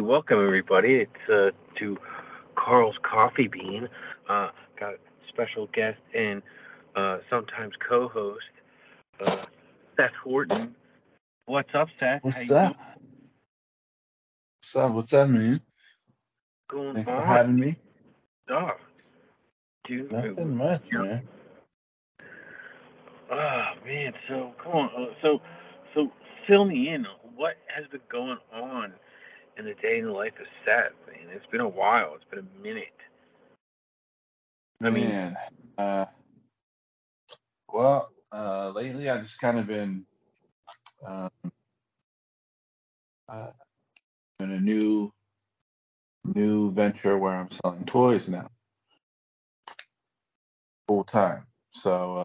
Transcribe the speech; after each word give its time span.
Hey, 0.00 0.06
welcome 0.06 0.42
everybody. 0.42 0.94
It's 0.94 1.30
uh, 1.30 1.50
to 1.78 1.98
Karl's 2.54 2.96
Koffee 3.04 3.52
Bean. 3.52 3.86
Uh, 4.30 4.48
got 4.78 4.94
special 5.28 5.68
guest 5.74 5.98
and 6.14 6.40
uh, 6.96 7.18
sometimes 7.28 7.74
co-host 7.86 8.40
uh, 9.20 9.44
Seth 9.98 10.14
Horton. 10.24 10.74
What's 11.44 11.68
up, 11.74 11.88
Seth? 11.98 12.24
What's 12.24 12.48
How 12.48 12.56
up? 12.56 12.76
What's 14.62 14.76
up? 14.76 14.92
What's 14.92 15.12
up, 15.12 15.28
man? 15.28 15.60
Going 16.70 16.94
Thanks 16.94 17.10
for 17.10 17.20
having 17.20 17.56
me. 17.56 17.76
Oh, 18.48 18.70
dude. 19.86 20.10
Nothing 20.10 20.56
much, 20.56 20.82
man. 20.90 21.28
Oh 23.30 23.64
man, 23.84 24.14
so 24.26 24.54
come 24.62 24.72
on. 24.72 24.90
Uh, 24.96 25.12
so, 25.20 25.42
so 25.92 26.10
fill 26.48 26.64
me 26.64 26.88
in. 26.88 27.04
What 27.36 27.56
has 27.76 27.86
been 27.88 28.00
going 28.10 28.38
on 28.50 28.94
in 29.60 29.66
the 29.66 29.74
day 29.82 30.00
in 30.00 30.06
the 30.06 30.12
life 30.12 30.32
of 30.40 30.46
Seth? 30.66 30.92
Man, 31.06 31.34
it's 31.36 31.46
been 31.52 31.60
a 31.62 31.68
while. 31.68 32.14
It's 32.16 32.24
been 32.30 32.40
a 32.40 32.62
minute. 32.62 32.86
I 34.82 34.90
mean, 34.90 35.08
Man, 35.08 35.36
uh, 35.78 36.06
well, 37.72 38.10
uh, 38.32 38.72
lately 38.74 39.10
I've 39.10 39.22
just 39.22 39.40
kind 39.40 39.58
of 39.58 39.66
been 39.66 40.06
um, 41.06 41.30
uh, 43.28 43.50
in 44.40 44.52
a 44.52 44.60
new 44.60 45.12
new 46.34 46.72
venture 46.72 47.18
where 47.18 47.34
I'm 47.34 47.50
selling 47.50 47.84
toys 47.86 48.28
now 48.28 48.48
full 50.88 51.04
time. 51.04 51.46
So 51.74 52.18
uh, 52.18 52.24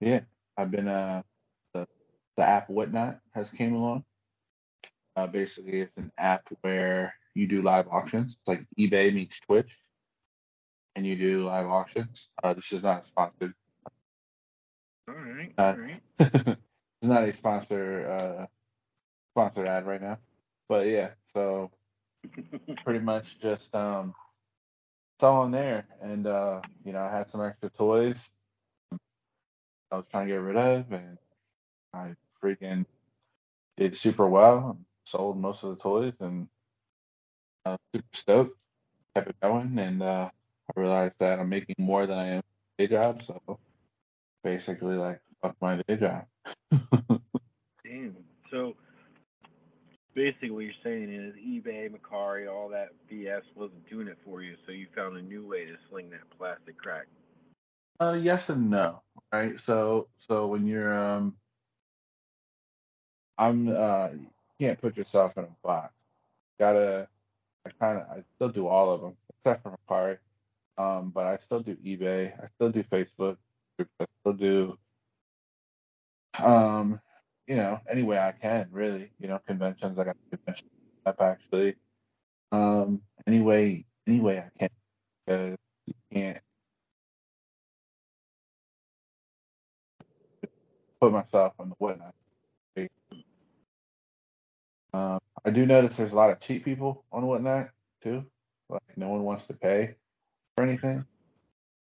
yeah, 0.00 0.20
I've 0.56 0.70
been 0.70 0.88
uh 0.88 1.22
the 1.74 1.86
the 2.36 2.44
app 2.44 2.70
Whatnot 2.70 3.20
has 3.34 3.50
came 3.50 3.74
along. 3.74 4.04
Uh, 5.20 5.26
basically, 5.26 5.82
it's 5.82 5.98
an 5.98 6.10
app 6.16 6.48
where 6.62 7.12
you 7.34 7.46
do 7.46 7.60
live 7.60 7.86
auctions, 7.88 8.38
it's 8.38 8.48
like 8.48 8.64
eBay 8.78 9.12
meets 9.12 9.38
Twitch, 9.40 9.76
and 10.96 11.06
you 11.06 11.14
do 11.14 11.44
live 11.44 11.66
auctions. 11.66 12.30
Uh, 12.42 12.54
this 12.54 12.72
is 12.72 12.82
not 12.82 13.04
sponsored. 13.04 13.52
all 15.06 15.14
right, 15.14 15.52
Uh, 15.58 15.74
all 15.76 15.78
right. 15.78 16.02
it's 16.18 16.56
not 17.02 17.24
a 17.24 17.32
sponsor 17.34 18.10
uh, 18.10 18.46
sponsored 19.34 19.68
ad 19.68 19.86
right 19.86 20.00
now, 20.00 20.16
but 20.70 20.86
yeah. 20.86 21.10
So 21.34 21.70
pretty 22.84 23.00
much 23.00 23.38
just 23.40 23.74
um, 23.74 24.14
it's 25.16 25.24
all 25.24 25.44
in 25.44 25.50
there, 25.50 25.84
and 26.00 26.26
uh, 26.26 26.62
you 26.82 26.94
know 26.94 27.02
I 27.02 27.10
had 27.14 27.28
some 27.28 27.44
extra 27.44 27.68
toys 27.68 28.30
I 29.92 29.96
was 29.96 30.06
trying 30.10 30.28
to 30.28 30.32
get 30.32 30.40
rid 30.40 30.56
of, 30.56 30.90
and 30.92 31.18
I 31.92 32.14
freaking 32.42 32.86
did 33.76 33.94
super 33.94 34.26
well. 34.26 34.78
Sold 35.10 35.36
most 35.36 35.64
of 35.64 35.70
the 35.70 35.76
toys, 35.76 36.14
and 36.20 36.46
uh, 37.66 37.76
super 37.92 38.06
stoked. 38.12 38.56
Kept 39.14 39.30
it 39.30 39.40
going, 39.42 39.76
and 39.78 40.02
uh, 40.02 40.30
I 40.32 40.80
realized 40.80 41.14
that 41.18 41.40
I'm 41.40 41.48
making 41.48 41.74
more 41.78 42.06
than 42.06 42.16
I 42.16 42.26
am 42.28 42.42
day 42.78 42.86
job, 42.86 43.22
so 43.24 43.58
basically 44.44 44.94
like 44.94 45.20
fuck 45.42 45.56
my 45.60 45.82
day 45.88 45.96
job. 45.96 46.26
Damn. 47.84 48.16
So 48.52 48.76
basically, 50.14 50.50
what 50.50 50.60
you're 50.60 50.72
saying 50.84 51.12
is 51.12 51.34
eBay, 51.34 51.90
Mercari, 51.90 52.48
all 52.48 52.68
that 52.68 52.90
BS 53.10 53.42
wasn't 53.54 53.88
doing 53.88 54.06
it 54.06 54.18
for 54.24 54.42
you, 54.42 54.54
so 54.66 54.72
you 54.72 54.86
found 54.94 55.16
a 55.16 55.22
new 55.22 55.46
way 55.46 55.64
to 55.64 55.76
sling 55.88 56.10
that 56.10 56.28
plastic 56.38 56.76
crack. 56.78 57.06
Uh, 57.98 58.16
yes 58.20 58.48
and 58.48 58.70
no, 58.70 59.02
right? 59.32 59.58
So, 59.60 60.08
so 60.18 60.46
when 60.46 60.66
you're, 60.66 60.96
um, 60.98 61.36
I'm, 63.36 63.68
uh, 63.68 64.10
can't 64.60 64.80
put 64.80 64.96
yourself 64.96 65.36
in 65.38 65.44
a 65.44 65.48
box. 65.64 65.92
Gotta, 66.58 67.08
I 67.66 67.70
kind 67.80 67.98
of, 67.98 68.06
I 68.10 68.22
still 68.36 68.50
do 68.50 68.66
all 68.66 68.92
of 68.92 69.00
them 69.00 69.16
except 69.38 69.62
for 69.62 69.76
Mercari. 69.88 70.18
Um, 70.76 71.10
but 71.10 71.26
I 71.26 71.38
still 71.38 71.60
do 71.60 71.76
eBay. 71.76 72.32
I 72.42 72.48
still 72.56 72.70
do 72.70 72.82
Facebook. 72.84 73.36
I 73.78 74.06
still 74.20 74.32
do, 74.34 74.78
um, 76.38 77.00
you 77.46 77.56
know, 77.56 77.80
any 77.88 78.02
way 78.02 78.18
I 78.18 78.32
can, 78.32 78.68
really. 78.70 79.10
You 79.18 79.28
know, 79.28 79.40
conventions. 79.46 79.98
I 79.98 80.04
got 80.04 80.16
a 80.16 80.36
convention 80.36 80.68
up 81.06 81.20
actually. 81.20 81.76
Um, 82.52 83.00
any 83.26 83.40
way, 83.40 83.86
any 84.06 84.20
way 84.20 84.38
I 84.38 84.50
can, 84.58 84.68
because 85.26 85.56
you 85.86 85.94
can't 86.12 86.38
put 91.00 91.12
myself 91.12 91.54
on 91.58 91.70
the 91.70 91.74
whatnot. 91.78 92.14
Um, 94.92 95.18
I 95.44 95.50
do 95.50 95.66
notice 95.66 95.96
there's 95.96 96.12
a 96.12 96.16
lot 96.16 96.30
of 96.30 96.40
cheap 96.40 96.64
people 96.64 97.04
on 97.12 97.26
whatnot 97.26 97.70
too. 98.02 98.24
Like 98.68 98.82
no 98.96 99.08
one 99.08 99.22
wants 99.22 99.46
to 99.46 99.54
pay 99.54 99.94
for 100.56 100.64
anything. 100.64 101.04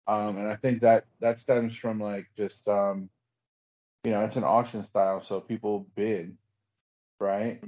Um, 0.07 0.37
and 0.37 0.47
I 0.47 0.55
think 0.55 0.81
that 0.81 1.05
that 1.19 1.39
stems 1.39 1.75
from 1.75 1.99
like 1.99 2.27
just 2.37 2.67
um, 2.67 3.09
you 4.03 4.11
know, 4.11 4.21
it's 4.21 4.35
an 4.35 4.43
auction 4.43 4.83
style, 4.83 5.21
so 5.21 5.39
people 5.39 5.87
bid, 5.95 6.35
right? 7.19 7.61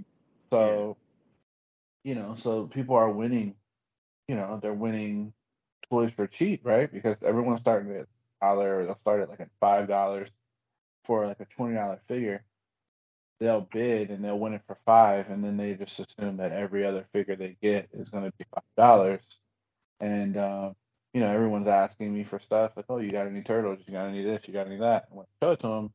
So, 0.52 0.98
you 2.04 2.16
know, 2.16 2.36
so 2.36 2.66
people 2.66 2.96
are 2.96 3.10
winning, 3.10 3.56
you 4.28 4.36
know, 4.36 4.60
they're 4.62 4.74
winning 4.74 5.34
toys 5.90 6.12
for 6.12 6.26
cheap, 6.28 6.62
right? 6.64 6.92
Because 6.92 7.18
everyone's 7.24 7.62
starting 7.62 7.96
at 7.96 8.08
dollar, 8.42 8.86
they'll 8.86 9.00
start 9.02 9.22
at 9.22 9.30
like 9.30 9.42
at 9.42 9.50
five 9.60 9.88
dollars 9.88 10.30
for 11.06 11.28
like 11.28 11.40
a 11.40 11.46
twenty 11.46 11.76
dollar 11.76 12.00
figure. 12.08 12.44
They'll 13.40 13.62
bid 13.62 14.10
and 14.12 14.24
they'll 14.24 14.40
win 14.40 14.54
it 14.54 14.62
for 14.68 14.78
five, 14.86 15.30
and 15.30 15.44
then 15.44 15.58
they 15.58 15.74
just 15.74 16.00
assume 16.00 16.38
that 16.38 16.52
every 16.54 16.86
other 16.86 17.06
figure 17.14 17.36
they 17.36 17.58
get 17.62 17.90
is 17.94 18.10
going 18.10 18.24
to 18.26 18.32
be 18.38 18.46
five 18.54 18.64
dollars. 18.78 19.22
And 20.00 20.38
um, 20.38 20.76
you 21.14 21.22
know, 21.22 21.32
everyone's 21.34 21.68
asking 21.68 22.14
me 22.14 22.24
for 22.24 22.40
stuff 22.40 22.74
like, 22.76 22.86
"Oh, 22.90 23.00
you 23.00 23.12
got 23.12 23.28
any 23.28 23.42
turtles? 23.42 23.80
You 23.86 23.94
got 23.94 24.08
any 24.08 24.24
this? 24.24 24.48
You 24.48 24.54
got 24.54 24.68
any 24.68 24.78
that?" 24.78 25.08
And 25.10 25.18
when 25.18 25.26
I 25.26 25.46
show 25.46 25.52
it 25.54 25.60
to 25.62 25.68
them, 25.68 25.94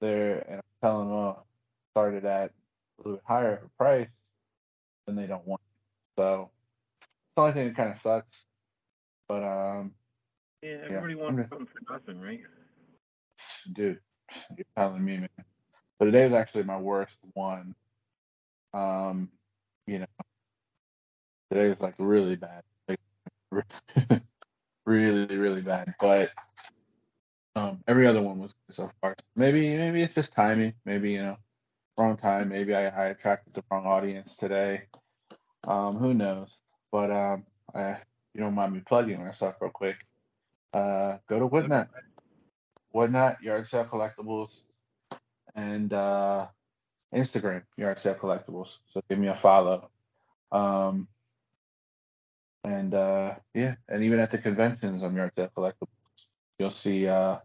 they're 0.00 0.38
and 0.48 0.56
I'm 0.56 0.62
telling 0.82 1.08
them, 1.08 1.16
"Oh, 1.16 1.42
started 1.92 2.24
at 2.24 2.50
a 2.50 3.02
little 3.02 3.14
bit 3.14 3.24
higher 3.26 3.54
of 3.56 3.64
a 3.64 3.68
price," 3.78 4.08
then 5.06 5.16
they 5.16 5.26
don't 5.26 5.46
want. 5.46 5.60
It. 5.62 6.20
So 6.22 6.50
it's 7.00 7.08
the 7.36 7.42
only 7.42 7.52
thing 7.54 7.68
that 7.68 7.76
kind 7.76 7.92
of 7.92 8.00
sucks. 8.00 8.46
But 9.28 9.42
um, 9.42 9.94
Yeah, 10.62 10.70
Yeah, 10.70 10.86
everybody 10.86 11.14
I'm 11.28 11.36
wants 11.36 11.48
something 11.50 11.66
for 11.66 11.92
nothing, 11.92 12.20
right? 12.20 12.40
dude, 13.72 14.00
you're 14.56 14.66
telling 14.76 15.04
me, 15.04 15.18
man. 15.18 15.28
But 16.04 16.10
today 16.10 16.24
was 16.24 16.34
actually 16.34 16.64
my 16.64 16.76
worst 16.76 17.16
one. 17.32 17.74
Um, 18.74 19.30
you 19.86 20.00
know, 20.00 20.06
today 21.50 21.70
was 21.70 21.80
like 21.80 21.94
really 21.98 22.36
bad, 22.36 22.62
like 22.86 23.00
really, 24.84 25.34
really 25.38 25.62
bad. 25.62 25.94
But 25.98 26.30
um, 27.56 27.82
every 27.88 28.06
other 28.06 28.20
one 28.20 28.38
was 28.38 28.52
good 28.66 28.76
so 28.76 28.90
far. 29.00 29.14
Maybe, 29.34 29.74
maybe 29.78 30.02
it's 30.02 30.14
just 30.14 30.34
timing. 30.34 30.74
Maybe 30.84 31.12
you 31.12 31.22
know, 31.22 31.38
wrong 31.96 32.18
time. 32.18 32.50
Maybe 32.50 32.74
I, 32.74 32.88
I 32.88 33.06
attracted 33.06 33.54
the 33.54 33.64
wrong 33.70 33.86
audience 33.86 34.36
today. 34.36 34.82
Um, 35.66 35.96
who 35.96 36.12
knows? 36.12 36.54
But 36.92 37.12
um, 37.12 37.46
I, 37.74 37.96
you 38.34 38.42
don't 38.42 38.54
mind 38.54 38.74
me 38.74 38.82
plugging 38.86 39.24
myself 39.24 39.54
real 39.58 39.70
quick. 39.70 39.96
Uh, 40.74 41.16
go 41.30 41.38
to 41.38 41.46
Whatnot, 41.46 41.88
Whatnot 42.90 43.42
Yard 43.42 43.66
Sale 43.66 43.86
Collectibles, 43.86 44.63
and 45.54 45.92
uh, 45.92 46.46
Instagram 47.14 47.62
Sale 47.76 48.14
Collectibles. 48.14 48.78
So 48.92 49.02
give 49.08 49.18
me 49.18 49.28
a 49.28 49.34
follow. 49.34 49.90
Um, 50.52 51.08
and 52.64 52.94
uh, 52.94 53.34
yeah, 53.54 53.74
and 53.88 54.02
even 54.02 54.20
at 54.20 54.30
the 54.30 54.38
conventions 54.38 55.02
on 55.02 55.14
Yard 55.14 55.32
Sale 55.36 55.50
Collectibles, 55.56 55.88
you'll 56.58 56.70
see. 56.70 57.06
Uh, 57.06 57.38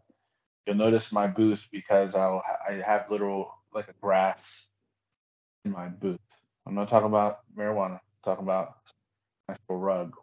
you'll 0.66 0.76
notice 0.76 1.12
my 1.12 1.28
booth 1.28 1.68
because 1.72 2.16
I'll 2.16 2.44
I 2.68 2.74
have 2.86 3.10
literal 3.10 3.52
like 3.74 3.90
a 3.90 3.94
grass 4.02 4.68
in 5.66 5.72
my 5.72 5.88
booth. 5.88 6.20
I'm 6.66 6.76
not 6.76 6.90
talking 6.90 7.08
about 7.08 7.40
marijuana. 7.58 7.94
I'm 7.94 8.00
talking 8.24 8.44
about 8.46 8.76
actual 9.50 9.78
rug 9.78 10.16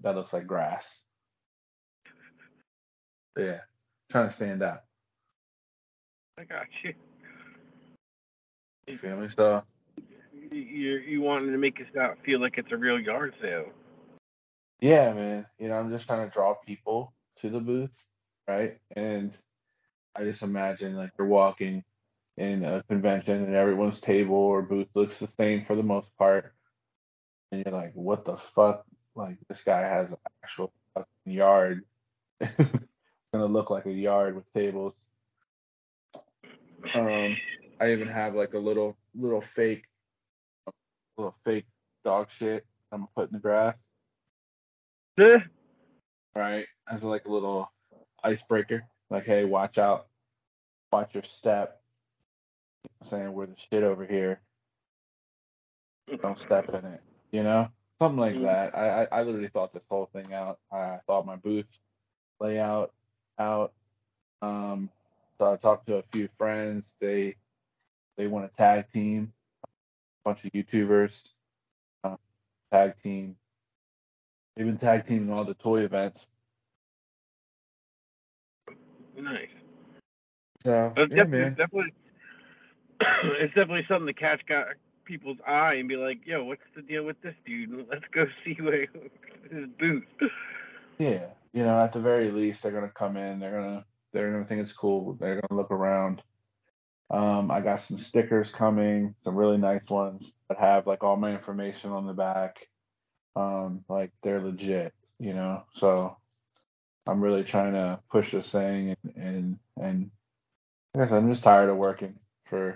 that 0.00 0.14
looks 0.14 0.32
like 0.32 0.46
grass. 0.46 1.00
Yeah, 3.38 3.60
trying 4.10 4.28
to 4.28 4.34
stand 4.34 4.62
out. 4.62 4.82
I 6.40 6.44
got 6.44 6.66
you. 6.82 6.94
You 8.86 8.98
feel 8.98 9.18
me? 9.18 9.28
So 9.28 9.62
You 10.50 10.58
you 10.58 10.92
you 10.98 11.20
wanted 11.20 11.52
to 11.52 11.58
make 11.58 11.80
it 11.80 11.88
not 11.94 12.16
feel 12.24 12.40
like 12.40 12.58
it's 12.58 12.72
a 12.72 12.76
real 12.78 12.98
yard 12.98 13.34
sale. 13.42 13.66
yeah, 14.80 15.12
man. 15.12 15.46
You 15.58 15.68
know, 15.68 15.74
I'm 15.74 15.90
just 15.90 16.06
trying 16.06 16.26
to 16.26 16.32
draw 16.32 16.54
people 16.54 17.12
to 17.38 17.50
the 17.50 17.60
booth, 17.60 18.06
right? 18.48 18.78
And 18.96 19.36
I 20.16 20.24
just 20.24 20.42
imagine 20.42 20.96
like 20.96 21.12
you're 21.18 21.28
walking 21.28 21.84
in 22.38 22.64
a 22.64 22.82
convention 22.84 23.44
and 23.44 23.54
everyone's 23.54 24.00
table 24.00 24.36
or 24.36 24.62
booth 24.62 24.88
looks 24.94 25.18
the 25.18 25.26
same 25.28 25.64
for 25.64 25.76
the 25.76 25.82
most 25.82 26.08
part, 26.18 26.54
and 27.52 27.62
you're 27.64 27.74
like, 27.74 27.92
what 27.94 28.24
the 28.24 28.38
fuck? 28.38 28.84
Like 29.14 29.36
this 29.48 29.62
guy 29.64 29.82
has 29.82 30.10
an 30.10 30.18
actual 30.42 30.72
fucking 30.94 31.32
yard. 31.34 31.84
it's 32.40 32.58
gonna 33.32 33.46
look 33.46 33.70
like 33.70 33.86
a 33.86 33.92
yard 33.92 34.36
with 34.36 34.50
tables. 34.54 34.94
Um, 36.94 37.36
I 37.80 37.92
even 37.92 38.08
have 38.08 38.34
like 38.34 38.54
a 38.54 38.58
little 38.58 38.96
little 39.14 39.40
fake 39.40 39.84
little 41.16 41.36
fake 41.44 41.66
dog 42.04 42.28
shit 42.30 42.64
I'm 42.92 43.00
gonna 43.00 43.10
put 43.14 43.28
in 43.28 43.34
the 43.34 43.40
grass, 43.40 43.76
Eh, 45.18 45.38
right? 46.34 46.66
As 46.90 47.02
like 47.02 47.26
a 47.26 47.30
little 47.30 47.70
icebreaker. 48.24 48.84
Like, 49.10 49.24
hey, 49.24 49.44
watch 49.44 49.78
out, 49.78 50.06
watch 50.92 51.14
your 51.14 51.22
step. 51.24 51.80
I'm 53.02 53.08
saying 53.08 53.32
we're 53.32 53.46
the 53.46 53.56
shit 53.56 53.82
over 53.82 54.04
here. 54.06 54.40
Don't 56.22 56.38
step 56.38 56.68
in 56.70 56.84
it. 56.84 57.02
You 57.32 57.42
know, 57.42 57.68
something 58.00 58.18
like 58.18 58.36
Mhm. 58.36 58.42
that. 58.42 58.76
I, 58.76 59.02
I 59.04 59.08
I 59.20 59.22
literally 59.22 59.48
thought 59.48 59.72
this 59.72 59.84
whole 59.90 60.06
thing 60.06 60.32
out. 60.32 60.58
I 60.72 60.98
thought 61.06 61.26
my 61.26 61.36
booth 61.36 61.80
layout 62.40 62.92
out. 63.38 63.72
Um, 64.42 64.90
so 65.40 65.50
I 65.50 65.56
talked 65.56 65.86
to 65.86 65.96
a 65.96 66.02
few 66.12 66.28
friends. 66.36 66.84
They 67.00 67.36
they 68.18 68.26
want 68.26 68.44
a 68.44 68.56
tag 68.58 68.92
team, 68.92 69.32
a 69.64 69.68
bunch 70.28 70.44
of 70.44 70.52
YouTubers, 70.52 71.22
uh, 72.04 72.16
tag 72.70 72.94
team. 73.02 73.36
They've 74.54 74.66
been 74.66 74.76
tag 74.76 75.06
teaming 75.06 75.32
all 75.32 75.44
the 75.44 75.54
toy 75.54 75.80
events. 75.80 76.26
nice. 79.18 79.48
So 80.62 80.92
It's 80.96 81.10
yeah, 81.10 81.24
definitely, 81.24 81.38
man. 81.38 81.48
it's 81.48 81.56
definitely, 81.56 81.92
it's 83.40 83.54
definitely 83.54 83.86
something 83.88 84.06
to 84.08 84.12
catch 84.12 84.42
guy, 84.46 84.64
people's 85.06 85.38
eye 85.46 85.74
and 85.74 85.88
be 85.88 85.96
like, 85.96 86.18
"Yo, 86.26 86.44
what's 86.44 86.60
the 86.76 86.82
deal 86.82 87.04
with 87.04 87.20
this 87.22 87.34
dude? 87.46 87.86
Let's 87.90 88.04
go 88.12 88.26
see 88.44 88.58
what 88.60 88.74
his 89.50 89.68
booth." 89.78 90.04
Yeah, 90.98 91.28
you 91.54 91.64
know, 91.64 91.80
at 91.80 91.94
the 91.94 92.00
very 92.00 92.30
least, 92.30 92.62
they're 92.62 92.72
gonna 92.72 92.90
come 92.90 93.16
in. 93.16 93.40
They're 93.40 93.58
gonna 93.58 93.86
they're 94.12 94.32
gonna 94.32 94.44
think 94.44 94.60
it's 94.62 94.72
cool. 94.72 95.14
They're 95.14 95.40
gonna 95.40 95.60
look 95.60 95.70
around. 95.70 96.22
Um, 97.10 97.50
I 97.50 97.60
got 97.60 97.80
some 97.80 97.98
stickers 97.98 98.52
coming, 98.52 99.14
some 99.24 99.34
really 99.34 99.58
nice 99.58 99.84
ones 99.88 100.32
that 100.48 100.58
have 100.58 100.86
like 100.86 101.02
all 101.02 101.16
my 101.16 101.32
information 101.32 101.90
on 101.90 102.06
the 102.06 102.12
back. 102.12 102.68
Um, 103.36 103.84
like 103.88 104.12
they're 104.22 104.40
legit, 104.40 104.92
you 105.18 105.34
know. 105.34 105.64
So 105.74 106.16
I'm 107.06 107.20
really 107.20 107.44
trying 107.44 107.72
to 107.72 108.00
push 108.10 108.32
this 108.32 108.50
thing, 108.50 108.96
and 109.02 109.16
and 109.16 109.58
and 109.76 110.10
I 110.94 111.00
guess 111.00 111.12
I'm 111.12 111.30
just 111.30 111.44
tired 111.44 111.68
of 111.68 111.76
working 111.76 112.18
for 112.44 112.74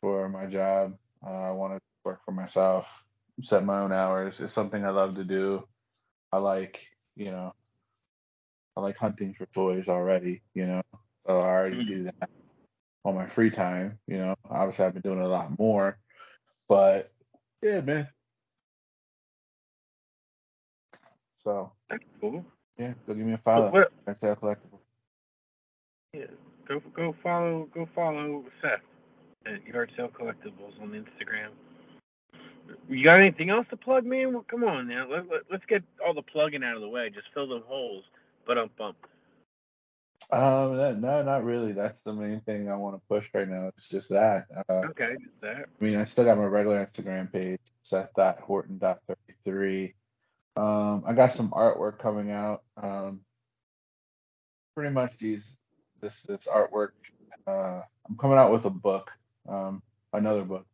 for 0.00 0.28
my 0.28 0.46
job. 0.46 0.96
Uh, 1.26 1.48
I 1.48 1.50
want 1.52 1.74
to 1.74 1.80
work 2.04 2.20
for 2.24 2.32
myself, 2.32 2.86
set 3.42 3.64
my 3.64 3.80
own 3.80 3.92
hours. 3.92 4.40
It's 4.40 4.52
something 4.52 4.84
I 4.84 4.90
love 4.90 5.14
to 5.16 5.24
do. 5.24 5.66
I 6.32 6.38
like, 6.38 6.86
you 7.16 7.30
know, 7.30 7.54
I 8.76 8.80
like 8.80 8.96
hunting 8.96 9.34
for 9.34 9.46
toys 9.46 9.88
already, 9.88 10.42
you 10.54 10.66
know. 10.66 10.82
So 11.26 11.38
I 11.38 11.48
already 11.48 11.82
hmm. 11.82 11.88
do 11.88 12.04
that 12.04 12.30
on 13.04 13.14
my 13.14 13.26
free 13.26 13.50
time, 13.50 13.98
you 14.06 14.18
know. 14.18 14.34
Obviously, 14.48 14.84
I've 14.84 14.94
been 14.94 15.02
doing 15.02 15.20
a 15.20 15.28
lot 15.28 15.58
more, 15.58 15.98
but 16.68 17.12
yeah, 17.62 17.80
man. 17.80 18.08
So 21.42 21.72
That's 21.90 22.02
cool. 22.20 22.44
yeah, 22.78 22.94
go 23.06 23.14
give 23.14 23.26
me 23.26 23.34
a 23.34 23.38
follow. 23.38 23.70
what, 23.70 23.92
That's 24.06 24.20
Sale 24.20 24.36
Collectible. 24.36 24.80
yeah, 26.14 26.26
go 26.66 26.80
go 26.94 27.14
follow 27.22 27.68
go 27.74 27.86
follow 27.94 28.44
Seth 28.62 28.80
at 29.46 29.66
Yard 29.66 29.92
Sale 29.96 30.10
Collectibles 30.18 30.80
on 30.80 30.90
Instagram. 30.90 31.50
You 32.88 33.04
got 33.04 33.20
anything 33.20 33.50
else 33.50 33.66
to 33.70 33.76
plug, 33.76 34.06
man? 34.06 34.32
Well, 34.32 34.44
come 34.50 34.64
on 34.64 34.88
now. 34.88 35.06
Let, 35.08 35.28
let, 35.30 35.40
let's 35.50 35.66
get 35.66 35.82
all 36.04 36.14
the 36.14 36.22
plugging 36.22 36.64
out 36.64 36.76
of 36.76 36.80
the 36.80 36.88
way. 36.88 37.10
Just 37.10 37.26
fill 37.34 37.46
the 37.46 37.60
holes. 37.60 38.04
But 38.46 38.58
um 38.58 38.70
bump. 38.76 38.96
Um, 40.30 41.00
no, 41.00 41.22
not 41.22 41.44
really. 41.44 41.72
That's 41.72 42.00
the 42.00 42.12
main 42.12 42.40
thing 42.40 42.70
I 42.70 42.76
want 42.76 42.96
to 42.96 43.02
push 43.08 43.28
right 43.34 43.48
now. 43.48 43.70
It's 43.76 43.88
just 43.88 44.08
that. 44.08 44.46
Uh, 44.68 44.82
Okay, 44.90 45.14
just 45.22 45.40
that. 45.42 45.66
I 45.80 45.84
mean, 45.84 45.96
I 45.96 46.04
still 46.04 46.24
got 46.24 46.38
my 46.38 46.44
regular 46.44 46.84
Instagram 46.84 47.30
page, 47.30 47.60
Seth.Horton.33. 47.82 49.94
Um, 50.56 51.04
I 51.06 51.12
got 51.12 51.32
some 51.32 51.50
artwork 51.50 51.98
coming 51.98 52.30
out. 52.30 52.62
Um, 52.76 53.20
pretty 54.74 54.92
much 54.92 55.16
these 55.18 55.56
this 56.00 56.22
this 56.22 56.46
artwork. 56.46 56.90
Uh, 57.46 57.82
I'm 58.08 58.16
coming 58.18 58.38
out 58.38 58.52
with 58.52 58.64
a 58.64 58.70
book, 58.70 59.10
um, 59.48 59.82
another 60.12 60.42
book. 60.42 60.66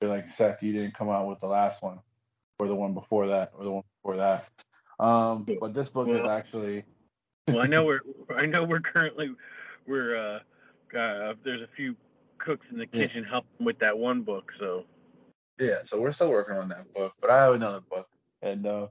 You're 0.00 0.10
like 0.10 0.30
Seth, 0.30 0.62
you 0.62 0.72
didn't 0.72 0.94
come 0.94 1.08
out 1.08 1.28
with 1.28 1.40
the 1.40 1.46
last 1.46 1.82
one, 1.82 2.00
or 2.58 2.68
the 2.68 2.74
one 2.74 2.94
before 2.94 3.28
that, 3.28 3.52
or 3.56 3.64
the 3.64 3.70
one 3.70 3.82
before 4.02 4.16
that. 4.18 4.48
Um, 4.98 5.46
but 5.60 5.74
this 5.74 5.88
book 5.88 6.08
is 6.08 6.24
actually 6.24 6.84
Well, 7.48 7.60
I 7.60 7.66
know 7.66 7.84
we're 7.84 8.00
I 8.36 8.46
know 8.46 8.64
we're 8.64 8.80
currently 8.80 9.34
we're 9.86 10.16
uh, 10.16 10.38
uh 10.96 11.34
there's 11.44 11.62
a 11.62 11.68
few 11.76 11.94
cooks 12.38 12.66
in 12.70 12.78
the 12.78 12.88
Yeah. 12.92 13.06
kitchen 13.06 13.24
helping 13.24 13.64
with 13.64 13.78
that 13.78 13.96
one 13.96 14.22
book. 14.22 14.52
So 14.58 14.84
yeah. 15.58 15.84
So 15.84 16.00
we're 16.00 16.12
still 16.12 16.30
working 16.30 16.56
on 16.56 16.68
that 16.70 16.92
book, 16.92 17.14
but 17.20 17.30
I 17.30 17.44
have 17.44 17.54
another 17.54 17.80
book, 17.80 18.08
and 18.42 18.66
uh, 18.66 18.88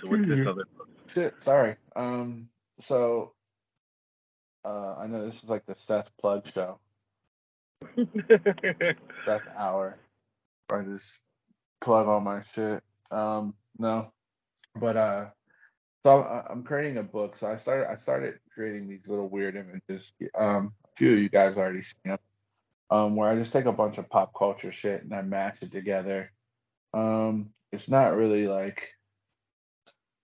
so 0.00 0.08
what's 0.08 0.26
this 0.26 0.46
other 0.46 0.66
book? 0.76 0.88
Shit, 1.14 1.34
sorry. 1.42 1.76
Um, 1.96 2.48
so 2.80 3.32
uh, 4.64 4.96
I 4.96 5.06
know 5.06 5.24
this 5.24 5.42
is 5.42 5.48
like 5.48 5.64
the 5.66 5.74
Seth 5.74 6.10
plug 6.20 6.46
show, 6.52 6.78
Seth 9.24 9.42
hour, 9.56 9.96
where 10.68 10.82
I 10.82 10.84
just 10.84 11.20
plug 11.80 12.08
all 12.08 12.20
my 12.20 12.42
shit. 12.54 12.82
Um, 13.10 13.54
no, 13.78 14.12
but 14.76 14.96
uh, 14.96 15.26
so 16.04 16.22
I'm, 16.50 16.62
creating 16.62 16.98
a 16.98 17.02
book. 17.02 17.36
So 17.36 17.46
I 17.46 17.56
started, 17.56 17.90
I 17.90 17.96
started 17.96 18.38
creating 18.54 18.88
these 18.88 19.08
little 19.08 19.28
weird 19.28 19.56
images. 19.56 20.12
Um, 20.36 20.72
a 20.84 20.88
few 20.96 21.14
of 21.14 21.18
you 21.18 21.28
guys 21.28 21.56
already 21.56 21.82
seen 21.82 21.94
them. 22.04 22.18
Um, 22.90 23.16
where 23.16 23.28
I 23.28 23.36
just 23.36 23.52
take 23.52 23.66
a 23.66 23.72
bunch 23.72 23.98
of 23.98 24.08
pop 24.08 24.32
culture 24.36 24.72
shit 24.72 25.02
and 25.02 25.14
I 25.14 25.20
mash 25.20 25.58
it 25.60 25.70
together. 25.70 26.32
Um, 26.94 27.50
it's 27.70 27.90
not 27.90 28.16
really 28.16 28.48
like, 28.48 28.90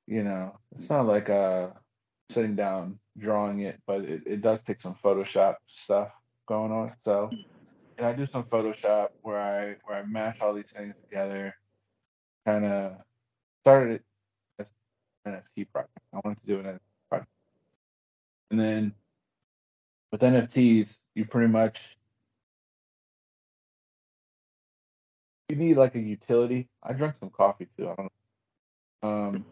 you 0.07 0.23
know, 0.23 0.59
it's 0.73 0.89
not 0.89 1.07
like 1.07 1.29
uh 1.29 1.71
sitting 2.31 2.55
down 2.55 2.99
drawing 3.19 3.61
it, 3.61 3.81
but 3.87 4.03
it, 4.03 4.23
it 4.27 4.41
does 4.41 4.63
take 4.63 4.81
some 4.81 4.97
Photoshop 5.05 5.57
stuff 5.67 6.09
going 6.47 6.73
on. 6.73 6.93
So, 7.05 7.31
and 7.99 8.07
I 8.07 8.13
do 8.15 8.26
some 8.26 8.45
Photoshop 8.45 9.09
where 9.23 9.38
I 9.38 9.76
where 9.85 9.99
I 9.99 10.07
mash 10.07 10.41
all 10.41 10.55
these 10.55 10.73
things 10.73 10.95
together. 11.03 11.55
Kind 12.47 12.65
of 12.65 12.97
started 13.63 13.95
it 13.95 14.03
as 14.59 14.67
an 15.25 15.33
NFT 15.33 15.67
project. 15.73 15.99
I 16.13 16.21
wanted 16.25 16.41
to 16.41 16.47
do 16.47 16.59
an 16.61 16.67
NFT 16.67 16.81
project, 17.09 17.31
and 18.51 18.61
then 18.61 18.95
with 20.13 20.21
NFTs, 20.21 20.99
you 21.15 21.25
pretty 21.25 21.49
much 21.49 21.97
you 25.49 25.57
need 25.57 25.77
like 25.77 25.95
a 25.95 26.01
utility. 26.01 26.69
I 26.83 26.93
drank 26.93 27.17
some 27.21 27.31
coffee 27.31 27.69
too. 27.77 27.89
I 27.89 27.95
don't 27.95 28.11
know. 29.03 29.09
Um, 29.09 29.47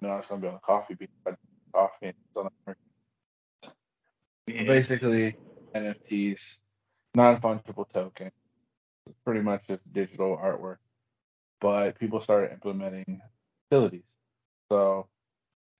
no, 0.00 0.16
it's 0.16 0.28
gonna 0.28 0.40
be 0.40 0.48
on 0.48 0.54
the 0.54 0.60
coffee 0.60 0.94
bean. 0.94 1.08
I 1.26 1.30
drank 1.30 1.38
Coffee. 1.72 2.06
And 2.06 2.14
it's 2.26 2.36
on 2.36 2.50
the 2.66 2.76
Yeah. 4.52 4.64
basically 4.64 5.36
NFTs, 5.74 6.60
non-fungible 7.14 7.88
token. 7.92 8.32
Pretty 9.24 9.40
much 9.40 9.66
just 9.66 9.92
digital 9.92 10.36
artwork. 10.36 10.78
But 11.60 11.98
people 11.98 12.20
started 12.20 12.52
implementing 12.52 13.20
utilities. 13.70 14.04
So, 14.70 15.08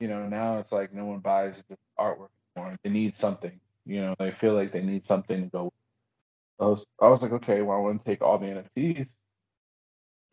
you 0.00 0.08
know, 0.08 0.28
now 0.28 0.58
it's 0.58 0.72
like 0.72 0.92
no 0.92 1.04
one 1.04 1.20
buys 1.20 1.62
the 1.68 1.76
artwork 1.98 2.28
anymore. 2.56 2.74
They 2.82 2.90
need 2.90 3.14
something. 3.14 3.60
You 3.86 4.02
know, 4.02 4.14
they 4.18 4.30
feel 4.30 4.54
like 4.54 4.72
they 4.72 4.82
need 4.82 5.06
something 5.06 5.42
to 5.42 5.48
go. 5.48 5.64
With. 5.64 5.72
I 6.60 6.64
was, 6.64 6.86
I 7.00 7.08
was 7.08 7.22
like, 7.22 7.32
okay, 7.32 7.62
well, 7.62 7.78
I 7.78 7.80
want 7.80 8.00
to 8.00 8.04
take 8.04 8.20
all 8.22 8.38
the 8.38 8.46
NFTs 8.46 9.08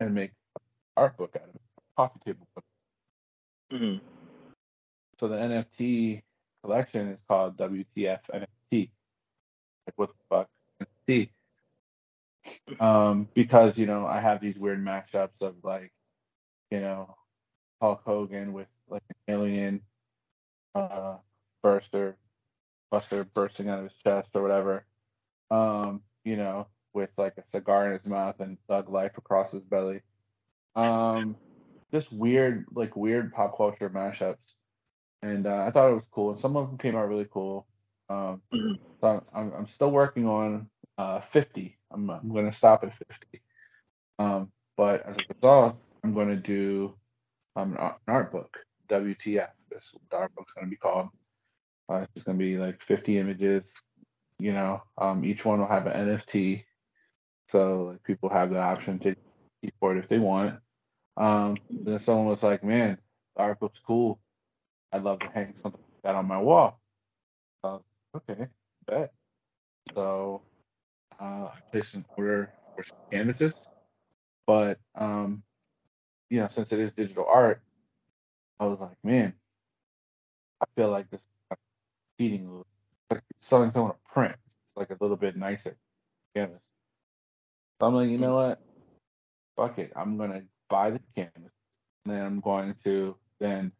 and 0.00 0.14
make 0.14 0.32
an 0.56 0.62
art 0.96 1.16
book 1.16 1.36
out 1.36 1.48
of 1.48 1.54
it, 1.54 1.60
coffee 1.96 2.20
table 2.24 2.48
book. 2.54 2.64
Mhm. 3.72 4.00
So 5.18 5.28
the 5.28 5.36
NFT 5.36 6.22
collection 6.62 7.08
is 7.08 7.18
called 7.28 7.56
WTF 7.56 8.20
NFT. 8.32 8.90
Like 9.86 9.94
what 9.96 10.10
the 10.10 10.14
fuck 10.28 10.48
NFT? 11.08 11.30
Um, 12.80 13.28
because 13.34 13.78
you 13.78 13.86
know 13.86 14.06
I 14.06 14.20
have 14.20 14.40
these 14.40 14.58
weird 14.58 14.84
mashups 14.84 15.40
of 15.42 15.56
like, 15.64 15.92
you 16.70 16.80
know, 16.80 17.16
Hulk 17.80 18.02
Hogan 18.04 18.52
with 18.52 18.68
like 18.88 19.02
an 19.10 19.16
alien 19.34 19.82
uh 20.74 21.16
burster, 21.62 22.16
buster 22.90 23.24
bursting 23.24 23.68
out 23.68 23.78
of 23.78 23.84
his 23.84 23.94
chest 24.04 24.30
or 24.34 24.42
whatever. 24.42 24.84
Um, 25.50 26.02
you 26.24 26.36
know, 26.36 26.68
with 26.94 27.10
like 27.18 27.36
a 27.38 27.44
cigar 27.52 27.86
in 27.86 27.92
his 27.92 28.06
mouth 28.06 28.40
and 28.40 28.58
thug 28.68 28.90
life 28.90 29.16
across 29.18 29.52
his 29.52 29.62
belly. 29.62 30.02
Um, 30.76 31.36
just 31.92 32.12
weird, 32.12 32.66
like 32.74 32.96
weird 32.96 33.32
pop 33.32 33.56
culture 33.56 33.90
mashups. 33.90 34.36
And 35.22 35.46
uh, 35.46 35.64
I 35.66 35.70
thought 35.70 35.90
it 35.90 35.94
was 35.94 36.04
cool. 36.10 36.30
And 36.32 36.40
some 36.40 36.56
of 36.56 36.68
them 36.68 36.78
came 36.78 36.96
out 36.96 37.08
really 37.08 37.28
cool. 37.30 37.66
Um, 38.08 38.42
Mhm. 38.52 38.78
so 39.00 39.24
I'm, 39.34 39.52
I'm 39.54 39.66
still 39.66 39.90
working 39.90 40.26
on 40.26 40.68
uh, 40.98 41.20
50. 41.20 41.75
I'm, 41.92 42.10
I'm 42.10 42.28
going 42.32 42.46
to 42.46 42.52
stop 42.56 42.84
at 42.84 42.94
50. 42.94 43.42
Um, 44.18 44.52
but 44.76 45.06
as 45.06 45.16
a 45.18 45.24
result, 45.34 45.78
I'm 46.04 46.14
going 46.14 46.28
to 46.28 46.36
do 46.36 46.94
um, 47.56 47.72
an 47.72 47.78
art- 47.78 48.00
an 48.06 48.14
art 48.14 48.32
book, 48.32 48.56
WTF. 48.88 49.50
This 49.70 49.94
art 50.12 50.34
book's 50.34 50.52
going 50.52 50.66
to 50.66 50.70
be 50.70 50.76
called. 50.76 51.08
Uh, 51.88 52.06
it's 52.14 52.24
going 52.24 52.38
to 52.38 52.44
be 52.44 52.58
like 52.58 52.82
50 52.82 53.18
images. 53.18 53.72
You 54.38 54.52
know, 54.52 54.82
um, 54.98 55.24
each 55.24 55.44
one 55.44 55.60
will 55.60 55.68
have 55.68 55.86
an 55.86 56.08
NFT. 56.08 56.64
So 57.50 57.84
like 57.84 58.02
people 58.02 58.28
have 58.28 58.50
the 58.50 58.60
option 58.60 58.98
to 59.00 59.14
keep 59.62 59.74
for 59.80 59.96
it 59.96 59.98
if 59.98 60.08
they 60.08 60.18
want. 60.18 60.58
Um, 61.16 61.56
then 61.70 61.98
someone 61.98 62.26
was 62.26 62.42
like, 62.42 62.64
"Man, 62.64 62.98
the 63.36 63.42
art 63.42 63.60
book's 63.60 63.80
cool. 63.80 64.20
I'd 64.92 65.02
love 65.04 65.20
to 65.20 65.28
hang 65.28 65.54
something 65.62 65.80
like 65.80 66.02
that 66.02 66.14
on 66.16 66.26
my 66.26 66.40
wall." 66.40 66.80
So, 67.64 67.84
okay, 68.16 68.48
bet. 68.86 69.12
So 69.94 70.42
uh, 71.20 71.50
I 71.52 71.54
placed 71.72 71.94
an 71.94 72.06
order 72.16 72.52
for 72.76 72.84
some 72.84 72.98
canvases, 73.12 73.54
but 74.46 74.78
um, 74.96 75.42
you 76.30 76.40
know, 76.40 76.48
since 76.48 76.72
it 76.72 76.80
is 76.80 76.92
digital 76.92 77.26
art, 77.28 77.62
I 78.60 78.66
was 78.66 78.80
like, 78.80 78.98
man, 79.04 79.34
I 80.62 80.66
feel 80.76 80.90
like 80.90 81.10
this 81.10 81.20
is 81.20 81.26
cheating. 82.20 82.64
Like 83.10 83.22
selling 83.40 83.70
someone 83.72 83.92
a 83.92 84.12
print. 84.12 84.36
It's 84.68 84.76
like 84.76 84.90
a 84.90 84.98
little 85.00 85.16
bit 85.16 85.36
nicer 85.36 85.76
canvas. 86.34 86.60
So 87.80 87.88
I'm 87.88 87.94
like, 87.94 88.10
you 88.10 88.18
know 88.18 88.36
what? 88.36 88.60
Fuck 89.56 89.78
it. 89.78 89.92
I'm 89.96 90.18
gonna 90.18 90.42
buy 90.70 90.90
the 90.90 91.00
canvas, 91.16 91.52
and 92.04 92.14
then 92.14 92.26
I'm 92.26 92.40
going 92.40 92.76
to 92.84 93.16
then. 93.40 93.72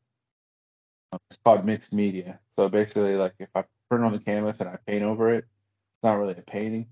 um, 1.13 1.21
It's 1.31 1.39
called 1.45 1.65
mixed 1.65 1.93
media. 1.93 2.41
So 2.59 2.69
basically, 2.69 3.17
like 3.17 3.35
if 3.41 3.51
I 3.55 3.65
print 3.91 4.05
on 4.05 4.13
the 4.13 4.19
canvas 4.21 4.59
and 4.61 4.69
I 4.69 4.79
paint 4.87 5.05
over 5.05 5.35
it, 5.35 5.41
it's 5.45 6.05
not 6.05 6.17
really 6.19 6.35
a 6.39 6.43
painting, 6.43 6.89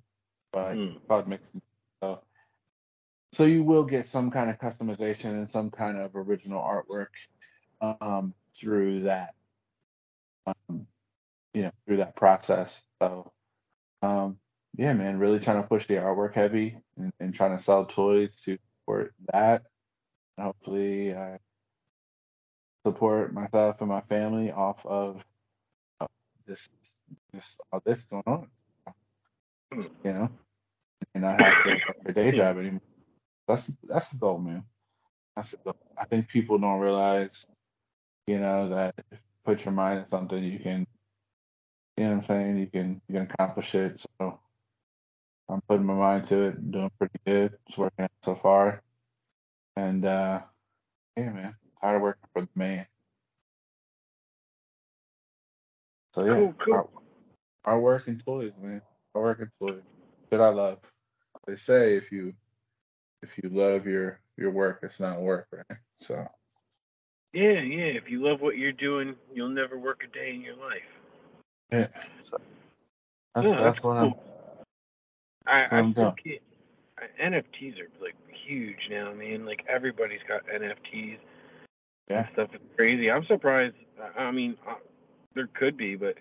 but 0.55 0.77
Mm. 0.77 1.09
called 1.09 1.39
So, 2.01 2.23
so 3.33 3.45
you 3.45 3.65
will 3.65 3.85
get 3.85 4.07
some 4.07 4.31
kind 4.31 4.49
of 4.49 4.59
customization 4.59 5.31
and 5.31 5.49
some 5.49 5.71
kind 5.71 5.99
of 5.99 6.15
original 6.15 6.63
artwork 6.63 7.09
um, 7.81 8.33
through 8.55 9.01
that, 9.03 9.35
um, 10.47 10.87
you 11.53 11.63
know, 11.63 11.73
through 11.85 11.97
that 11.97 12.15
process. 12.15 12.81
So, 13.03 13.33
um, 14.03 14.39
yeah, 14.77 14.93
man, 14.93 15.19
really 15.19 15.41
trying 15.41 15.61
to 15.61 15.69
push 15.69 15.87
the 15.87 15.95
artwork 15.97 16.35
heavy 16.35 16.79
and, 16.97 17.13
and 17.19 17.35
trying 17.35 17.57
to 17.57 17.63
sell 17.63 17.85
toys 17.85 18.31
to 18.45 18.57
support 18.81 19.13
that. 19.33 19.63
And 20.37 20.47
hopefully, 20.47 21.15
I 21.15 21.39
support 22.87 23.33
myself 23.33 23.81
and 23.81 23.89
my 23.89 24.03
family 24.03 24.53
off 24.53 24.85
of 24.87 25.25
uh, 26.01 26.07
this, 26.47 26.69
this, 27.33 27.57
all 27.73 27.83
this 27.85 28.05
going 28.05 28.23
on. 28.27 28.49
You 30.05 30.13
know, 30.13 30.31
and 31.15 31.25
not 31.25 31.41
have 31.41 31.63
to 31.65 31.71
work 31.71 31.97
a 32.07 32.13
day 32.13 32.33
job 32.33 32.59
anymore. 32.59 32.81
That's 33.49 33.71
that's 33.85 34.11
the 34.11 34.19
goal, 34.19 34.39
man. 34.39 34.65
That's 35.37 35.53
the 35.53 35.59
goal. 35.59 35.77
I 35.99 36.05
think 36.07 36.29
people 36.29 36.59
don't 36.59 36.81
realize, 36.81 37.47
you 38.27 38.39
know, 38.39 38.69
that 38.71 38.95
if 38.99 39.05
you 39.13 39.19
put 39.45 39.65
your 39.65 39.73
mind 39.75 40.05
to 40.05 40.11
something, 40.11 40.43
you 40.43 40.59
can, 40.59 40.87
you 41.97 42.05
know 42.05 42.11
what 42.11 42.17
I'm 42.17 42.25
saying, 42.25 42.59
you 42.59 42.67
can 42.67 43.01
you 43.09 43.15
can 43.15 43.31
accomplish 43.31 43.75
it. 43.75 44.05
So 44.21 44.41
I'm 45.49 45.61
putting 45.69 45.87
my 45.87 45.95
mind 45.95 46.27
to 46.27 46.43
it, 46.43 46.71
doing 46.71 46.91
pretty 46.99 47.19
good. 47.27 47.59
It's 47.69 47.79
working 47.79 48.05
out 48.05 48.11
so 48.25 48.35
far. 48.35 48.83
And 49.77 50.05
uh 50.05 50.41
yeah, 51.17 51.31
man, 51.31 51.57
tired 51.81 51.97
of 51.97 52.03
working 52.03 52.29
for 52.33 52.43
the 52.43 52.49
man. 52.55 52.87
So 56.15 56.25
yeah, 56.25 56.35
Cool, 56.37 56.55
cool. 56.65 56.75
Our, 56.75 56.89
our 57.65 57.81
work 57.81 58.09
and 58.09 58.25
toys, 58.25 58.53
man. 58.61 58.83
Our 59.15 59.23
work 59.23 59.41
and 59.41 59.51
toys. 59.61 59.83
That 60.31 60.41
I 60.41 60.49
love. 60.49 60.79
They 61.47 61.57
say 61.57 61.97
if 61.97 62.11
you 62.13 62.35
if 63.23 63.37
you 63.43 63.49
love 63.51 63.87
your 63.87 64.21
your 64.37 64.51
work, 64.51 64.81
it's 64.83 65.01
not 65.01 65.21
work, 65.21 65.49
right? 65.53 65.79
So 66.01 66.27
Yeah, 67.33 67.61
yeah. 67.61 67.93
If 67.99 68.09
you 68.09 68.23
love 68.25 68.41
what 68.41 68.57
you're 68.59 68.73
doing, 68.73 69.17
you'll 69.33 69.49
never 69.49 69.79
work 69.79 70.03
a 70.05 70.13
day 70.13 70.33
in 70.35 70.41
your 70.43 70.57
life. 70.57 70.83
yeah. 71.73 71.89
So 72.23 72.39
that's 73.35 73.49
Yeah, 73.49 73.61
that's 73.61 73.65
that's 73.77 73.83
what 73.83 73.97
I'm 73.97 74.13
cool. 74.13 74.23
I, 75.47 75.61
That's 75.61 75.73
what 75.73 75.79
I'm 75.81 75.91
I 75.91 75.93
think 75.95 76.21
it, 76.25 76.43
NFTs 77.21 77.81
are 77.81 77.91
like 78.01 78.15
huge 78.47 78.89
now, 78.91 79.13
man. 79.13 79.45
Like 79.45 79.65
everybody's 79.69 80.21
got 80.29 80.43
NFTs 80.47 81.19
Yeah. 82.09 82.29
stuff. 82.33 82.51
is 82.55 82.61
crazy. 82.77 83.11
I'm 83.11 83.25
surprised. 83.27 83.75
I 84.17 84.25
I 84.25 84.31
mean, 84.31 84.57
uh, 84.69 84.75
there 85.35 85.49
could 85.49 85.77
be, 85.77 85.97
but 85.97 86.15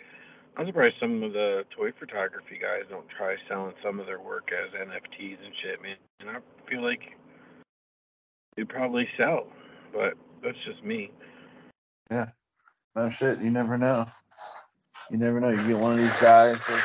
I'm 0.55 0.67
surprised 0.67 0.95
some 0.99 1.23
of 1.23 1.33
the 1.33 1.63
toy 1.75 1.91
photography 1.99 2.59
guys 2.61 2.83
don't 2.89 3.07
try 3.09 3.35
selling 3.47 3.73
some 3.83 3.99
of 3.99 4.05
their 4.05 4.19
work 4.19 4.51
as 4.51 4.71
NFTs 4.71 5.37
and 5.43 5.53
shit, 5.63 5.81
man. 5.81 5.95
And 6.19 6.29
I 6.29 6.37
feel 6.69 6.83
like 6.83 7.01
they 8.55 8.63
probably 8.63 9.07
sell, 9.17 9.47
but 9.91 10.13
that's 10.43 10.57
just 10.65 10.83
me. 10.83 11.11
Yeah. 12.11 12.27
No 12.95 13.09
shit, 13.09 13.39
you 13.39 13.49
never 13.49 13.79
know. 13.79 14.05
You 15.09 15.17
never 15.17 15.39
know. 15.39 15.49
You 15.49 15.67
get 15.67 15.77
one 15.77 15.93
of 15.93 15.97
these 15.97 16.21
guys 16.21 16.59
that 16.67 16.83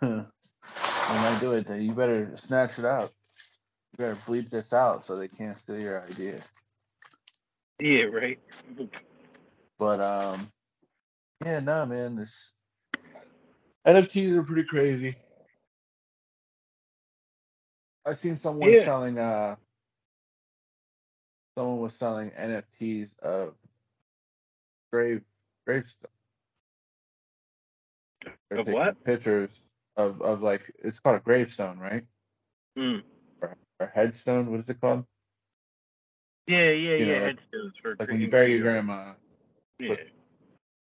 they 0.02 0.08
might 0.10 1.38
do 1.40 1.52
it. 1.52 1.80
You 1.80 1.92
better 1.92 2.36
snatch 2.36 2.78
it 2.78 2.84
out. 2.84 3.10
You 3.92 4.04
better 4.04 4.16
bleep 4.26 4.50
this 4.50 4.74
out 4.74 5.02
so 5.02 5.16
they 5.16 5.28
can't 5.28 5.56
steal 5.56 5.82
your 5.82 6.02
idea. 6.02 6.40
Yeah, 7.80 8.04
right. 8.04 8.38
But 9.78 10.00
um, 10.00 10.46
yeah, 11.44 11.60
no, 11.60 11.86
man, 11.86 12.16
this 12.16 12.52
NFTs 13.86 14.34
are 14.36 14.42
pretty 14.44 14.64
crazy. 14.64 15.16
I 18.06 18.14
seen 18.14 18.36
someone 18.36 18.72
Yeah. 18.72 18.84
selling 18.84 19.18
uh, 19.18 19.56
someone 21.56 21.80
was 21.80 21.94
selling 21.94 22.30
NFTs 22.30 23.10
of 23.20 23.54
grave 24.92 25.22
gravestone. 25.66 26.10
Of 28.52 28.66
what? 28.68 29.04
Pictures 29.04 29.50
of 29.96 30.22
of 30.22 30.42
like 30.42 30.62
it's 30.80 31.00
called 31.00 31.16
a 31.16 31.20
gravestone, 31.20 31.78
right? 31.78 32.04
Mm. 32.78 33.02
Or 33.80 33.92
headstone. 33.94 34.50
What 34.50 34.60
is 34.60 34.68
it 34.70 34.80
called? 34.80 35.06
Yeah, 36.46 36.70
yeah, 36.70 36.96
You 36.96 37.06
know, 37.06 37.12
yeah. 37.14 37.20
like- 37.20 37.36
headstones 37.40 37.74
for 37.82 37.96
Like 38.00 38.08
when 38.10 38.20
you 38.20 38.28
bury 38.28 38.52
your 38.54 38.62
grandma. 38.62 39.14
Yeah. 39.78 39.96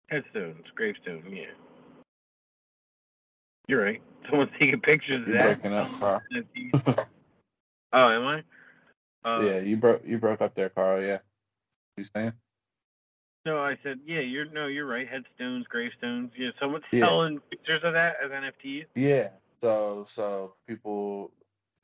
Headstones, 0.07 0.65
gravestone, 0.75 1.23
yeah. 1.29 1.45
You're 3.67 3.83
right. 3.83 4.01
Someone's 4.29 4.51
taking 4.59 4.79
pictures 4.79 5.27
of 5.27 5.33
that. 5.33 5.61
breaking 5.61 5.73
up, 5.73 5.91
Karl. 5.99 6.21
oh, 7.93 8.09
am 8.09 8.25
I? 8.25 8.43
Uh, 9.25 9.41
yeah, 9.41 9.59
you 9.59 9.75
broke 9.75 10.03
you 10.05 10.17
broke 10.17 10.41
up 10.41 10.55
there, 10.55 10.69
Karl. 10.69 11.01
Yeah. 11.01 11.19
You 11.97 12.05
saying? 12.15 12.33
No, 13.45 13.59
I 13.59 13.77
said, 13.83 13.99
yeah, 14.05 14.19
you're 14.19 14.45
no, 14.45 14.67
you're 14.67 14.85
right. 14.85 15.07
Headstones, 15.07 15.65
gravestones. 15.67 16.31
Yeah, 16.37 16.49
someone's 16.59 16.85
Yeah. 16.91 17.05
selling 17.05 17.39
pictures 17.49 17.81
of 17.83 17.93
that 17.93 18.17
as 18.23 18.31
NFTs. 18.31 18.85
Yeah. 18.95 19.29
So 19.61 20.05
so 20.09 20.53
people 20.67 21.31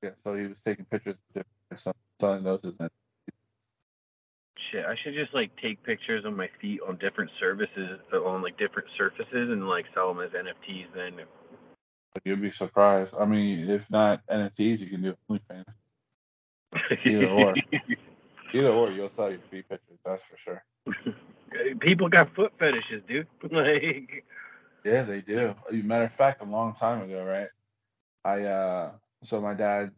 yeah, 0.02 0.12
so 0.24 0.36
he 0.36 0.48
was 0.48 0.58
taking 0.66 0.86
pictures 0.86 1.16
of 1.16 1.44
different 1.72 1.98
selling 2.20 2.44
those 2.44 2.62
as 2.64 2.74
Shit, 4.74 4.86
I 4.86 4.96
should 5.04 5.14
just 5.14 5.34
like 5.36 5.52
take 5.62 5.84
pictures 5.84 6.26
of 6.26 6.36
my 6.36 6.50
feet 6.60 6.80
on 6.88 6.98
different 6.98 7.30
services, 7.40 8.00
on 8.12 8.42
like 8.42 8.58
different 8.58 8.88
surfaces, 8.98 9.28
and 9.52 9.70
like 9.70 9.86
sell 9.94 10.12
them 10.12 10.24
as 10.24 10.32
NFTs. 10.32 10.88
Then 10.96 11.26
you'd 12.26 12.42
be 12.42 12.50
surprised. 12.50 13.14
I 13.20 13.26
mean, 13.26 13.70
if 13.70 13.90
not 13.92 14.26
NFTs, 14.26 14.80
you 14.80 14.88
can 14.88 15.04
do 15.04 15.16
OnlyFans. 15.30 15.66
Either 17.06 17.28
or. 17.28 17.54
Either 18.54 18.70
or, 18.70 18.92
you'll 18.92 19.12
sell 19.16 19.30
your 19.30 19.40
feet 19.52 19.70
pictures, 19.70 20.00
that's 20.04 20.24
for 20.24 20.38
sure. 20.38 20.64
People 21.80 22.10
got 22.10 22.34
foot 22.36 22.54
fetishes, 22.58 23.04
dude. 23.08 23.28
like, 23.52 24.26
Yeah, 24.84 25.04
they 25.04 25.22
do. 25.22 25.54
Matter 25.72 26.06
of 26.06 26.14
fact, 26.14 26.42
a 26.42 26.46
long 26.46 26.74
time 26.74 27.04
ago, 27.04 27.24
right? 27.24 27.50
I 28.26 28.44
uh 28.46 28.92
so 29.24 29.40
my 29.40 29.54
dad 29.54 29.92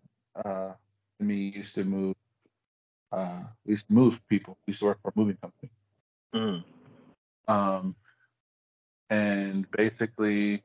uh 0.43 0.71
and 1.19 1.27
me 1.27 1.53
used 1.55 1.75
to 1.75 1.85
move 1.85 2.15
uh 3.11 3.43
we 3.65 3.73
used 3.73 3.87
to 3.87 3.93
move 3.93 4.25
people. 4.27 4.57
We 4.65 4.71
used 4.71 4.79
to 4.81 4.85
work 4.87 4.99
for 5.01 5.09
a 5.09 5.13
moving 5.15 5.37
company. 5.37 5.71
mm, 6.33 6.63
Um 7.47 7.95
and 9.09 9.69
basically 9.71 10.63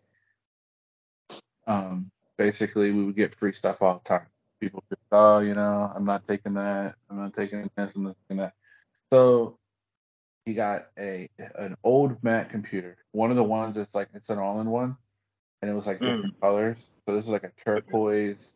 um 1.66 2.10
basically 2.38 2.92
we 2.92 3.04
would 3.04 3.16
get 3.16 3.34
free 3.34 3.52
stuff 3.52 3.82
all 3.82 4.02
the 4.02 4.08
time. 4.08 4.26
People 4.60 4.82
would 4.90 4.98
oh, 5.12 5.40
you 5.40 5.54
know, 5.54 5.92
I'm 5.94 6.04
not 6.04 6.26
taking 6.26 6.54
that, 6.54 6.94
I'm 7.10 7.18
not 7.18 7.34
taking 7.34 7.70
this, 7.76 7.92
I'm 7.94 8.04
not 8.04 8.16
taking 8.28 8.38
that. 8.38 8.54
So 9.12 9.58
he 10.46 10.54
got 10.54 10.88
a 10.98 11.28
an 11.56 11.76
old 11.84 12.22
Mac 12.22 12.50
computer. 12.50 12.96
One 13.12 13.30
of 13.30 13.36
the 13.36 13.44
ones 13.44 13.76
that's 13.76 13.94
like 13.94 14.08
it's 14.14 14.30
an 14.30 14.38
all 14.38 14.60
in 14.60 14.70
one 14.70 14.96
and 15.62 15.70
it 15.70 15.74
was 15.74 15.86
like 15.86 16.02
different 16.04 16.40
colors. 16.40 16.78
So 17.06 17.14
this 17.14 17.24
was 17.24 17.32
like 17.32 17.44
a 17.44 17.52
turquoise 17.64 18.52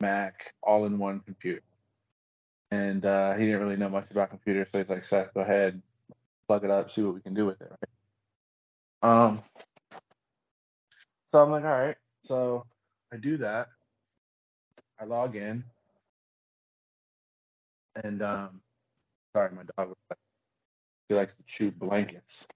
Mac 0.00 0.54
all 0.62 0.86
in 0.86 0.98
one 0.98 1.20
computer. 1.20 1.62
And 2.70 3.04
uh, 3.04 3.34
he 3.34 3.46
didn't 3.46 3.60
really 3.60 3.76
know 3.76 3.88
much 3.88 4.10
about 4.10 4.30
computers, 4.30 4.68
so 4.72 4.78
he's 4.78 4.88
like, 4.88 5.04
Seth, 5.04 5.32
go 5.34 5.40
ahead, 5.40 5.80
plug 6.48 6.64
it 6.64 6.70
up, 6.70 6.90
see 6.90 7.02
what 7.02 7.14
we 7.14 7.20
can 7.20 7.34
do 7.34 7.46
with 7.46 7.60
it, 7.60 7.70
right? 7.70 7.90
Um 9.02 9.42
so 11.32 11.42
I'm 11.42 11.50
like, 11.50 11.64
all 11.64 11.70
right. 11.70 11.96
So 12.24 12.64
I 13.12 13.16
do 13.16 13.36
that. 13.38 13.68
I 14.98 15.04
log 15.04 15.36
in. 15.36 15.64
And 18.02 18.22
um 18.22 18.60
sorry, 19.34 19.52
my 19.54 19.62
dog 19.76 19.94
he 21.08 21.14
likes 21.14 21.34
to 21.34 21.42
chew 21.46 21.70
blankets. 21.70 22.46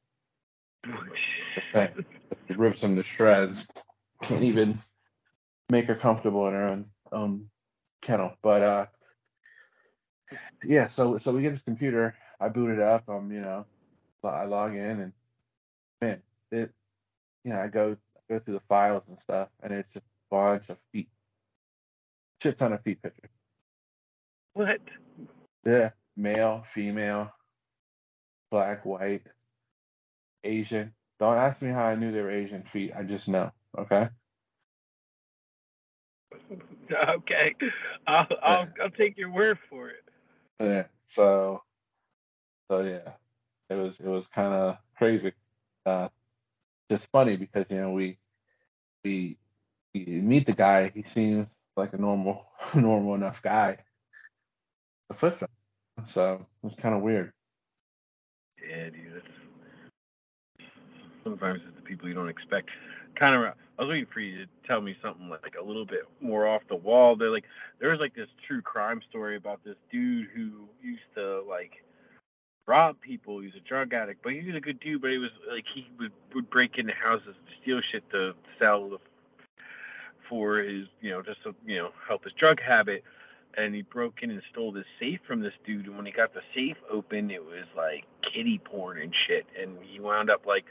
Thing. 1.72 2.04
Rips 2.48 2.80
them 2.80 2.96
to 2.96 3.04
shreds. 3.04 3.68
Can't 4.22 4.42
even 4.42 4.80
make 5.70 5.86
her 5.86 5.94
comfortable 5.94 6.48
in 6.48 6.54
her 6.54 6.68
own 6.68 6.86
own 7.12 7.50
kennel. 8.02 8.32
But 8.42 8.62
uh, 8.62 8.86
yeah. 10.64 10.88
So 10.88 11.18
so 11.18 11.32
we 11.32 11.42
get 11.42 11.52
this 11.52 11.62
computer. 11.62 12.14
I 12.40 12.48
boot 12.48 12.70
it 12.70 12.80
up. 12.80 13.08
Um, 13.08 13.32
you 13.32 13.40
know, 13.40 13.66
I 14.24 14.44
log 14.44 14.74
in 14.74 15.00
and 15.00 15.12
man, 16.00 16.22
it. 16.50 16.72
You 17.44 17.52
know, 17.52 17.60
I 17.60 17.68
go 17.68 17.96
I 18.16 18.34
go 18.34 18.38
through 18.40 18.54
the 18.54 18.62
files 18.68 19.04
and 19.08 19.18
stuff, 19.18 19.48
and 19.62 19.72
it's 19.72 19.92
just 19.92 20.04
a 20.04 20.34
bunch 20.34 20.68
of 20.68 20.78
feet, 20.92 21.08
shit 22.42 22.58
ton 22.58 22.72
of 22.72 22.82
feet 22.82 23.02
pictures. 23.02 23.30
What? 24.54 24.80
Yeah, 25.64 25.90
male, 26.16 26.64
female, 26.74 27.32
black, 28.50 28.84
white, 28.84 29.26
Asian. 30.44 30.92
Don't 31.18 31.36
ask 31.36 31.60
me 31.60 31.70
how 31.70 31.84
I 31.84 31.96
knew 31.96 32.12
they 32.12 32.22
were 32.22 32.30
Asian 32.30 32.62
feet. 32.62 32.92
I 32.96 33.02
just 33.02 33.28
know. 33.28 33.52
Okay. 33.76 34.08
Okay, 37.08 37.54
I'll 38.08 38.26
I'll, 38.42 38.68
I'll 38.82 38.90
take 38.90 39.16
your 39.16 39.30
word 39.30 39.58
for 39.68 39.90
it. 39.90 40.09
Yeah. 40.60 40.84
So. 41.08 41.62
So 42.70 42.82
yeah, 42.82 43.12
it 43.68 43.74
was 43.74 43.98
it 44.00 44.06
was 44.06 44.28
kind 44.28 44.54
of 44.54 44.76
crazy. 44.96 45.32
Uh, 45.84 46.08
just 46.90 47.10
funny 47.10 47.36
because 47.36 47.66
you 47.70 47.80
know 47.80 47.90
we 47.92 48.18
we 49.04 49.36
meet 49.94 50.46
the 50.46 50.52
guy. 50.52 50.90
He 50.94 51.02
seems 51.02 51.48
like 51.76 51.92
a 51.94 51.98
normal 51.98 52.46
normal 52.74 53.14
enough 53.16 53.42
guy. 53.42 53.78
Foot 55.14 55.38
fetish. 55.40 55.48
So 56.12 56.46
it's 56.62 56.76
kind 56.76 56.94
of 56.94 57.02
weird. 57.02 57.32
Yeah, 58.68 58.90
dude. 58.90 59.22
Sometimes 61.24 61.60
it's 61.66 61.76
the 61.76 61.82
people 61.82 62.08
you 62.08 62.14
don't 62.14 62.28
expect. 62.28 62.70
Kind 63.18 63.34
of. 63.34 63.54
I 63.78 63.82
was 63.82 63.88
waiting 63.88 64.06
for 64.12 64.20
you 64.20 64.44
to 64.44 64.46
tell 64.66 64.80
me 64.80 64.96
something 65.02 65.28
like 65.28 65.54
a 65.60 65.64
little 65.64 65.86
bit 65.86 66.00
more 66.20 66.46
off 66.46 66.62
the 66.68 66.76
wall. 66.76 67.16
They're 67.16 67.30
like, 67.30 67.44
there 67.78 67.90
was 67.90 68.00
like 68.00 68.14
this 68.14 68.28
true 68.46 68.60
crime 68.60 69.00
story 69.08 69.36
about 69.36 69.64
this 69.64 69.76
dude 69.90 70.28
who 70.34 70.68
used 70.82 71.02
to 71.14 71.42
like 71.48 71.72
rob 72.66 73.00
people. 73.00 73.40
He 73.40 73.46
was 73.46 73.56
a 73.56 73.68
drug 73.68 73.94
addict, 73.94 74.22
but 74.22 74.32
he 74.32 74.42
was 74.42 74.56
a 74.56 74.60
good 74.60 74.80
dude. 74.80 75.00
But 75.00 75.10
he 75.10 75.18
was 75.18 75.30
like 75.50 75.64
he 75.74 75.88
would 75.98 76.12
would 76.34 76.50
break 76.50 76.76
into 76.76 76.92
houses, 76.92 77.34
steal 77.62 77.80
shit 77.90 78.08
to 78.10 78.32
sell 78.58 79.00
for 80.28 80.58
his, 80.58 80.86
you 81.00 81.10
know, 81.10 81.22
just 81.22 81.42
to 81.44 81.54
you 81.64 81.78
know 81.78 81.90
help 82.06 82.24
his 82.24 82.32
drug 82.34 82.60
habit 82.60 83.02
and 83.56 83.74
he 83.74 83.82
broke 83.82 84.22
in 84.22 84.30
and 84.30 84.42
stole 84.50 84.72
this 84.72 84.84
safe 84.98 85.20
from 85.26 85.40
this 85.40 85.52
dude. 85.66 85.86
And 85.86 85.96
when 85.96 86.06
he 86.06 86.12
got 86.12 86.34
the 86.34 86.40
safe 86.54 86.76
open, 86.90 87.30
it 87.30 87.42
was 87.42 87.64
like 87.76 88.04
kitty 88.22 88.60
porn 88.64 89.00
and 89.00 89.14
shit. 89.26 89.46
And 89.60 89.76
he 89.82 90.00
wound 90.00 90.30
up 90.30 90.46
like 90.46 90.64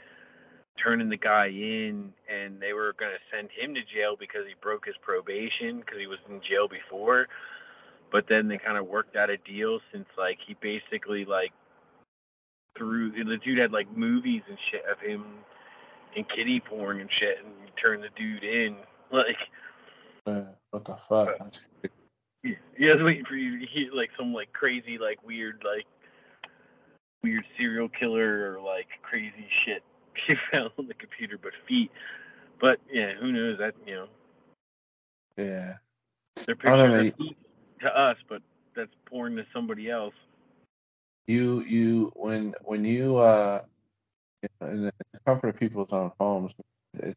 turning 0.82 1.08
the 1.08 1.16
guy 1.16 1.46
in, 1.46 2.12
and 2.28 2.60
they 2.60 2.72
were 2.72 2.94
gonna 2.98 3.20
send 3.32 3.48
him 3.50 3.74
to 3.74 3.80
jail 3.82 4.16
because 4.18 4.46
he 4.46 4.54
broke 4.60 4.86
his 4.86 4.96
probation 5.02 5.80
because 5.80 5.98
he 5.98 6.06
was 6.06 6.18
in 6.28 6.40
jail 6.40 6.68
before. 6.68 7.26
But 8.12 8.26
then 8.28 8.48
they 8.48 8.58
kind 8.58 8.76
of 8.76 8.86
worked 8.86 9.16
out 9.16 9.30
a 9.30 9.36
deal 9.38 9.80
since 9.92 10.06
like 10.18 10.38
he 10.46 10.54
basically 10.60 11.24
like 11.24 11.52
threw 12.76 13.12
the 13.12 13.36
dude 13.36 13.58
had 13.58 13.72
like 13.72 13.94
movies 13.96 14.42
and 14.48 14.58
shit 14.70 14.84
of 14.90 14.98
him 14.98 15.24
in 16.16 16.24
kitty 16.24 16.60
porn 16.60 17.00
and 17.00 17.10
shit, 17.18 17.38
and 17.44 17.52
he 17.64 17.70
turned 17.80 18.02
the 18.02 18.08
dude 18.16 18.44
in 18.44 18.76
like. 19.12 19.38
Uh, 20.26 20.42
what 20.70 20.84
the 20.84 20.96
fuck? 21.08 21.28
Uh, 21.40 21.88
yeah, 22.78 22.92
I 22.92 22.94
was 22.94 23.04
waiting 23.04 23.24
for 23.24 23.36
you 23.36 23.58
to 23.58 23.66
hear 23.66 23.92
like 23.92 24.10
some 24.18 24.32
like 24.32 24.52
crazy, 24.52 24.98
like 24.98 25.22
weird, 25.24 25.62
like 25.64 25.86
weird 27.22 27.44
serial 27.56 27.88
killer 27.88 28.52
or 28.52 28.60
like 28.62 28.86
crazy 29.02 29.46
shit 29.64 29.82
she 30.26 30.34
fell 30.50 30.70
on 30.78 30.86
the 30.86 30.94
computer, 30.94 31.38
but 31.40 31.52
feet. 31.68 31.90
But 32.60 32.78
yeah, 32.92 33.12
who 33.14 33.32
knows? 33.32 33.58
That 33.58 33.74
you 33.86 33.94
know. 33.94 34.06
Yeah. 35.36 35.74
They're 36.46 36.56
pictures 36.56 37.12
feet 37.18 37.36
to 37.80 37.98
us, 37.98 38.16
but 38.28 38.42
that's 38.74 38.90
porn 39.06 39.36
to 39.36 39.46
somebody 39.52 39.90
else. 39.90 40.14
You 41.26 41.60
you 41.62 42.12
when 42.14 42.54
when 42.62 42.84
you 42.84 43.16
uh 43.16 43.62
in 44.62 44.84
the 44.84 44.92
comfort 45.26 45.48
of 45.48 45.56
people's 45.56 45.92
own 45.92 46.12
homes, 46.18 46.52
it, 46.94 47.16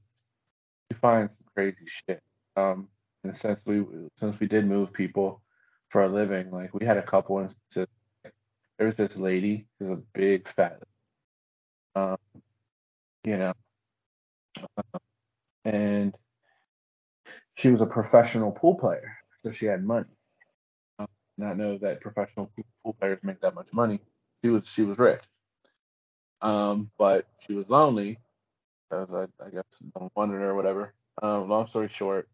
you 0.89 0.95
find 0.97 1.29
some 1.29 1.45
crazy 1.55 1.85
shit. 1.85 2.21
Um, 2.55 2.89
and 3.23 3.35
since 3.35 3.61
we 3.65 3.83
since 4.17 4.39
we 4.39 4.47
did 4.47 4.65
move 4.65 4.93
people 4.93 5.41
for 5.89 6.03
a 6.03 6.07
living, 6.07 6.51
like 6.51 6.73
we 6.73 6.85
had 6.85 6.97
a 6.97 7.03
couple 7.03 7.39
instances. 7.39 7.87
There 8.77 8.87
was 8.87 8.95
this 8.95 9.15
lady 9.15 9.67
who's 9.79 9.91
a 9.91 10.01
big 10.13 10.47
fat, 10.47 10.81
um, 11.95 12.17
you 13.25 13.37
know, 13.37 13.53
uh, 14.77 14.83
and 15.65 16.15
she 17.55 17.71
was 17.71 17.81
a 17.81 17.85
professional 17.87 18.51
pool 18.51 18.75
player, 18.75 19.17
so 19.43 19.51
she 19.51 19.65
had 19.67 19.83
money. 19.83 20.07
Um, 20.99 21.07
not 21.37 21.57
know 21.57 21.77
that 21.79 22.01
professional 22.01 22.51
pool 22.83 22.95
players 22.99 23.19
make 23.23 23.41
that 23.41 23.55
much 23.55 23.67
money. 23.73 23.99
She 24.43 24.49
was 24.51 24.67
she 24.67 24.83
was 24.83 24.97
rich, 24.99 25.23
um, 26.41 26.91
but 26.97 27.27
she 27.47 27.53
was 27.53 27.69
lonely, 27.69 28.19
as 28.91 29.13
I, 29.13 29.23
I 29.45 29.49
guess 29.51 29.63
wanted 30.15 30.41
her 30.41 30.51
or 30.51 30.55
whatever. 30.55 30.93
Um, 31.21 31.49
long 31.49 31.67
story 31.67 31.89
short, 31.89 32.29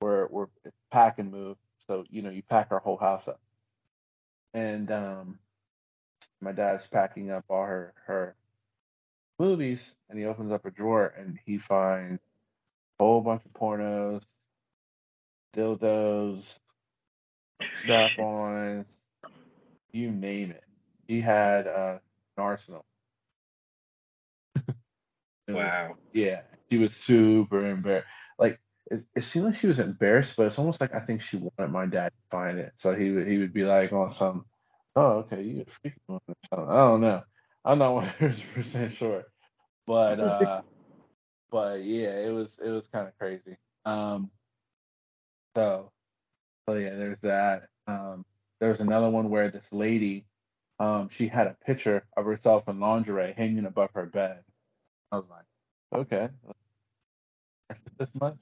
we're 0.00 0.28
we're 0.28 0.46
pack 0.90 1.18
and 1.18 1.30
move. 1.32 1.56
So 1.86 2.04
you 2.10 2.22
know, 2.22 2.30
you 2.30 2.42
pack 2.42 2.68
our 2.72 2.80
whole 2.80 2.98
house 2.98 3.28
up. 3.28 3.40
And 4.54 4.90
um, 4.92 5.38
my 6.40 6.52
dad's 6.52 6.86
packing 6.86 7.30
up 7.30 7.44
all 7.50 7.64
her 7.64 7.94
her 8.06 8.36
movies, 9.40 9.94
and 10.08 10.18
he 10.18 10.26
opens 10.26 10.52
up 10.52 10.66
a 10.66 10.70
drawer 10.70 11.12
and 11.18 11.38
he 11.46 11.58
finds 11.58 12.20
a 12.98 13.04
whole 13.04 13.22
bunch 13.22 13.42
of 13.46 13.52
pornos, 13.54 14.22
dildos, 15.56 16.58
strap-ons, 17.82 18.86
you 19.92 20.10
name 20.10 20.50
it. 20.50 20.62
He 21.08 21.20
had 21.20 21.66
uh, 21.66 21.98
an 22.36 22.44
arsenal. 22.44 22.84
wow. 25.48 25.96
Yeah, 26.12 26.42
She 26.70 26.78
was 26.78 26.94
super 26.94 27.66
embarrassed. 27.66 28.06
Like 28.38 28.60
it, 28.90 29.04
it 29.16 29.24
seemed 29.24 29.46
like 29.46 29.56
she 29.56 29.66
was 29.66 29.80
embarrassed, 29.80 30.34
but 30.36 30.46
it's 30.46 30.58
almost 30.58 30.80
like 30.80 30.94
I 30.94 31.00
think 31.00 31.22
she 31.22 31.38
wanted 31.38 31.72
my 31.72 31.86
dad 31.86 32.12
to 32.12 32.36
find 32.36 32.58
it. 32.58 32.72
So 32.76 32.94
he 32.94 33.10
would 33.10 33.26
he 33.26 33.38
would 33.38 33.54
be 33.54 33.64
like 33.64 33.92
on 33.92 34.10
some, 34.10 34.44
oh 34.94 35.24
okay, 35.24 35.42
you 35.42 35.54
get 35.54 35.68
freaking 35.82 36.20
I 36.52 36.76
don't 36.76 37.00
know. 37.00 37.22
I'm 37.64 37.78
not 37.78 37.94
100 38.20 38.42
percent 38.54 38.92
sure, 38.92 39.24
but 39.86 40.20
uh, 40.20 40.62
but 41.50 41.82
yeah, 41.82 42.18
it 42.20 42.32
was 42.32 42.58
it 42.64 42.70
was 42.70 42.86
kind 42.88 43.08
of 43.08 43.18
crazy. 43.18 43.56
Um, 43.86 44.30
so 45.56 45.92
so 46.68 46.74
yeah, 46.76 46.96
there's 46.96 47.20
that. 47.20 47.68
Um, 47.86 48.24
there 48.60 48.70
was 48.70 48.80
another 48.80 49.10
one 49.10 49.30
where 49.30 49.50
this 49.50 49.72
lady, 49.72 50.26
um, 50.80 51.08
she 51.10 51.28
had 51.28 51.48
a 51.48 51.56
picture 51.66 52.04
of 52.16 52.26
herself 52.26 52.68
in 52.68 52.80
lingerie 52.80 53.34
hanging 53.36 53.66
above 53.66 53.90
her 53.94 54.06
bed. 54.06 54.44
I 55.12 55.16
was 55.16 55.26
like, 55.30 55.46
okay, 56.02 56.28
this 57.98 58.08
month. 58.20 58.38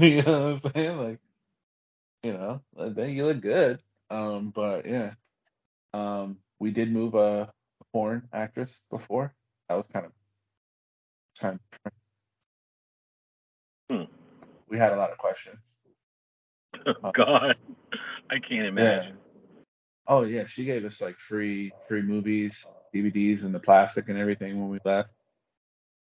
you 0.00 0.22
know 0.22 0.52
what 0.54 0.64
I'm 0.66 0.72
saying? 0.74 0.98
Like, 0.98 1.20
you 2.22 2.32
know, 2.34 2.62
then 2.76 3.10
you 3.16 3.26
look 3.26 3.40
good. 3.40 3.80
Um, 4.10 4.50
but 4.54 4.86
yeah, 4.86 5.12
um, 5.94 6.38
we 6.60 6.70
did 6.70 6.92
move 6.92 7.14
a, 7.14 7.52
a 7.52 7.57
porn 7.92 8.28
actress 8.32 8.80
before. 8.90 9.34
That 9.68 9.76
was 9.76 9.86
kind 9.92 10.06
of 10.06 10.12
kind 11.40 11.58
of. 11.86 11.92
Hmm. 13.90 14.12
We 14.68 14.78
had 14.78 14.92
a 14.92 14.96
lot 14.96 15.10
of 15.10 15.18
questions. 15.18 15.58
Oh 16.86 17.10
God, 17.12 17.56
I 18.30 18.38
can't 18.38 18.66
imagine. 18.66 19.14
Yeah. 19.14 19.62
Oh 20.06 20.22
yeah, 20.22 20.46
she 20.46 20.64
gave 20.64 20.84
us 20.84 21.00
like 21.00 21.18
free 21.18 21.72
free 21.86 22.02
movies, 22.02 22.66
DVDs, 22.94 23.44
and 23.44 23.54
the 23.54 23.58
plastic 23.58 24.08
and 24.08 24.18
everything 24.18 24.58
when 24.60 24.68
we 24.68 24.78
left. 24.84 25.10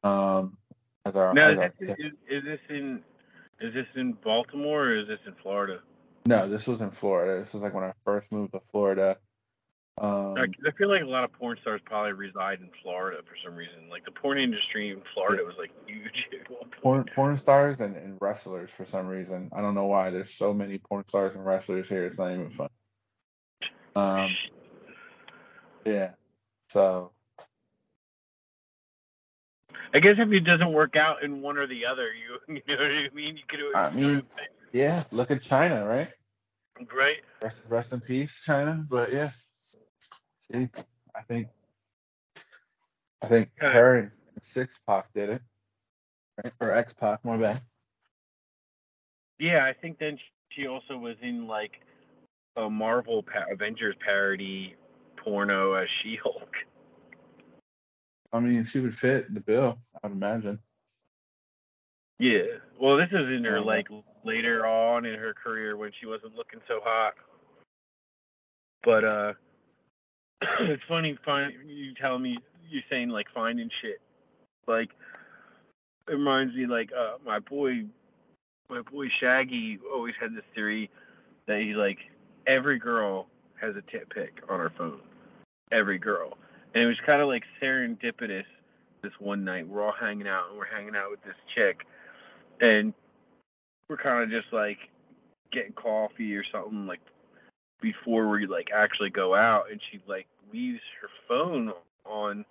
Um, 0.03 0.57
as 1.05 1.15
our, 1.15 1.35
now, 1.35 1.49
as 1.49 1.59
our, 1.59 1.73
is, 1.81 1.91
is, 1.91 2.13
is, 2.29 2.45
this 2.45 2.61
in 2.69 3.03
is 3.61 3.75
this 3.75 3.87
in 3.95 4.13
Baltimore 4.25 4.87
or 4.87 4.97
is 4.97 5.09
this 5.09 5.21
in 5.27 5.35
Florida? 5.43 5.81
No, 6.27 6.49
this 6.49 6.67
was 6.67 6.81
in 6.81 6.91
Florida. 6.91 7.43
This 7.45 7.53
was 7.53 7.63
like 7.63 7.75
when 7.75 7.85
I 7.85 7.93
first 8.05 8.31
moved 8.33 8.53
to 8.53 8.61
Florida. 8.71 9.19
Um, 10.01 10.35
I 10.39 10.71
feel 10.79 10.89
like 10.89 11.03
a 11.03 11.07
lot 11.07 11.23
of 11.23 11.33
porn 11.35 11.59
stars 11.61 11.81
probably 11.85 12.13
reside 12.13 12.61
in 12.61 12.71
Florida 12.83 13.19
for 13.29 13.37
some 13.45 13.55
reason. 13.55 13.89
Like 13.91 14.05
the 14.05 14.11
porn 14.11 14.39
industry 14.39 14.91
in 14.91 15.03
Florida 15.13 15.45
was 15.45 15.55
like 15.59 15.71
huge. 15.87 16.29
Porn, 16.83 17.05
porn 17.15 17.37
stars 17.37 17.79
and, 17.81 17.97
and 17.97 18.19
wrestlers 18.21 18.71
for 18.71 18.85
some 18.85 19.07
reason. 19.07 19.51
I 19.55 19.61
don't 19.61 19.75
know 19.75 19.85
why. 19.85 20.11
There's 20.11 20.35
so 20.35 20.53
many 20.53 20.79
porn 20.79 21.07
stars 21.07 21.37
and 21.37 21.47
wrestlers 21.47 21.89
here. 21.89 22.07
It's 22.07 22.19
not 22.19 22.33
even 22.33 22.51
fun. 22.51 22.69
Um, 23.95 24.35
yeah. 25.85 26.11
So 26.71 27.13
I 29.95 30.01
guess 30.01 30.17
if 30.19 30.33
it 30.33 30.41
doesn't 30.41 30.73
work 30.73 30.97
out 30.97 31.23
in 31.23 31.43
one 31.43 31.59
or 31.59 31.67
the 31.67 31.85
other, 31.85 32.09
you 32.13 32.39
you 32.67 32.77
know 32.77 32.83
what 32.83 32.91
I 32.91 33.09
mean. 33.15 33.37
You 33.37 33.43
could. 33.47 33.61
I 33.77 33.91
mean, 33.91 34.23
yeah. 34.73 35.05
Look 35.13 35.31
at 35.31 35.43
Chyna, 35.43 35.87
right? 35.87 36.09
Right. 36.93 37.19
Rest, 37.43 37.59
rest 37.69 37.93
in 37.93 38.01
peace, 38.01 38.43
Chyna. 38.47 38.89
But 38.89 39.13
yeah, 39.13 39.31
see, 40.53 40.69
I 41.15 41.23
think, 41.23 41.49
I 43.23 43.27
think 43.27 43.51
her 43.59 43.97
and 43.97 44.11
Six 44.43 44.79
Pac 44.87 45.13
did 45.15 45.31
it, 45.31 45.43
right? 46.43 46.53
Or 46.61 46.73
X 46.73 46.93
Pac, 46.93 47.25
my 47.25 47.37
bad. 47.37 47.61
Yeah, 49.39 49.65
I 49.65 49.73
think 49.73 49.99
then 49.99 50.19
she 50.51 50.67
also 50.67 50.97
was 50.97 51.17
in 51.23 51.47
like 51.47 51.73
a 52.57 52.69
Marvel 52.69 53.23
pa- 53.23 53.51
Avengers 53.51 53.97
parody 54.05 54.75
porno 55.17 55.75
as 55.75 55.89
She-Hulk. 56.03 56.51
I 58.33 58.41
mean, 58.41 58.65
she 58.65 58.81
would 58.81 58.97
fit 58.97 59.33
the 59.33 59.41
bill, 59.41 59.79
I'd 60.03 60.13
imagine. 60.13 60.59
Yeah. 62.19 62.59
Well, 62.81 62.97
this 62.97 63.09
is 63.11 63.29
in 63.37 63.45
her 63.45 63.61
like 63.61 63.89
later 64.25 64.65
on 64.65 65.05
in 65.05 65.19
her 65.19 65.35
career 65.35 65.77
when 65.77 65.91
she 66.01 66.07
wasn't 66.07 66.35
looking 66.37 66.61
so 66.69 66.81
hot. 66.83 67.15
But 68.85 69.05
uh 69.05 69.33
it's 70.61 70.83
funny 70.89 71.17
find 71.25 71.53
you 71.67 71.95
telling 71.95 72.23
me 72.23 72.39
you're 72.69 72.83
saying 72.91 73.09
like 73.11 73.27
finding 73.35 73.71
shit. 73.81 74.01
Like 74.67 74.91
it 76.09 76.13
reminds 76.13 76.55
me 76.55 76.67
like 76.67 76.91
uh 76.97 77.15
my 77.25 77.39
boy 77.39 77.85
my 78.69 78.83
boy 78.83 79.09
Shaggy 79.21 79.79
always 79.93 80.15
had 80.21 80.35
this 80.35 80.45
theory 80.55 80.91
that 81.47 81.61
he 81.61 81.75
like 81.75 81.99
every 82.47 82.79
girl 82.79 83.27
has 83.61 83.77
a 83.77 83.83
tit 83.91 84.09
pic 84.11 84.43
on 84.49 84.59
her 84.59 84.73
phone. 84.77 85.01
Every 85.71 85.99
girl. 85.99 86.37
And 86.75 86.83
it 86.83 86.87
was 86.87 86.97
kind 87.05 87.21
of 87.21 87.29
like 87.29 87.45
serendipitous 87.61 88.45
this 89.03 89.13
one 89.19 89.45
night. 89.45 89.69
We're 89.69 89.85
all 89.85 89.93
hanging 89.93 90.29
out 90.29 90.49
and 90.51 90.59
we're 90.59 90.67
hanging 90.67 90.97
out 90.97 91.11
with 91.11 91.23
this 91.25 91.35
chick 91.55 91.87
and 92.61 92.95
we're 93.89 93.97
kind 93.97 94.23
of 94.23 94.31
just 94.31 94.53
like 94.53 94.79
getting 95.53 95.73
coffee 95.73 96.35
or 96.35 96.45
something 96.51 96.87
like 96.87 97.01
before 97.83 98.29
we 98.31 98.47
like 98.47 98.71
actually 98.75 99.11
go 99.11 99.35
out 99.35 99.71
and 99.71 99.81
she 99.91 100.01
like 100.07 100.27
leaves 100.53 100.81
her 101.01 101.09
phone 101.29 101.73
on 102.05 102.45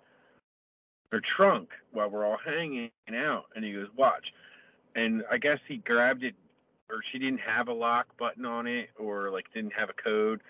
her 1.10 1.20
trunk 1.36 1.68
while 1.92 2.08
we're 2.08 2.24
all 2.24 2.38
hanging 2.44 2.90
out 3.14 3.44
and 3.54 3.64
he 3.64 3.72
goes 3.72 3.88
watch. 3.96 4.24
And 4.94 5.22
i 5.30 5.38
guess 5.38 5.58
he 5.68 5.78
grabbed 5.78 6.22
it 6.24 6.34
or 6.90 7.00
she 7.10 7.18
didn't 7.18 7.40
have 7.40 7.68
a 7.68 7.72
lock 7.72 8.06
button 8.18 8.44
on 8.44 8.66
it 8.66 8.90
or 8.98 9.30
like 9.30 9.46
didn't 9.54 9.72
have 9.72 9.88
a 9.88 9.94
code 9.94 10.40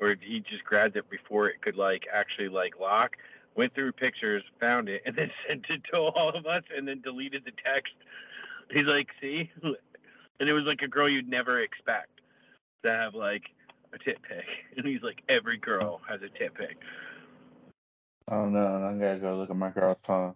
or 0.00 0.16
he 0.20 0.40
just 0.40 0.64
grabbed 0.64 0.96
it 0.96 1.08
before 1.10 1.48
it 1.48 1.60
could 1.62 1.76
like 1.76 2.04
actually 2.12 2.48
like 2.48 2.78
lock 2.80 3.16
went 3.56 3.74
through 3.74 3.92
pictures 3.92 4.42
found 4.60 4.88
it 4.88 5.02
and 5.06 5.14
then 5.16 5.30
sent 5.48 5.64
it 5.68 5.82
to 5.90 5.98
all 5.98 6.30
of 6.34 6.46
us 6.46 6.62
and 6.76 6.86
then 6.86 7.00
deleted 7.00 7.42
the 7.44 7.52
text. 7.64 7.92
He's 8.70 8.86
like 8.86 9.08
see? 9.20 9.50
And 10.38 10.48
it 10.48 10.54
was 10.54 10.64
like 10.64 10.80
a 10.80 10.88
girl 10.88 11.06
you'd 11.06 11.28
never 11.28 11.60
expect 11.60 12.22
to 12.82 12.90
have 12.90 13.14
like 13.14 13.42
a 13.94 13.98
tit 13.98 14.18
pic 14.22 14.44
and 14.76 14.86
he's 14.86 15.02
like 15.02 15.22
every 15.28 15.58
girl 15.58 16.00
has 16.08 16.20
a 16.22 16.28
tit 16.38 16.54
pic 16.54 16.76
I 18.28 18.34
don't 18.36 18.52
know. 18.52 18.86
I 18.88 18.94
gotta 18.98 19.18
go 19.20 19.36
look 19.38 19.50
at 19.50 19.56
my 19.56 19.70
girl's 19.70 19.98
phone. 20.04 20.34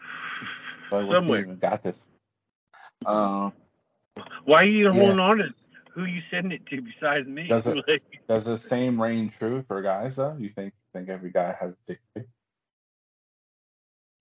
Like, 0.90 1.06
somewhere 1.10 1.40
even 1.40 1.58
got 1.58 1.82
this? 1.82 1.98
Um, 3.06 3.52
why 4.44 4.62
are 4.62 4.64
you 4.64 4.90
Yeah. 4.90 4.92
holding 4.92 5.18
on 5.18 5.38
to 5.38 5.48
who 5.94 6.04
you 6.04 6.20
sending 6.30 6.52
it 6.52 6.66
to 6.66 6.80
besides 6.82 7.26
me 7.28 7.48
Does 7.48 7.66
it- 7.66 7.80
like 7.88 8.02
does 8.28 8.44
the 8.44 8.58
same 8.58 9.00
reign 9.00 9.30
true 9.30 9.62
for 9.68 9.82
guys 9.82 10.16
though? 10.16 10.36
You 10.38 10.50
think 10.50 10.74
think 10.94 11.08
every 11.08 11.30
guy 11.30 11.54
has 11.60 11.72
a 11.72 11.76
dick 11.86 12.00
pic? 12.14 12.26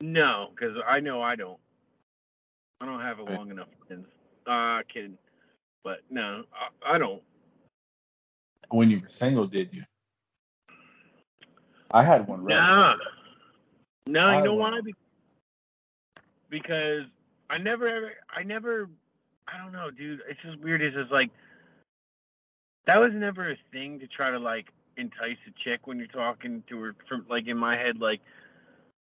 no 0.02 0.50
because 0.52 0.76
i 0.88 1.00
know 1.00 1.22
i 1.22 1.36
don't 1.36 1.60
i 2.82 2.86
don't 2.86 3.02
have 3.02 3.20
a 3.20 3.24
long 3.24 3.50
enough 3.52 3.68
friends 3.88 4.08
uh 4.48 4.80
kidding 4.94 5.18
but 5.84 6.00
no 6.10 6.44
i, 6.84 6.96
I 6.96 6.98
don't 6.98 7.22
When 8.70 8.90
you 8.90 9.02
were 9.02 9.10
single, 9.10 9.48
did 9.48 9.70
you? 9.72 9.84
I 11.92 12.04
had 12.04 12.28
one 12.28 12.44
ready. 12.44 12.60
Nah. 12.60 12.96
No, 14.08 14.30
you 14.30 14.38
know 14.38 14.44
don't 14.46 14.58
why? 14.58 14.82
Because 16.50 17.04
I 17.50 17.58
never 17.58 17.88
ever 17.88 18.12
I 18.36 18.44
never 18.44 18.90
I 19.48 19.58
don't 19.62 19.72
know, 19.72 19.90
dude. 19.92 20.22
It's 20.30 20.40
just 20.42 20.60
weird. 20.60 20.82
It's 20.82 20.96
just 20.96 21.12
like 21.12 21.30
that 22.86 22.98
was 22.98 23.12
never 23.14 23.52
a 23.52 23.58
thing 23.72 24.00
to 24.00 24.08
try 24.08 24.32
to 24.32 24.40
like 24.40 24.68
entice 24.98 25.38
a 25.48 25.52
chick 25.64 25.88
when 25.88 25.98
you're 25.98 26.08
talking 26.08 26.64
to 26.70 26.80
her 26.82 26.96
from 27.08 27.26
like 27.30 27.48
in 27.48 27.58
my 27.58 27.78
head 27.78 28.00
like 28.00 28.22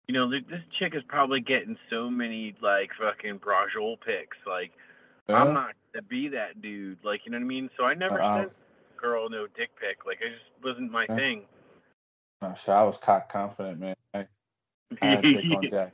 you 0.07 0.13
know, 0.13 0.29
this 0.29 0.61
chick 0.77 0.93
is 0.93 1.03
probably 1.07 1.39
getting 1.39 1.77
so 1.89 2.09
many 2.09 2.53
like 2.61 2.89
fucking 2.99 3.39
brajol 3.39 3.95
pics. 4.05 4.37
Like 4.45 4.71
Yeah? 5.29 5.35
I'm 5.35 5.53
not 5.53 5.73
gonna 5.93 6.03
be 6.03 6.27
that 6.29 6.61
dude. 6.61 6.97
Like 7.03 7.21
you 7.25 7.31
know 7.31 7.37
what 7.37 7.45
I 7.45 7.47
mean? 7.47 7.69
So 7.77 7.85
I 7.85 7.93
never 7.93 8.21
Uh, 8.21 8.45
a 8.45 8.49
girl 9.01 9.29
no 9.29 9.47
dick 9.47 9.69
pic. 9.79 10.05
Like 10.05 10.19
it 10.21 10.29
just 10.29 10.63
wasn't 10.63 10.91
my 10.91 11.07
thing. 11.07 11.43
No, 12.41 12.53
shit, 12.59 12.69
I 12.69 12.83
was 12.83 12.97
cock 12.97 13.31
confident, 13.31 13.79
man. 13.79 13.95
I, 14.13 14.27
I 15.01 15.05
had 15.05 15.21
dick 15.21 15.45
on 15.55 15.61
deck. 15.71 15.93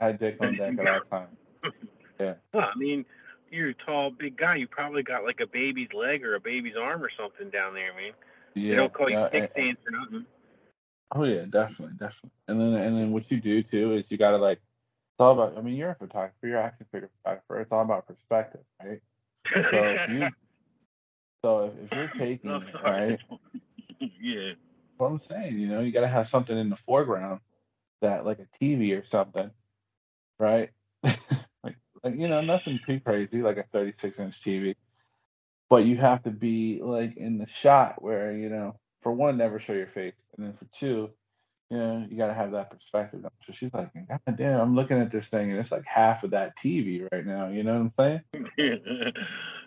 I 0.00 0.06
had 0.06 0.18
dick 0.18 0.36
on 0.40 0.56
deck 0.56 0.78
at 0.78 0.86
all 0.86 1.00
times. 1.10 1.36
Yeah. 2.20 2.34
Well, 2.52 2.68
I 2.74 2.78
mean, 2.78 3.06
you're 3.50 3.70
a 3.70 3.74
tall, 3.74 4.10
big 4.10 4.36
guy. 4.36 4.56
You 4.56 4.66
probably 4.66 5.02
got 5.02 5.24
like 5.24 5.40
a 5.40 5.46
baby's 5.46 5.88
leg 5.94 6.22
or 6.22 6.34
a 6.34 6.40
baby's 6.40 6.74
arm 6.78 7.02
or 7.02 7.08
something 7.18 7.48
down 7.48 7.72
there, 7.72 7.94
man. 7.94 8.12
Yeah. 8.54 8.70
they 8.70 8.76
don't 8.76 8.92
call 8.92 9.08
you 9.08 9.26
dick 9.32 9.50
and- 9.56 9.66
dance 9.66 9.78
or 9.86 9.98
nothing. 9.98 10.26
Oh 11.12 11.24
yeah, 11.24 11.44
definitely, 11.48 11.96
definitely. 11.98 12.30
And 12.46 12.60
then 12.60 12.74
and 12.74 12.96
then 12.96 13.10
what 13.10 13.30
you 13.30 13.40
do 13.40 13.62
too 13.62 13.94
is 13.94 14.04
you 14.10 14.18
gotta 14.18 14.36
like 14.36 14.58
it's 14.58 15.20
all 15.20 15.32
about 15.32 15.56
I 15.58 15.62
mean 15.62 15.76
you're 15.76 15.90
a 15.90 15.94
photographer, 15.94 16.46
you're 16.46 16.58
an 16.58 16.66
action 16.66 16.86
figure 16.92 17.10
photographer, 17.22 17.60
it's 17.60 17.72
all 17.72 17.82
about 17.82 18.06
perspective, 18.06 18.60
right? 18.82 19.00
So 19.52 19.60
if 19.64 20.10
you 20.10 20.28
so 21.44 21.64
if, 21.66 21.72
if 21.86 21.92
you're 21.92 22.08
taking 22.18 22.62
it, 22.62 22.76
right? 22.82 23.18
yeah. 24.00 24.52
What 24.98 25.08
I'm 25.08 25.20
saying, 25.30 25.58
you 25.58 25.68
know, 25.68 25.80
you 25.80 25.92
gotta 25.92 26.08
have 26.08 26.28
something 26.28 26.56
in 26.56 26.70
the 26.70 26.76
foreground 26.76 27.40
that 28.02 28.26
like 28.26 28.40
a 28.40 28.64
TV 28.64 28.98
or 28.98 29.06
something, 29.06 29.50
right? 30.38 30.70
like 31.04 31.76
like 32.04 32.16
you 32.16 32.28
know, 32.28 32.42
nothing 32.42 32.80
too 32.86 33.00
crazy, 33.00 33.42
like 33.42 33.56
a 33.58 33.64
thirty 33.72 33.94
six 33.98 34.18
inch 34.18 34.42
TV. 34.42 34.74
But 35.70 35.84
you 35.84 35.96
have 35.98 36.22
to 36.24 36.30
be 36.30 36.80
like 36.82 37.16
in 37.16 37.38
the 37.38 37.46
shot 37.46 38.02
where, 38.02 38.32
you 38.32 38.48
know, 38.50 38.78
for 39.02 39.12
one, 39.12 39.36
never 39.38 39.58
show 39.60 39.72
your 39.72 39.86
face. 39.86 40.14
And 40.36 40.46
then 40.46 40.54
for 40.54 40.66
two, 40.78 41.10
you 41.70 41.78
know, 41.78 42.06
you 42.10 42.16
gotta 42.18 42.34
have 42.34 42.52
that 42.52 42.70
perspective. 42.70 43.24
So 43.46 43.52
she's 43.54 43.72
like, 43.72 43.90
God 43.94 44.36
damn, 44.36 44.60
I'm 44.60 44.74
looking 44.76 44.98
at 45.00 45.10
this 45.12 45.28
thing 45.28 45.50
and 45.50 45.60
it's 45.60 45.72
like 45.72 45.86
half 45.86 46.24
of 46.24 46.32
that 46.32 46.56
TV 46.58 47.08
right 47.12 47.26
now, 47.26 47.48
you 47.48 47.62
know 47.62 47.74
what 47.74 47.80
I'm 47.80 47.92
saying? 47.98 48.20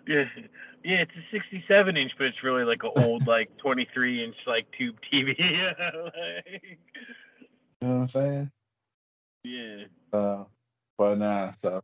Yeah. 0.08 0.26
Yeah, 0.86 0.98
it's 0.98 1.12
a 1.16 1.24
67 1.32 1.96
inch, 1.96 2.12
but 2.18 2.28
it's 2.28 2.44
really 2.44 2.66
like 2.66 2.84
an 2.84 2.92
old, 2.98 3.26
like 3.26 3.56
23 3.62 4.22
inch, 4.26 4.36
like 4.46 4.68
tube 4.78 4.98
TV. 5.10 5.28
like, 5.40 6.78
You 7.82 7.88
know 7.88 7.94
what 7.96 8.02
I'm 8.02 8.08
saying? 8.10 8.52
yeah. 9.46 9.86
Uh, 10.12 10.44
but 10.98 11.18
nah, 11.20 11.54
so 11.64 11.82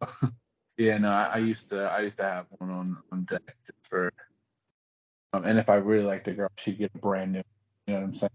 yeah, 0.77 0.97
no, 0.97 1.12
I, 1.12 1.29
I 1.36 1.38
used 1.38 1.69
to 1.69 1.84
I 1.84 2.01
used 2.01 2.17
to 2.17 2.23
have 2.25 2.47
one 2.58 2.69
on 2.71 2.97
on 3.13 3.23
deck 3.23 3.55
for 3.84 4.12
um, 5.32 5.45
and 5.45 5.58
if 5.58 5.69
I 5.69 5.75
really 5.75 6.03
liked 6.03 6.27
a 6.27 6.34
girl, 6.34 6.49
she'd 6.58 6.77
get 6.77 6.91
a 6.93 6.97
brand 6.97 7.32
new. 7.32 7.43
You 7.88 7.93
know 7.93 7.99
what 8.01 8.05
I'm 8.08 8.13
saying? 8.15 8.29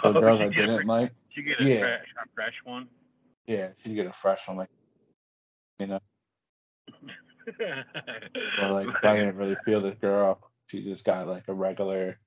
For 0.00 0.08
Oh, 0.08 0.12
girls 0.20 0.40
I 0.40 0.48
get 0.48 0.64
a, 0.64 0.66
didn't 0.66 0.86
like, 0.88 1.12
you 1.36 1.44
get 1.44 1.60
a, 1.60 1.64
yeah. 1.64 1.78
fresh, 1.80 2.06
a 2.20 2.28
fresh 2.34 2.54
one. 2.64 2.88
yeah, 3.46 3.68
she'd 3.84 3.94
get 3.94 4.06
a 4.06 4.12
fresh 4.12 4.48
one, 4.48 4.56
like 4.56 4.70
you 5.78 5.86
know. 5.86 6.00
Or 8.62 8.70
like 8.70 8.88
I 9.02 9.16
didn't 9.16 9.36
really 9.36 9.56
feel 9.64 9.80
this 9.80 9.98
girl, 10.00 10.38
she 10.68 10.82
just 10.82 11.04
got 11.04 11.26
like 11.26 11.44
a 11.48 11.54
regular, 11.54 12.18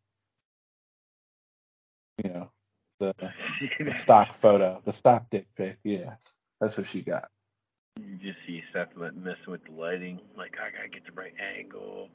you 2.24 2.30
know, 2.30 2.52
the, 3.00 3.14
the 3.80 3.96
stock 3.98 4.34
photo, 4.36 4.82
the 4.86 4.94
stock 4.94 5.26
dick 5.32 5.48
pic. 5.56 5.78
Yeah, 5.84 6.16
that's 6.60 6.78
what 6.78 6.88
she 6.88 7.02
got. 7.02 7.30
You 8.00 8.18
just 8.18 8.40
see 8.46 8.62
Seth 8.74 8.96
messing 8.98 9.36
with 9.48 9.64
the 9.66 9.72
lighting. 9.72 10.20
Like, 10.38 10.56
I 10.60 10.76
gotta 10.76 10.90
get 10.90 11.06
the 11.06 11.14
right 11.14 11.34
angle. 11.58 12.10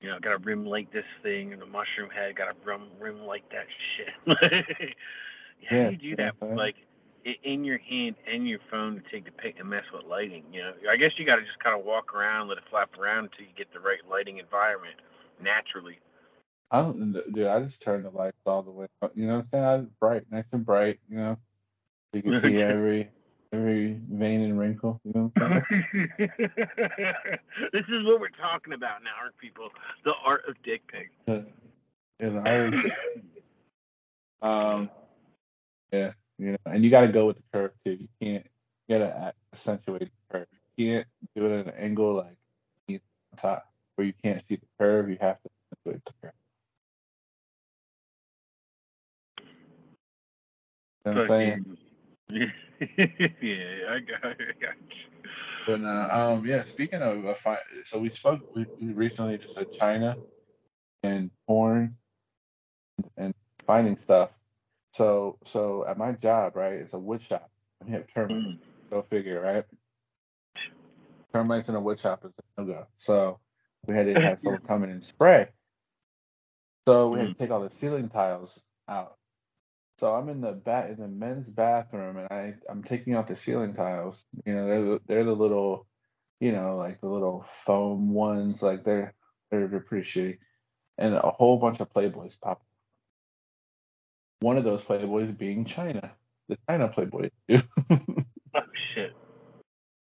You 0.00 0.10
know, 0.10 0.18
gotta 0.20 0.38
rim 0.38 0.66
light 0.66 0.92
this 0.92 1.04
thing, 1.22 1.52
and 1.52 1.62
the 1.62 1.66
mushroom 1.66 2.10
head 2.10 2.36
gotta 2.36 2.54
rim 2.64 2.88
rim 3.00 3.20
light 3.22 3.44
that 3.50 3.66
shit. 3.96 4.94
How 5.68 5.76
Yeah, 5.76 5.86
do 5.86 5.92
you 5.92 5.96
do 5.96 6.16
that? 6.16 6.34
Like, 6.54 6.76
in 7.44 7.64
your 7.64 7.78
hand 7.78 8.16
and 8.30 8.48
your 8.48 8.60
phone 8.70 8.96
to 8.96 9.02
take 9.10 9.24
the 9.24 9.30
pic 9.30 9.56
and 9.58 9.68
mess 9.68 9.84
with 9.92 10.04
lighting. 10.04 10.44
You 10.52 10.62
know, 10.62 10.72
I 10.90 10.96
guess 10.96 11.12
you 11.16 11.24
gotta 11.24 11.42
just 11.42 11.58
kind 11.58 11.78
of 11.78 11.84
walk 11.84 12.14
around, 12.14 12.48
let 12.48 12.58
it 12.58 12.64
flap 12.70 12.90
around 12.98 13.24
until 13.24 13.46
you 13.46 13.52
get 13.56 13.72
the 13.72 13.80
right 13.80 13.98
lighting 14.08 14.38
environment 14.38 14.96
naturally. 15.42 15.98
I 16.70 16.82
don't, 16.82 17.12
dude. 17.32 17.46
I 17.46 17.60
just 17.62 17.80
turned 17.80 18.04
the 18.04 18.10
lights 18.10 18.36
all 18.44 18.62
the 18.62 18.70
way 18.70 18.86
up. 19.00 19.12
You 19.14 19.26
know 19.26 19.36
what 19.36 19.40
I'm 19.40 19.48
saying? 19.52 19.64
I 19.64 19.76
was 19.76 19.86
bright, 20.00 20.24
nice 20.30 20.44
and 20.52 20.66
bright. 20.66 21.00
You 21.08 21.16
know, 21.16 21.36
you 22.12 22.22
can 22.22 22.42
see 22.42 22.62
every 22.62 23.10
every 23.52 23.98
vein 24.10 24.42
and 24.42 24.58
wrinkle. 24.58 25.00
You 25.04 25.12
know 25.14 25.32
what 25.34 25.42
I'm 25.42 25.62
saying? 25.70 26.10
this 26.18 27.84
is 27.88 28.04
what 28.04 28.20
we're 28.20 28.28
talking 28.40 28.74
about 28.74 29.02
now, 29.02 29.12
aren't 29.20 29.38
people? 29.38 29.70
The 30.04 30.12
art 30.24 30.42
of 30.46 30.56
dick 30.62 30.82
pic. 30.88 31.10
Yeah, 31.26 32.28
the 32.28 32.38
art 32.38 32.74
um, 34.76 34.90
yeah, 35.92 36.12
you 36.38 36.52
know, 36.52 36.58
and 36.66 36.84
you 36.84 36.90
got 36.90 37.02
to 37.02 37.08
go 37.12 37.26
with 37.26 37.36
the 37.36 37.42
curve 37.52 37.72
too. 37.84 37.92
You 38.00 38.08
can't, 38.20 38.46
you 38.88 38.98
got 38.98 39.06
to 39.06 39.34
accentuate 39.54 40.00
the 40.30 40.38
curve. 40.38 40.46
You 40.76 40.94
can't 40.94 41.06
do 41.36 41.46
it 41.46 41.60
at 41.60 41.74
an 41.74 41.74
angle 41.78 42.14
like 42.16 42.36
on 42.90 43.00
top 43.38 43.66
where 43.96 44.06
you 44.06 44.14
can't 44.22 44.42
see 44.48 44.56
the 44.56 44.66
curve. 44.78 45.10
You 45.10 45.18
have 45.20 45.38
to 45.42 45.50
accentuate 45.72 46.04
the 46.04 46.12
curve. 46.22 46.32
You 51.06 51.12
know 51.12 51.16
what 51.16 51.22
I'm 51.24 51.28
saying? 51.28 51.66
Yeah, 52.80 53.90
I 53.90 54.00
got, 54.00 54.32
it, 54.32 54.38
I 54.40 54.60
got 54.60 54.76
you. 54.90 55.30
But 55.66 55.82
uh, 55.82 56.08
um, 56.12 56.46
yeah. 56.46 56.64
Speaking 56.64 57.02
of, 57.02 57.26
uh, 57.26 57.34
fi- 57.34 57.58
so 57.86 57.98
we 57.98 58.10
spoke. 58.10 58.42
We, 58.54 58.66
we 58.80 58.92
recently 58.92 59.38
just 59.38 59.54
said 59.54 59.68
Chyna 59.72 60.16
and 61.02 61.30
porn 61.46 61.96
and 63.16 63.34
finding 63.66 63.96
stuff. 63.96 64.30
So 64.94 65.38
so 65.46 65.84
at 65.86 65.98
my 65.98 66.12
job, 66.12 66.56
right, 66.56 66.74
it's 66.74 66.94
a 66.94 66.98
wood 66.98 67.22
shop. 67.22 67.50
We 67.84 67.92
have 67.92 68.06
termites. 68.14 68.46
Mm. 68.46 68.58
Go 68.90 69.02
figure, 69.02 69.40
right? 69.40 69.64
Termites 71.34 71.68
in 71.68 71.74
a 71.74 71.80
wood 71.80 72.00
shop 72.00 72.24
is 72.24 72.32
a 72.38 72.60
no 72.60 72.66
go. 72.66 72.86
So 72.96 73.40
we 73.86 73.94
had 73.94 74.06
to 74.06 74.18
have 74.20 74.40
someone 74.44 74.62
come 74.66 74.84
in 74.84 74.90
and 74.90 75.04
spray. 75.04 75.48
So 76.86 77.10
we 77.10 77.20
had 77.20 77.28
to 77.28 77.34
take 77.34 77.50
all 77.50 77.60
the 77.60 77.70
ceiling 77.70 78.08
tiles 78.08 78.58
out. 78.88 79.16
So 79.98 80.14
I'm 80.14 80.28
in 80.28 80.40
the 80.40 80.52
bat 80.52 80.90
in 80.90 80.96
the 80.96 81.08
men's 81.08 81.48
bathroom 81.48 82.16
and 82.18 82.28
I 82.30 82.54
I'm 82.70 82.82
taking 82.82 83.14
out 83.14 83.26
the 83.26 83.36
ceiling 83.36 83.74
tiles. 83.74 84.24
You 84.46 84.54
know, 84.54 84.66
they're 84.66 84.84
the, 84.84 85.00
they're 85.06 85.24
the 85.24 85.34
little, 85.34 85.86
you 86.40 86.52
know, 86.52 86.76
like 86.76 87.00
the 87.00 87.08
little 87.08 87.44
foam 87.64 88.14
ones. 88.14 88.62
Like 88.62 88.84
they're 88.84 89.14
they're, 89.50 89.68
they're 89.68 89.80
pretty 89.80 90.08
shitty. 90.08 90.38
And 90.98 91.14
a 91.14 91.30
whole 91.30 91.58
bunch 91.58 91.80
of 91.80 91.92
Playboys 91.92 92.40
pop. 92.40 92.62
One 94.40 94.56
of 94.56 94.64
those 94.64 94.82
Playboys 94.82 95.36
being 95.36 95.64
Chyna, 95.64 96.10
the 96.48 96.56
Chyna 96.68 96.92
Playboy. 96.92 97.30
Oh 98.54 98.60
shit. 98.94 99.12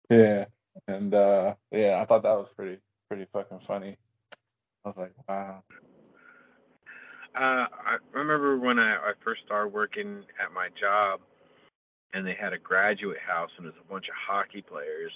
yeah, 0.10 0.46
and 0.90 1.14
uh 1.14 1.56
yeah, 1.72 2.00
I 2.02 2.06
thought 2.06 2.24
that 2.24 2.34
was 2.38 2.50
pretty 2.56 2.80
pretty 3.08 3.26
fucking 3.32 3.62
funny. 3.66 3.96
I 4.84 4.90
was 4.90 4.98
like, 4.98 5.14
wow. 5.28 5.64
Uh, 7.34 7.66
I 7.68 7.98
remember 8.14 8.58
when 8.60 8.78
I, 8.78 8.96
I 8.96 9.12
first 9.24 9.42
started 9.46 9.74
working 9.74 10.24
at 10.44 10.54
my 10.54 10.68
job, 10.80 11.22
and 12.14 12.28
they 12.28 12.34
had 12.40 12.54
a 12.54 12.58
graduate 12.58 13.18
house, 13.26 13.50
and 13.58 13.66
there's 13.66 13.76
a 13.82 13.92
bunch 13.92 14.08
of 14.10 14.16
hockey 14.16 14.62
players, 14.62 15.12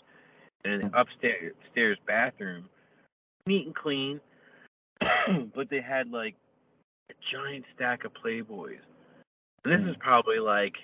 and 0.66 0.84
Mhm. 0.84 0.92
upstairs 1.00 1.54
upstairs 1.66 1.98
bathroom, 2.08 2.70
neat 3.46 3.66
and 3.68 3.76
clean, 3.76 4.20
but 5.56 5.70
they 5.70 5.82
had 5.82 6.10
like 6.10 6.36
a 7.12 7.14
giant 7.32 7.66
stack 7.76 8.06
of 8.06 8.14
Playboys, 8.14 8.80
this 9.64 9.82
is 9.82 9.96
probably 10.00 10.40
like 10.40 10.76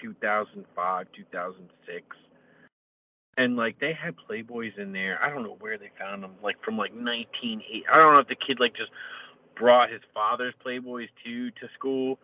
2005, 0.00 1.06
2006. 1.14 2.16
And 3.38 3.56
like 3.56 3.78
they 3.80 3.92
had 3.92 4.14
Playboys 4.16 4.76
in 4.78 4.92
there. 4.92 5.18
I 5.22 5.30
don't 5.30 5.42
know 5.42 5.56
where 5.60 5.78
they 5.78 5.90
found 5.98 6.22
them. 6.22 6.34
Like 6.42 6.62
from 6.64 6.76
like 6.76 6.92
1980. 6.92 7.84
I 7.90 7.96
don't 7.96 8.14
know 8.14 8.20
if 8.20 8.28
the 8.28 8.34
kid 8.34 8.60
like 8.60 8.76
just 8.76 8.90
brought 9.56 9.90
his 9.90 10.00
father's 10.12 10.54
Playboys 10.64 11.08
too 11.24 11.50
to 11.52 11.68
school. 11.78 12.18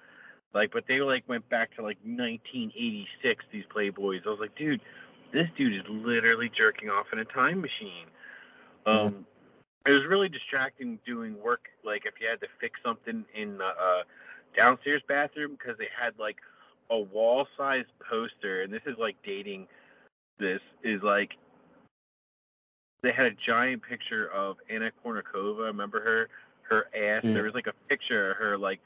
Like, 0.53 0.73
but 0.73 0.85
they 0.89 1.01
like 1.01 1.29
went 1.29 1.49
back 1.49 1.75
to 1.77 1.83
like 1.83 1.99
1986. 2.05 3.45
These 3.53 3.65
Playboys. 3.75 4.27
I 4.27 4.31
was 4.31 4.41
like, 4.41 4.57
dude, 4.57 4.81
this 5.33 5.49
dude 5.57 5.75
is 5.75 5.83
literally 5.89 6.51
jerking 6.57 6.91
off 6.91 7.07
in 7.13 7.19
a 7.19 7.25
time 7.25 7.61
machine. 7.61 8.07
Um, 8.87 9.27
it 9.87 9.93
was 9.93 10.03
really 10.09 10.29
distracting 10.29 10.99
doing 11.07 11.41
work. 11.43 11.67
Like 11.85 12.03
if 12.07 12.15
you 12.21 12.29
had 12.29 12.41
to 12.41 12.47
fix 12.61 12.79
something 12.85 13.25
in 13.35 13.59
the 13.59 13.65
uh, 13.65 14.03
downstairs 14.57 15.03
bathroom 15.09 15.53
because 15.53 15.77
they 15.79 15.89
had 15.99 16.15
like 16.19 16.37
a 16.91 16.99
wall-sized 16.99 17.89
poster, 18.09 18.63
and 18.63 18.73
this 18.73 18.83
is 18.87 18.97
like 18.99 19.17
dating. 19.25 19.67
This 20.39 20.61
is 20.83 21.03
like 21.03 21.33
they 23.03 23.13
had 23.13 23.27
a 23.27 23.33
giant 23.47 23.83
picture 23.83 24.29
of 24.33 24.57
Anna 24.71 24.91
Kournikova. 25.05 25.67
Remember 25.67 26.01
her? 26.01 26.29
Her 26.63 26.87
ass. 26.97 27.23
Yeah. 27.25 27.35
There 27.35 27.45
was 27.45 27.55
like 27.55 27.67
a 27.69 27.75
picture 27.89 28.33
of 28.33 28.37
her 28.39 28.59
like 28.59 28.81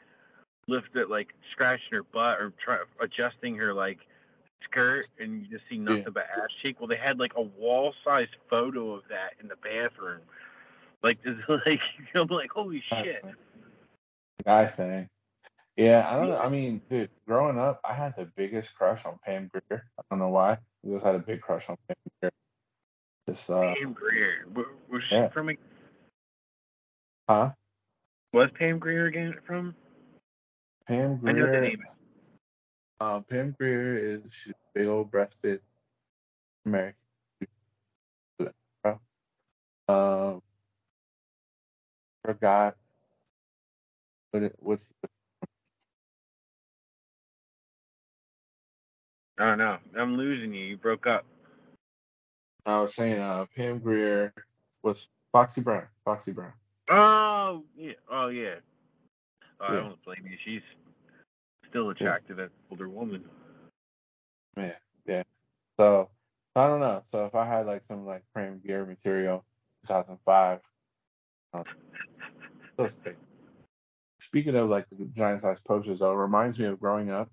lifted, 0.68 1.08
like 1.08 1.28
scratching 1.52 1.92
her 1.92 2.02
butt 2.02 2.38
or 2.40 2.52
try, 2.62 2.78
adjusting 3.00 3.56
her 3.56 3.72
like 3.72 3.98
skirt, 4.64 5.06
and 5.18 5.40
you 5.42 5.48
just 5.48 5.64
see 5.70 5.78
nothing 5.78 6.02
Yeah. 6.02 6.10
but 6.12 6.24
ass 6.36 6.50
cheek. 6.62 6.80
Well, 6.80 6.88
they 6.88 6.96
had 6.96 7.18
like 7.18 7.32
a 7.36 7.42
wall-sized 7.42 8.36
photo 8.48 8.92
of 8.92 9.02
that 9.08 9.34
in 9.40 9.48
the 9.48 9.56
bathroom. 9.56 10.20
Like, 11.02 11.22
this, 11.22 11.34
like 11.66 11.80
I'm 12.14 12.26
like, 12.28 12.50
holy 12.50 12.82
shit. 12.92 13.24
Guy 14.44 14.66
thing. 14.66 15.08
Yeah, 15.76 16.06
I 16.10 16.16
don't 16.18 16.28
know. 16.28 16.38
I 16.38 16.48
mean, 16.48 16.82
dude, 16.90 17.10
growing 17.26 17.58
up, 17.58 17.80
I 17.84 17.94
had 17.94 18.14
the 18.16 18.26
biggest 18.26 18.74
crush 18.74 19.04
on 19.06 19.18
Pam 19.24 19.48
Grier. 19.52 19.84
I 19.98 20.02
don't 20.10 20.18
know 20.18 20.28
why. 20.28 20.52
I 20.52 20.58
just 20.88 21.04
had 21.04 21.14
a 21.14 21.20
big 21.20 21.40
crush 21.40 21.68
on 21.68 21.76
Pam 21.88 21.96
Grier. 22.20 22.32
Just 23.28 23.48
uh, 23.50 23.74
Pam 23.74 23.92
Grier. 23.92 24.46
Where, 24.52 24.66
where's 24.88 25.04
Yeah. 25.10 25.28
she 25.28 25.32
from? 25.32 25.50
huh? 27.28 27.52
Was 28.32 28.50
Pam 28.58 28.78
Grier 28.78 29.06
again 29.06 29.34
from? 29.46 29.74
Pam 30.86 31.16
Grier? 31.18 31.36
I 31.36 31.38
know 31.38 31.50
the 31.50 31.60
name. 31.60 31.82
Uh, 33.00 33.20
Pam 33.20 33.54
Grier 33.58 33.96
is 33.96 34.20
she's 34.30 34.52
big 34.74 34.86
old 34.86 35.10
breasted 35.10 35.60
American. 36.66 36.94
Um, 39.88 40.40
forgot 42.24 42.76
what 44.30 44.42
it 44.44 44.54
what's 44.60 44.84
I 49.40 49.46
don't 49.46 49.58
know. 49.58 49.78
I'm 49.98 50.16
losing 50.16 50.52
you. 50.52 50.64
You 50.66 50.76
broke 50.76 51.06
up. 51.06 51.24
I 52.66 52.78
was 52.80 52.94
saying. 52.94 53.18
Uh, 53.18 53.46
Pam 53.56 53.78
Grier 53.78 54.34
was 54.82 55.08
Foxy 55.32 55.62
Brown. 55.62 55.86
Foxy 56.04 56.32
Brown. 56.32 56.52
Oh 56.90 57.64
yeah. 57.76 57.92
Oh 58.10 58.28
yeah. 58.28 58.56
Oh, 59.60 59.64
I 59.64 59.76
don't 59.76 60.04
blame 60.04 60.26
you. 60.30 60.36
She's 60.44 60.62
still 61.70 61.90
attractive 61.90 62.38
as 62.38 62.46
an 62.46 62.50
older 62.70 62.88
woman. 62.88 63.24
Yeah, 64.56 64.72
yeah. 65.06 65.22
So 65.78 66.10
I 66.54 66.66
don't 66.66 66.80
know. 66.80 67.02
So 67.10 67.24
if 67.24 67.34
I 67.34 67.46
had 67.46 67.66
like 67.66 67.82
some 67.88 68.04
like 68.04 68.24
Pam 68.34 68.60
Grier 68.64 68.84
material, 68.84 69.44
2005. 69.86 70.60
Um. 71.54 71.64
Speaking 74.20 74.54
of 74.54 74.68
like 74.68 74.86
giant 75.16 75.40
size 75.42 75.60
posters, 75.60 76.00
though, 76.00 76.12
it 76.12 76.16
reminds 76.16 76.58
me 76.58 76.66
of 76.66 76.78
growing 76.78 77.10
up. 77.10 77.30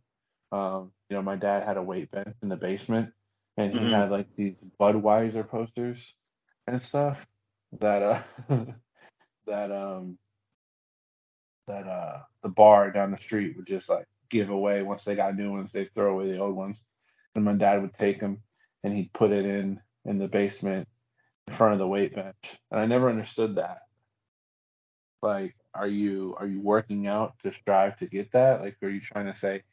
Um, 0.53 0.91
my 1.27 1.35
dad 1.35 1.63
had 1.63 1.77
a 1.77 1.83
weight 1.83 2.09
bench 2.11 2.35
in 2.41 2.49
the 2.49 2.55
basement, 2.57 3.13
and 3.57 3.73
he 3.73 3.79
Mhm. 3.79 3.91
had 3.91 4.11
like 4.11 4.33
these 4.35 4.55
Budweiser 4.79 5.47
posters 5.47 6.15
and 6.67 6.81
stuff 6.81 7.27
that 7.79 8.01
uh 8.01 8.21
that 9.47 9.71
um 9.71 10.17
that 11.67 11.87
uh 11.87 12.23
the 12.43 12.49
bar 12.49 12.91
down 12.91 13.11
the 13.11 13.17
street 13.17 13.57
would 13.57 13.67
just 13.67 13.89
like 13.89 14.07
give 14.29 14.49
away 14.49 14.83
once 14.83 15.03
they 15.03 15.15
got 15.15 15.35
new 15.35 15.51
ones, 15.51 15.71
they'd 15.73 15.93
throw 15.93 16.13
away 16.13 16.31
the 16.31 16.39
old 16.39 16.55
ones. 16.55 16.83
And 17.35 17.45
my 17.45 17.53
dad 17.53 17.81
would 17.81 17.93
take 17.93 18.19
them 18.19 18.41
and 18.83 18.93
he'd 18.93 19.13
put 19.13 19.31
it 19.31 19.45
in 19.45 19.81
in 20.05 20.17
the 20.17 20.27
basement 20.29 20.87
in 21.47 21.53
front 21.53 21.73
of 21.73 21.79
the 21.79 21.87
weight 21.87 22.15
bench. 22.15 22.59
And 22.71 22.79
I 22.79 22.85
never 22.85 23.09
understood 23.09 23.55
that. 23.55 23.81
Like, 25.21 25.55
are 25.73 25.87
you 25.87 26.35
are 26.39 26.47
you 26.47 26.61
working 26.61 27.07
out 27.07 27.37
to 27.43 27.51
strive 27.51 27.97
to 27.99 28.07
get 28.07 28.31
that? 28.31 28.61
Like, 28.61 28.77
are 28.81 28.89
you 28.89 29.01
trying 29.01 29.25
to 29.31 29.35
say, 29.35 29.63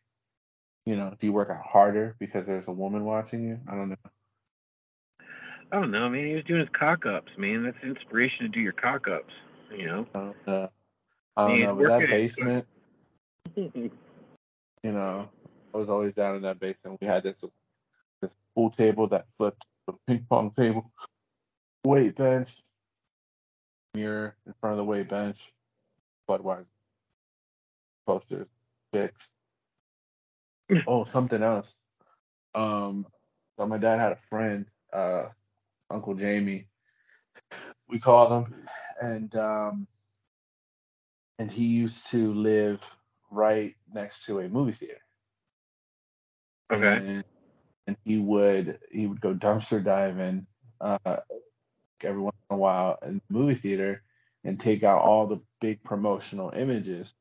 you 0.86 0.96
know, 0.96 1.14
do 1.18 1.26
you 1.26 1.32
work 1.32 1.50
out 1.50 1.62
harder 1.64 2.14
because 2.18 2.46
there's 2.46 2.68
a 2.68 2.72
woman 2.72 3.04
watching 3.04 3.46
you? 3.46 3.58
I 3.68 3.74
don't 3.74 3.90
know. 3.90 3.96
I 5.72 5.80
don't 5.80 5.90
know, 5.90 6.08
man. 6.08 6.26
He 6.26 6.34
was 6.34 6.44
doing 6.44 6.60
his 6.60 6.68
cock 6.78 7.06
ups, 7.06 7.32
man. 7.38 7.64
That's 7.64 7.76
inspiration 7.82 8.40
to 8.42 8.48
do 8.48 8.60
your 8.60 8.72
cock 8.72 9.08
ups. 9.08 9.32
You 9.76 9.86
know. 9.86 10.06
I 10.14 10.18
don't 10.18 10.46
know. 10.46 10.70
I 11.36 11.48
don't 11.48 11.60
know. 11.60 11.74
But 11.76 11.88
that 11.88 12.10
basement, 12.10 12.66
you 13.56 13.90
know, 14.82 15.28
I 15.74 15.76
was 15.76 15.88
always 15.88 16.14
down 16.14 16.36
in 16.36 16.42
that 16.42 16.60
basement. 16.60 16.98
We 17.00 17.06
had 17.06 17.22
this 17.22 17.36
this 18.20 18.32
pool 18.54 18.70
table 18.70 19.08
that 19.08 19.26
flipped, 19.38 19.64
a 19.88 19.94
ping 20.06 20.26
pong 20.28 20.52
table, 20.52 20.90
weight 21.84 22.16
bench, 22.16 22.50
mirror 23.94 24.36
in 24.46 24.54
front 24.60 24.72
of 24.72 24.78
the 24.78 24.84
weight 24.84 25.08
bench, 25.08 25.38
Budweiser 26.28 26.66
posters, 28.06 28.46
chicks. 28.92 29.30
Oh, 30.86 31.04
something 31.04 31.42
else. 31.42 31.74
Um, 32.54 33.06
so 33.58 33.66
my 33.66 33.78
dad 33.78 33.98
had 33.98 34.12
a 34.12 34.18
friend, 34.28 34.66
uh, 34.92 35.26
Uncle 35.90 36.14
Jamie. 36.14 36.68
We 37.88 37.98
called 37.98 38.32
him, 38.32 38.54
and 39.00 39.34
um, 39.36 39.86
and 41.38 41.50
he 41.50 41.66
used 41.66 42.10
to 42.10 42.32
live 42.32 42.80
right 43.30 43.74
next 43.92 44.24
to 44.26 44.40
a 44.40 44.48
movie 44.48 44.72
theater. 44.72 45.00
okay. 46.72 46.96
and, 46.96 47.24
and 47.86 47.96
he 48.04 48.18
would 48.18 48.78
he 48.90 49.06
would 49.06 49.20
go 49.20 49.34
dumpster 49.34 49.82
diving 49.82 50.46
uh, 50.80 51.16
every 52.02 52.20
once 52.20 52.36
in 52.50 52.56
a 52.56 52.58
while 52.58 52.98
in 53.04 53.20
the 53.28 53.38
movie 53.38 53.54
theater 53.54 54.02
and 54.44 54.60
take 54.60 54.82
out 54.82 55.02
all 55.02 55.26
the 55.26 55.40
big 55.60 55.82
promotional 55.82 56.52
images 56.56 57.14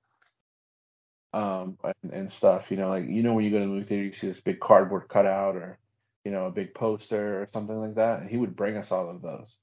um 1.34 1.78
and, 1.84 2.14
and 2.14 2.32
stuff 2.32 2.72
you 2.72 2.78
know 2.78 2.90
like 2.90 3.08
you 3.08 3.24
know 3.24 3.34
when 3.34 3.46
you 3.46 3.52
go 3.52 3.60
to 3.60 3.66
the 3.66 3.72
movie 3.72 3.86
theater 3.86 4.06
you 4.06 4.14
see 4.14 4.28
this 4.28 4.42
big 4.42 4.60
cardboard 4.60 5.08
cutout 5.10 5.56
or 5.56 5.80
you 6.26 6.32
know 6.32 6.48
a 6.48 6.52
big 6.52 6.74
poster 6.74 7.42
or 7.42 7.48
something 7.54 7.80
like 7.80 7.96
that 7.96 8.22
and 8.22 8.30
he 8.30 8.38
would 8.38 8.56
bring 8.56 8.78
us 8.78 8.92
all 8.92 9.10
of 9.10 9.22
those. 9.22 9.58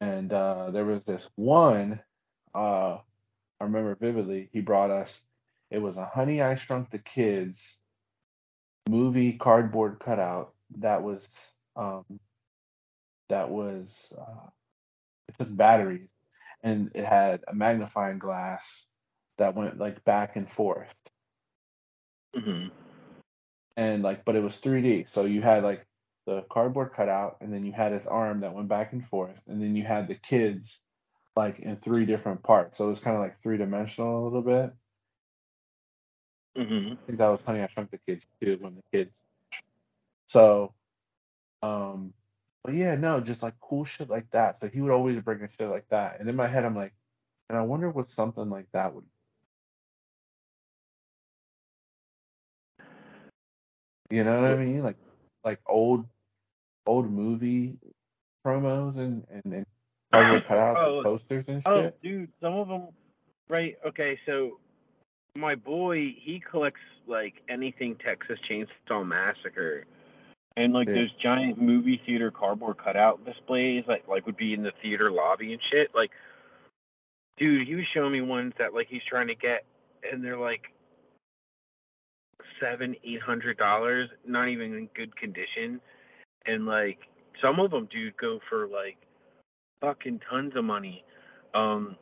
And 0.00 0.32
uh 0.32 0.70
there 0.70 0.84
was 0.84 1.02
this 1.04 1.28
one 1.36 2.00
uh 2.54 2.98
i 3.60 3.64
remember 3.64 3.96
vividly 3.96 4.48
he 4.52 4.60
brought 4.60 4.90
us 4.90 5.22
it 5.70 5.78
was 5.80 5.96
a 5.96 6.06
honey 6.06 6.42
i 6.42 6.54
shrunk 6.54 6.90
the 6.90 6.98
kids 6.98 7.78
movie 8.88 9.34
cardboard 9.34 10.00
cutout 10.00 10.54
that 10.78 11.02
was 11.02 11.28
um, 11.76 12.04
that 13.28 13.50
was 13.50 14.12
uh, 14.18 14.48
it 15.28 15.38
took 15.38 15.56
batteries 15.56 16.08
and 16.62 16.90
it 16.94 17.04
had 17.04 17.42
a 17.48 17.54
magnifying 17.54 18.18
glass 18.18 18.87
that 19.38 19.54
went 19.54 19.78
like 19.78 20.04
back 20.04 20.36
and 20.36 20.50
forth 20.50 20.94
Mhm. 22.36 22.70
and 23.76 24.02
like 24.02 24.24
but 24.24 24.36
it 24.36 24.42
was 24.42 24.56
3D. 24.56 25.08
So 25.08 25.24
you 25.24 25.42
had 25.42 25.62
like 25.64 25.86
the 26.26 26.44
cardboard 26.50 26.92
cutout 26.94 27.38
and 27.40 27.52
then 27.52 27.64
you 27.64 27.72
had 27.72 27.92
his 27.92 28.06
arm 28.06 28.40
that 28.40 28.54
went 28.54 28.68
back 28.68 28.92
and 28.92 29.06
forth 29.06 29.42
and 29.46 29.62
then 29.62 29.76
you 29.76 29.84
had 29.84 30.08
the 30.08 30.14
kids 30.16 30.80
like 31.36 31.60
in 31.60 31.76
three 31.76 32.06
different 32.06 32.42
parts. 32.42 32.78
So 32.78 32.86
it 32.86 32.90
was 32.90 33.00
kind 33.00 33.16
of 33.16 33.22
like 33.22 33.40
three 33.40 33.56
dimensional 33.58 34.22
a 34.22 34.24
little 34.24 34.42
bit. 34.42 34.72
Mhm. 36.56 36.98
I 36.98 37.06
think 37.06 37.18
that 37.18 37.28
was 37.28 37.40
Honey 37.42 37.62
I 37.62 37.68
Shrunk 37.68 37.90
the 37.90 37.98
Kids 37.98 38.26
too 38.40 38.58
when 38.60 38.74
the 38.76 38.82
kids. 38.92 39.12
So, 40.26 40.74
um, 41.62 42.12
but 42.64 42.74
yeah, 42.74 42.96
no, 42.96 43.20
just 43.20 43.42
like 43.42 43.54
cool 43.60 43.84
shit 43.84 44.10
like 44.10 44.30
that. 44.32 44.60
So 44.60 44.68
he 44.68 44.80
would 44.80 44.92
always 44.92 45.20
bring 45.22 45.42
a 45.42 45.48
shit 45.50 45.68
like 45.70 45.88
that, 45.90 46.20
and 46.20 46.28
in 46.28 46.36
my 46.36 46.48
head, 46.48 46.64
I'm 46.64 46.76
like, 46.76 46.94
and 47.48 47.58
I 47.58 47.62
wonder 47.62 47.90
what 47.90 48.10
something 48.10 48.50
like 48.50 48.68
that 48.72 48.94
would. 48.94 49.06
You 54.10 54.24
know 54.24 54.42
what 54.42 54.52
I 54.52 54.56
mean? 54.56 54.82
Like, 54.82 54.96
like 55.44 55.60
old, 55.66 56.06
old 56.86 57.10
movie 57.10 57.76
promos 58.46 58.96
and 58.98 59.26
and, 59.30 59.52
and 59.52 59.66
cardboard 60.12 60.44
cutouts 60.44 60.76
Oh, 60.78 61.02
posters 61.02 61.44
and 61.48 61.62
Oh, 61.66 61.82
shit. 61.82 62.02
dude, 62.02 62.32
some 62.40 62.54
of 62.54 62.68
them. 62.68 62.88
Right. 63.48 63.76
Okay. 63.86 64.18
So, 64.26 64.58
my 65.36 65.54
boy, 65.54 66.14
he 66.18 66.40
collects 66.40 66.80
like 67.06 67.34
anything 67.48 67.96
Texas 67.96 68.38
Chainsaw 68.48 69.06
Massacre, 69.06 69.84
and 70.56 70.72
like 70.72 70.88
Yeah. 70.88 70.94
those 70.94 71.12
giant 71.22 71.60
movie 71.60 72.00
theater 72.06 72.30
cardboard 72.30 72.78
cutout 72.78 73.24
displays, 73.24 73.84
like 73.86 74.08
like 74.08 74.26
would 74.26 74.36
be 74.36 74.54
in 74.54 74.62
the 74.62 74.72
theater 74.82 75.10
lobby 75.10 75.52
and 75.52 75.62
shit. 75.70 75.94
Like, 75.94 76.10
dude, 77.36 77.66
he 77.66 77.74
was 77.74 77.84
showing 77.92 78.12
me 78.12 78.20
ones 78.22 78.54
that 78.58 78.72
like 78.74 78.88
he's 78.88 79.04
trying 79.08 79.28
to 79.28 79.34
get, 79.34 79.64
and 80.10 80.24
they're 80.24 80.38
like 80.38 80.72
seven, 82.60 82.94
eight 83.04 83.20
hundred 83.20 83.56
dollars, 83.58 84.08
not 84.26 84.48
even 84.48 84.74
in 84.74 84.88
good 84.94 85.14
condition, 85.16 85.80
and 86.46 86.66
like 86.66 86.98
some 87.42 87.60
of 87.60 87.70
them, 87.70 87.88
dude, 87.90 88.16
go 88.16 88.40
for 88.48 88.66
like 88.66 88.96
fucking 89.80 90.20
tons 90.28 90.52
of 90.56 90.64
money. 90.64 91.04
Um, 91.54 91.96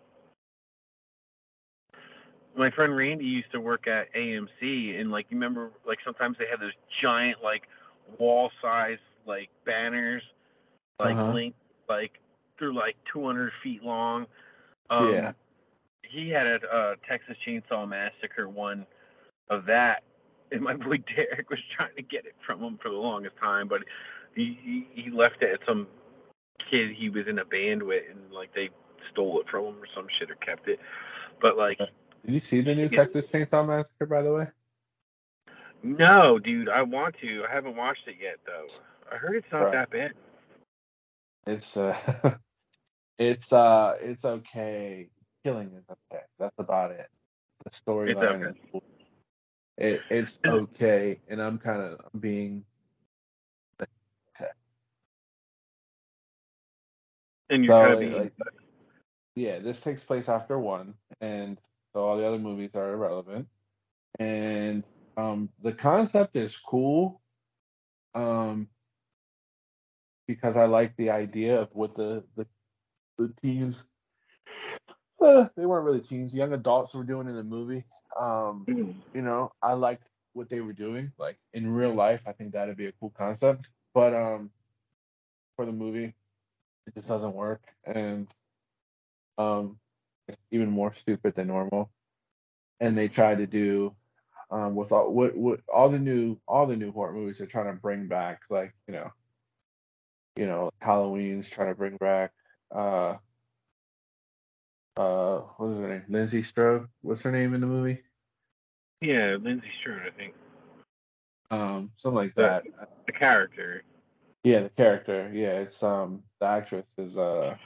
my 2.56 2.70
friend 2.70 2.96
Randy 2.96 3.24
used 3.24 3.52
to 3.52 3.60
work 3.60 3.86
at 3.86 4.12
AMC, 4.14 4.98
and 5.00 5.10
like 5.10 5.26
you 5.30 5.36
remember, 5.36 5.70
like 5.86 5.98
sometimes 6.04 6.36
they 6.38 6.46
have 6.50 6.60
those 6.60 6.72
giant 7.02 7.42
like 7.42 7.62
wall 8.18 8.50
size 8.62 8.98
like 9.26 9.48
banners, 9.64 10.22
like 11.00 11.16
Uh-huh. 11.18 11.32
link 11.32 11.54
like 11.88 12.12
they're 12.58 12.72
like 12.72 12.96
200 13.12 13.52
feet 13.62 13.82
long. 13.82 14.26
Um, 14.90 15.12
Yeah. 15.12 15.32
He 16.02 16.30
had 16.30 16.46
a 16.46 16.58
uh, 16.72 16.94
Texas 17.08 17.36
Chainsaw 17.46 17.86
Massacre 17.86 18.48
one 18.48 18.86
of 19.50 19.66
that, 19.66 20.02
and 20.52 20.60
my 20.62 20.74
boy 20.74 20.98
Derek 21.16 21.50
was 21.50 21.58
trying 21.76 21.94
to 21.96 22.02
get 22.02 22.26
it 22.26 22.34
from 22.46 22.62
him 22.62 22.78
for 22.82 22.90
the 22.90 22.96
longest 22.96 23.36
time, 23.38 23.68
but 23.68 23.82
he 24.34 24.58
he, 24.62 25.02
he 25.02 25.10
left 25.10 25.42
it 25.42 25.52
at 25.52 25.60
some 25.66 25.86
kid 26.70 26.90
he 26.96 27.08
was 27.08 27.26
in 27.28 27.38
a 27.38 27.44
band 27.44 27.82
with, 27.82 28.04
and 28.10 28.32
like 28.32 28.54
they 28.54 28.70
stole 29.12 29.40
it 29.40 29.46
from 29.48 29.64
him 29.66 29.74
or 29.74 29.86
some 29.94 30.06
shit 30.18 30.30
or 30.30 30.34
kept 30.36 30.68
it. 30.68 30.80
But 31.40 31.56
like, 31.56 31.78
Did 31.78 31.88
you 32.24 32.40
see 32.40 32.60
the 32.60 32.74
new 32.74 32.88
Yeah. 32.90 33.04
Texas 33.04 33.26
Chainsaw 33.26 33.66
Massacre, 33.66 34.06
by 34.06 34.22
the 34.22 34.32
way? 34.32 34.46
no, 35.82 36.38
dude, 36.38 36.68
I 36.68 36.82
want 36.82 37.16
to. 37.20 37.44
I 37.48 37.54
haven't 37.54 37.76
watched 37.76 38.08
it 38.08 38.16
yet 38.20 38.36
though. 38.46 38.66
I 39.12 39.16
heard 39.16 39.36
it's 39.36 39.46
not 39.52 39.64
Right. 39.64 39.72
that 39.72 39.90
bad. 39.90 40.12
It's 41.46 41.76
uh, 41.76 41.96
it's 43.18 43.52
uh, 43.52 43.96
it's 44.00 44.24
okay. 44.24 45.08
Killing 45.44 45.70
is 45.76 45.84
okay. 46.12 46.22
That's 46.38 46.58
about 46.58 46.90
it. 46.90 47.08
The 47.64 47.70
storyline 47.70 48.46
okay. 48.46 48.58
is. 48.74 48.82
It, 49.78 50.00
it's 50.10 50.38
okay, 50.46 51.20
and 51.28 51.40
I'm 51.40 51.58
kind 51.58 51.80
of 51.82 52.20
being 52.20 52.64
And 57.48 57.64
you're 57.64 57.74
So, 57.74 57.80
kind 57.80 57.92
of 57.94 58.00
being 58.00 58.12
like- 58.12 58.32
yeah. 59.34 59.58
This 59.58 59.80
takes 59.80 60.02
place 60.02 60.28
after 60.28 60.58
one, 60.58 60.94
and 61.20 61.60
so 61.92 62.04
all 62.04 62.16
the 62.16 62.26
other 62.26 62.38
movies 62.38 62.70
are 62.74 62.92
irrelevant. 62.92 63.48
And 64.18 64.84
um, 65.16 65.50
the 65.62 65.72
concept 65.72 66.36
is 66.36 66.56
cool, 66.56 67.20
um, 68.14 68.68
because 70.26 70.56
I 70.56 70.64
like 70.64 70.96
the 70.96 71.10
idea 71.10 71.60
of 71.60 71.68
what 71.72 71.94
the 71.94 72.24
the, 72.36 72.46
the 73.18 73.32
teens. 73.42 73.84
Uh, 75.20 75.48
they 75.56 75.66
weren't 75.66 75.84
really 75.84 76.00
teens, 76.00 76.34
young 76.34 76.52
adults 76.52 76.94
were 76.94 77.04
doing 77.04 77.28
in 77.28 77.36
the 77.36 77.44
movie. 77.44 77.84
Um, 78.18 78.64
you 79.14 79.22
know, 79.22 79.52
I 79.62 79.74
liked 79.74 80.06
what 80.32 80.48
they 80.48 80.60
were 80.60 80.72
doing. 80.72 81.12
Like 81.18 81.38
in 81.52 81.70
real 81.70 81.94
life, 81.94 82.22
I 82.26 82.32
think 82.32 82.52
that'd 82.52 82.76
be 82.76 82.86
a 82.86 82.92
cool 82.92 83.12
concept. 83.16 83.68
But 83.94 84.14
um, 84.14 84.50
for 85.56 85.66
the 85.66 85.72
movie, 85.72 86.14
it 86.86 86.94
just 86.94 87.08
doesn't 87.08 87.34
work, 87.34 87.62
and 87.84 88.28
um, 89.38 89.78
it's 90.28 90.38
even 90.50 90.70
more 90.70 90.94
stupid 90.94 91.34
than 91.34 91.48
normal. 91.48 91.90
And 92.80 92.96
they 92.96 93.08
try 93.08 93.34
to 93.34 93.46
do 93.46 93.94
um, 94.50 94.74
with 94.74 94.92
all 94.92 95.12
what 95.12 95.36
what 95.36 95.60
all 95.72 95.88
the 95.88 95.98
new 95.98 96.38
all 96.46 96.66
the 96.66 96.76
new 96.76 96.92
horror 96.92 97.12
movies 97.12 97.40
are 97.40 97.46
trying 97.46 97.66
to 97.66 97.80
bring 97.80 98.06
back, 98.06 98.42
like 98.50 98.74
you 98.86 98.94
know, 98.94 99.10
you 100.36 100.46
know, 100.46 100.70
Halloween's 100.80 101.48
trying 101.48 101.68
to 101.68 101.74
bring 101.74 101.96
back. 101.96 102.32
Uh, 102.70 103.16
uh, 104.96 105.38
what 105.56 105.68
was 105.68 105.78
her 105.78 105.88
name? 105.88 106.04
Lindsay 106.08 106.42
Strode. 106.42 106.88
What's 107.02 107.22
her 107.22 107.32
name 107.32 107.54
in 107.54 107.60
the 107.60 107.66
movie? 107.66 108.02
yeah, 109.02 109.36
Lindsay 109.40 109.68
Strode, 109.80 110.02
I 110.06 110.10
think 110.16 110.34
Um, 111.50 111.92
something 111.98 112.16
like 112.16 112.34
The- 112.34 112.42
that. 112.42 112.64
the 113.06 113.12
character. 113.12 113.82
Yeah, 114.42 114.60
the 114.60 114.70
character. 114.70 115.30
Yeah, 115.32 115.60
it's 115.60 115.82
um 115.82 116.22
the 116.40 116.46
actress 116.46 116.86
is 116.98 117.16
uh 117.16 117.56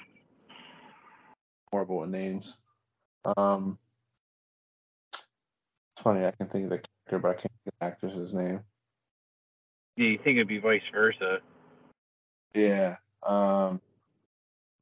horrible 1.70 1.98
with 1.98 2.10
names. 2.10 2.58
Um, 3.36 3.78
it's 5.12 5.28
funny 6.02 6.24
I 6.26 6.32
can 6.32 6.48
think 6.48 6.64
of 6.64 6.70
the 6.70 6.78
character, 6.78 7.18
but 7.20 7.28
I 7.28 7.34
can't 7.34 7.42
think 7.42 7.66
of 7.66 7.72
the 7.80 7.86
actress's 7.86 8.34
name. 8.34 8.60
Yeah, 9.96 10.06
you 10.08 10.18
think 10.18 10.36
it'd 10.36 10.48
be 10.48 10.58
vice 10.58 10.82
versa? 10.92 11.40
Yeah. 12.54 12.96
Um, 13.22 13.80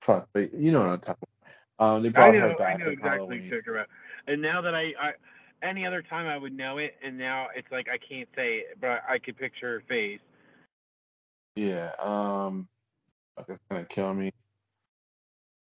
fuck, 0.00 0.28
but 0.32 0.54
you 0.54 0.72
know 0.72 0.80
what 0.80 0.88
I'm 0.90 1.00
talking. 1.00 1.28
Um, 1.78 2.02
they 2.02 2.08
I 2.08 2.12
brought 2.12 2.34
know, 2.34 2.40
her 2.40 2.62
I 2.62 2.76
know 2.76 2.88
exactly 2.88 3.26
what 3.26 3.44
you're 3.44 3.60
talking 3.60 3.74
about. 3.74 3.86
And 4.26 4.42
now 4.42 4.60
that 4.60 4.74
I, 4.74 4.92
I, 5.00 5.12
any 5.62 5.86
other 5.86 6.02
time 6.02 6.26
I 6.26 6.36
would 6.36 6.56
know 6.56 6.78
it, 6.78 6.96
and 7.02 7.16
now 7.16 7.48
it's 7.54 7.70
like 7.70 7.88
I 7.88 7.98
can't 7.98 8.28
say 8.34 8.58
it, 8.58 8.78
but 8.80 8.88
I, 8.90 9.14
I 9.14 9.18
could 9.18 9.36
picture 9.36 9.74
her 9.74 9.82
face. 9.88 10.20
Yeah. 11.56 11.90
Um, 11.98 12.68
fuck, 13.36 13.48
it's 13.48 13.62
gonna 13.70 13.84
kill 13.84 14.14
me. 14.14 14.32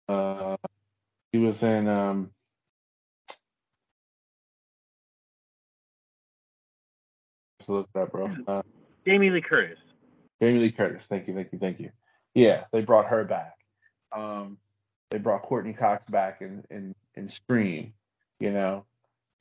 Uh, 0.08 0.56
he 1.32 1.38
was 1.38 1.62
in 1.62 1.88
um. 1.88 2.30
Let's 7.60 7.68
look 7.68 7.88
that, 7.94 8.12
bro. 8.12 8.30
Uh, 8.46 8.62
Jamie 9.06 9.30
Lee 9.30 9.40
Curtis. 9.40 9.78
Jamie 10.42 10.58
Lee 10.58 10.72
Curtis. 10.72 11.06
Thank 11.06 11.28
you, 11.28 11.34
thank 11.34 11.50
you, 11.52 11.58
thank 11.58 11.80
you. 11.80 11.90
Yeah, 12.34 12.64
they 12.72 12.82
brought 12.82 13.06
her 13.06 13.24
back. 13.24 13.54
Um, 14.12 14.58
they 15.14 15.20
brought 15.20 15.44
Courteney 15.44 15.74
Cox 15.74 16.04
back 16.10 16.42
in 16.42 16.64
in 16.72 16.96
in 17.16 17.28
Scream. 17.28 17.94
You 18.40 18.52
know, 18.52 18.86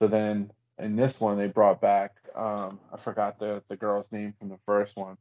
so 0.02 0.08
then 0.08 0.52
in 0.80 0.96
this 0.96 1.20
one 1.20 1.40
they 1.40 1.48
brought 1.48 1.82
back. 1.82 2.18
Um, 2.36 2.80
I 2.94 2.98
forgot 2.98 3.40
the 3.40 3.64
the 3.70 3.78
girl's 3.78 4.12
name 4.14 4.36
from 4.40 4.50
the 4.50 4.60
first 4.68 4.96
one. 4.98 5.18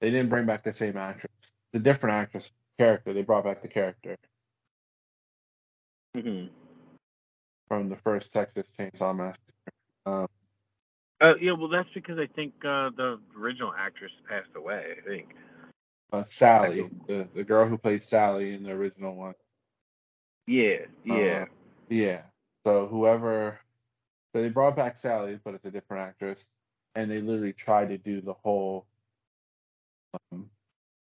They 0.00 0.10
didn't 0.10 0.30
bring 0.30 0.46
back 0.46 0.64
the 0.64 0.74
same 0.74 0.96
actress. 0.96 1.32
It's 1.42 1.80
a 1.80 1.84
different 1.84 2.16
actress 2.16 2.50
character. 2.78 3.12
They 3.14 3.22
brought 3.24 3.44
back 3.44 3.62
the 3.62 3.68
character 3.68 4.16
hmm 6.16 6.46
from 7.68 7.90
the 7.90 7.96
first 7.96 8.32
Texas 8.32 8.66
Chainsaw 8.78 9.16
Massacre. 9.16 9.52
Um, 10.06 10.28
Uh, 11.20 11.34
yeah, 11.40 11.52
well, 11.52 11.68
that's 11.68 11.88
because 11.94 12.18
I 12.18 12.26
think 12.34 12.54
uh, 12.64 12.90
the 12.96 13.20
original 13.38 13.72
actress 13.78 14.12
passed 14.28 14.50
away. 14.56 14.94
I 14.98 15.08
think. 15.08 15.28
uh, 16.12 16.24
Sally, 16.24 16.90
the 17.08 17.28
the 17.34 17.44
girl 17.44 17.68
who 17.68 17.78
played 17.78 18.02
Sally 18.02 18.54
in 18.54 18.64
the 18.64 18.72
original 18.72 19.16
one. 19.16 19.34
Yeah, 20.50 20.78
yeah. 21.04 21.42
Uh, 21.42 21.46
yeah. 21.88 22.22
So 22.66 22.88
whoever, 22.88 23.60
so 24.34 24.42
they 24.42 24.48
brought 24.48 24.74
back 24.74 24.98
Sally, 24.98 25.38
but 25.44 25.54
it's 25.54 25.64
a 25.64 25.70
different 25.70 26.08
actress, 26.08 26.40
and 26.96 27.08
they 27.08 27.20
literally 27.20 27.52
tried 27.52 27.90
to 27.90 27.98
do 27.98 28.20
the 28.20 28.32
whole. 28.32 28.86
Um, 30.32 30.50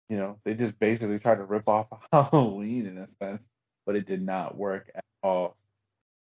you 0.09 0.17
know, 0.17 0.39
they 0.45 0.55
just 0.55 0.77
basically 0.81 1.21
tried 1.21 1.37
to 1.37 1.45
rip 1.45 1.69
off 1.69 1.87
Halloween 2.13 2.87
in 2.87 2.99
a 2.99 3.09
sense, 3.23 3.43
but 3.87 3.95
it 3.95 4.09
did 4.09 4.21
not 4.21 4.57
work 4.57 4.91
at 4.97 5.05
all. 5.23 5.57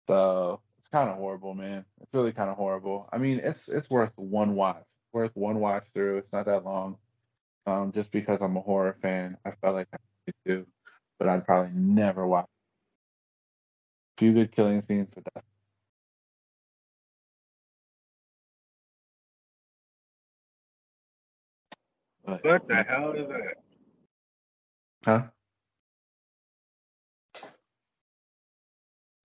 So 0.09 0.61
it's 0.79 0.89
kind 0.89 1.09
of 1.09 1.17
horrible, 1.17 1.55
man. 1.55 1.85
It's 2.01 2.13
really 2.13 2.33
kind 2.33 2.51
of 2.51 2.57
horrible. 2.57 3.09
I 3.13 3.19
mean, 3.19 3.41
it's 3.43 3.69
it's 3.69 3.89
worth 3.89 4.13
one 4.17 4.57
watch. 4.57 4.83
Worth 5.13 5.31
one 5.35 5.61
watch 5.61 5.85
through. 5.95 6.19
It's 6.19 6.33
not 6.33 6.47
that 6.47 6.65
long. 6.65 6.97
Um, 7.67 7.93
just 7.93 8.11
because 8.11 8.41
I'm 8.43 8.57
a 8.57 8.61
horror 8.61 8.97
fan, 9.01 9.39
I 9.45 9.53
felt 9.63 9.77
like 9.77 9.89
I 9.93 9.99
could 10.27 10.35
do, 10.45 10.67
but 11.21 11.29
I'd 11.29 11.45
probably 11.45 11.71
never 11.73 12.27
watch. 12.27 12.47
Few 14.19 14.33
good 14.33 14.53
killing 14.53 14.81
scenes, 14.83 15.09
but 15.14 15.25
that's 15.35 15.47
but, 22.25 22.45
What 22.45 22.69
the 22.69 22.83
hell 22.83 23.12
is 23.12 23.29
that? 23.29 23.57
huh? 25.05 25.23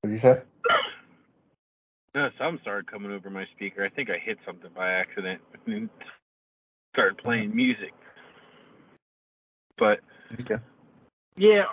What 0.01 0.09
did 0.09 0.13
you 0.13 0.19
say? 0.19 0.41
No, 2.13 2.29
something 2.37 2.59
started 2.61 2.91
coming 2.91 3.13
over 3.13 3.29
my 3.29 3.45
speaker. 3.55 3.85
I 3.85 3.89
think 3.89 4.09
I 4.09 4.17
hit 4.17 4.37
something 4.45 4.69
by 4.75 4.91
accident 4.91 5.41
and 5.65 5.89
started 6.93 7.17
playing 7.19 7.55
music. 7.55 7.93
But 9.77 10.01
yeah, 11.37 11.63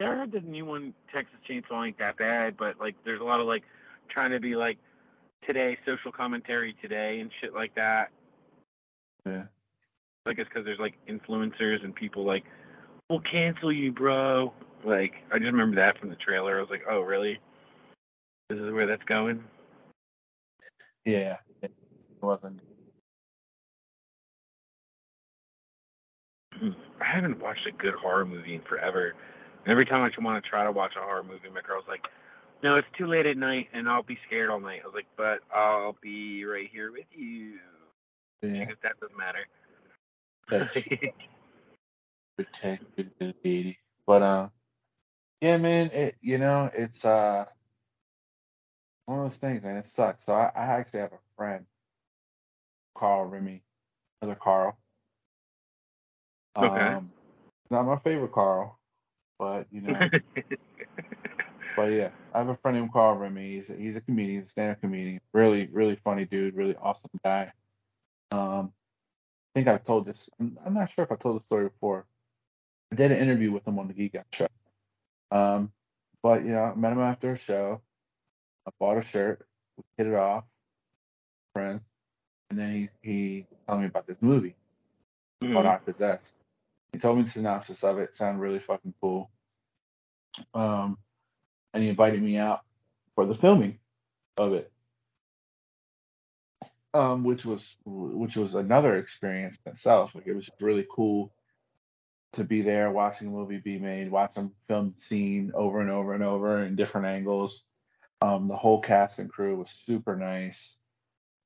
I 0.00 0.04
heard 0.04 0.32
the 0.32 0.40
new 0.40 0.64
one, 0.64 0.94
Texas 1.12 1.38
Chainsaw, 1.48 1.86
ain't 1.86 1.98
that 1.98 2.16
bad. 2.16 2.56
But 2.56 2.78
like, 2.78 2.94
there's 3.04 3.20
a 3.20 3.24
lot 3.24 3.40
of 3.40 3.46
like 3.46 3.64
trying 4.08 4.30
to 4.30 4.40
be 4.40 4.54
like 4.54 4.78
today, 5.46 5.76
social 5.84 6.12
commentary 6.12 6.74
today, 6.80 7.20
and 7.20 7.30
shit 7.40 7.54
like 7.54 7.74
that. 7.74 8.10
Yeah. 9.26 9.44
I 10.26 10.34
guess 10.34 10.46
because 10.48 10.64
there's 10.64 10.78
like 10.78 10.94
influencers 11.08 11.82
and 11.84 11.94
people 11.94 12.24
like, 12.24 12.44
we'll 13.08 13.20
cancel 13.20 13.72
you, 13.72 13.92
bro. 13.92 14.52
Like, 14.84 15.14
I 15.32 15.38
just 15.38 15.50
remember 15.50 15.76
that 15.76 15.98
from 15.98 16.10
the 16.10 16.16
trailer. 16.16 16.58
I 16.58 16.60
was 16.60 16.70
like, 16.70 16.84
oh, 16.88 17.00
really? 17.00 17.38
This 18.48 18.58
is 18.58 18.72
where 18.72 18.86
that's 18.86 19.02
going? 19.04 19.42
Yeah. 21.04 21.38
It 21.62 21.72
wasn't. 22.20 22.60
Hmm. 26.54 26.70
I 27.00 27.04
haven't 27.04 27.40
watched 27.40 27.66
a 27.66 27.72
good 27.72 27.94
horror 27.94 28.24
movie 28.24 28.54
in 28.54 28.62
forever. 28.62 29.14
Every 29.66 29.84
time 29.84 30.02
I 30.02 30.22
want 30.22 30.42
to 30.42 30.48
try 30.48 30.64
to 30.64 30.72
watch 30.72 30.92
a 30.96 31.00
horror 31.00 31.22
movie, 31.22 31.48
my 31.52 31.60
girl's 31.60 31.84
like, 31.88 32.06
no, 32.62 32.76
it's 32.76 32.88
too 32.96 33.06
late 33.06 33.26
at 33.26 33.36
night 33.36 33.68
and 33.72 33.88
I'll 33.88 34.02
be 34.02 34.18
scared 34.26 34.50
all 34.50 34.60
night. 34.60 34.80
I 34.82 34.86
was 34.86 34.94
like, 34.94 35.06
but 35.16 35.40
I'll 35.54 35.96
be 36.00 36.44
right 36.44 36.68
here 36.72 36.90
with 36.90 37.06
you. 37.12 37.58
Yeah. 38.42 38.60
Because 38.60 38.76
that 38.82 38.98
doesn't 39.00 39.16
matter. 39.16 39.46
That's 40.48 40.72
protected 42.36 43.10
lady. 43.44 43.78
But 44.06 44.22
uh, 44.22 44.48
yeah, 45.40 45.58
man. 45.58 45.90
It 45.92 46.16
you 46.20 46.38
know 46.38 46.70
it's 46.72 47.04
uh 47.04 47.44
one 49.06 49.18
of 49.18 49.24
those 49.24 49.38
things, 49.38 49.62
man. 49.62 49.76
It 49.76 49.86
sucks. 49.86 50.24
So 50.24 50.34
I, 50.34 50.50
I 50.54 50.64
actually 50.64 51.00
have 51.00 51.12
a 51.12 51.18
friend, 51.36 51.66
Carl 52.94 53.26
Remy, 53.26 53.62
another 54.22 54.38
Carl. 54.40 54.78
Okay. 56.56 56.80
Um, 56.80 57.10
not 57.70 57.86
my 57.86 57.98
favorite 57.98 58.32
Carl, 58.32 58.77
but 59.38 59.66
you 59.70 59.80
know, 59.80 59.98
but 61.76 61.92
yeah, 61.92 62.10
I 62.34 62.38
have 62.38 62.48
a 62.48 62.56
friend 62.56 62.76
named 62.76 62.92
Carl 62.92 63.16
Remy. 63.16 63.56
He's 63.56 63.70
a, 63.70 63.74
he's 63.74 63.96
a 63.96 64.00
comedian, 64.00 64.40
he's 64.40 64.48
a 64.48 64.50
stand-up 64.50 64.80
comedian. 64.80 65.20
Really, 65.32 65.68
really 65.72 65.96
funny 65.96 66.24
dude. 66.24 66.54
Really 66.54 66.76
awesome 66.76 67.10
guy. 67.24 67.52
Um, 68.32 68.72
I 69.54 69.60
think 69.60 69.68
I've 69.68 69.84
told 69.84 70.06
this. 70.06 70.28
I'm, 70.40 70.58
I'm 70.64 70.74
not 70.74 70.90
sure 70.90 71.04
if 71.04 71.12
I 71.12 71.16
told 71.16 71.40
the 71.40 71.44
story 71.44 71.68
before. 71.68 72.06
I 72.92 72.96
did 72.96 73.12
an 73.12 73.18
interview 73.18 73.52
with 73.52 73.66
him 73.66 73.78
on 73.78 73.88
the 73.88 73.94
Geek 73.94 74.14
Out 74.14 74.26
show. 74.32 74.48
Um, 75.30 75.72
but 76.22 76.44
you 76.44 76.52
know, 76.52 76.64
I 76.64 76.74
met 76.74 76.92
him 76.92 77.00
after 77.00 77.32
a 77.32 77.38
show. 77.38 77.80
I 78.66 78.70
bought 78.78 78.98
a 78.98 79.02
shirt. 79.02 79.46
We 79.76 79.84
hit 79.96 80.06
it 80.06 80.16
off, 80.16 80.44
friends, 81.54 81.82
and 82.50 82.58
then 82.58 82.72
he 82.72 82.88
he 83.02 83.46
told 83.66 83.80
me 83.80 83.86
about 83.86 84.06
this 84.06 84.18
movie 84.20 84.54
called 85.40 85.66
Mhm. 85.66 85.66
I 85.66 85.78
Possessed. 85.78 86.32
He 86.92 86.98
told 86.98 87.18
me 87.18 87.24
the 87.24 87.30
synopsis 87.30 87.84
of 87.84 87.98
it. 87.98 88.14
Sounded 88.14 88.40
really 88.40 88.58
fucking 88.58 88.94
cool. 89.00 89.30
Um, 90.54 90.98
and 91.74 91.82
he 91.82 91.88
invited 91.88 92.22
me 92.22 92.36
out 92.36 92.60
for 93.14 93.26
the 93.26 93.34
filming 93.34 93.78
of 94.36 94.52
it. 94.54 94.72
Um, 96.94 97.22
which 97.22 97.44
was 97.44 97.76
which 97.84 98.36
was 98.36 98.54
another 98.54 98.96
experience 98.96 99.58
in 99.64 99.72
itself. 99.72 100.14
Like 100.14 100.26
it 100.26 100.34
was 100.34 100.50
really 100.60 100.86
cool 100.90 101.32
to 102.32 102.44
be 102.44 102.62
there 102.62 102.90
watching 102.90 103.28
a 103.28 103.30
movie 103.30 103.58
be 103.58 103.78
made, 103.78 104.10
watch 104.10 104.34
them 104.34 104.52
film 104.68 104.94
scene 104.96 105.52
over 105.54 105.80
and 105.80 105.90
over 105.90 106.14
and 106.14 106.22
over 106.22 106.58
in 106.64 106.76
different 106.76 107.06
angles. 107.06 107.64
Um, 108.20 108.48
the 108.48 108.56
whole 108.56 108.80
cast 108.80 109.18
and 109.18 109.30
crew 109.30 109.56
was 109.56 109.70
super 109.70 110.16
nice. 110.16 110.78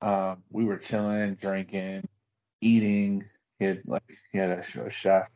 Um, 0.01 0.43
we 0.51 0.64
were 0.64 0.78
chilling, 0.78 1.34
drinking, 1.34 2.09
eating. 2.61 3.24
He 3.59 3.66
had 3.66 3.82
like 3.86 4.03
he 4.32 4.38
had 4.38 4.51
a, 4.51 4.84
a 4.84 4.90
chef, 4.90 5.28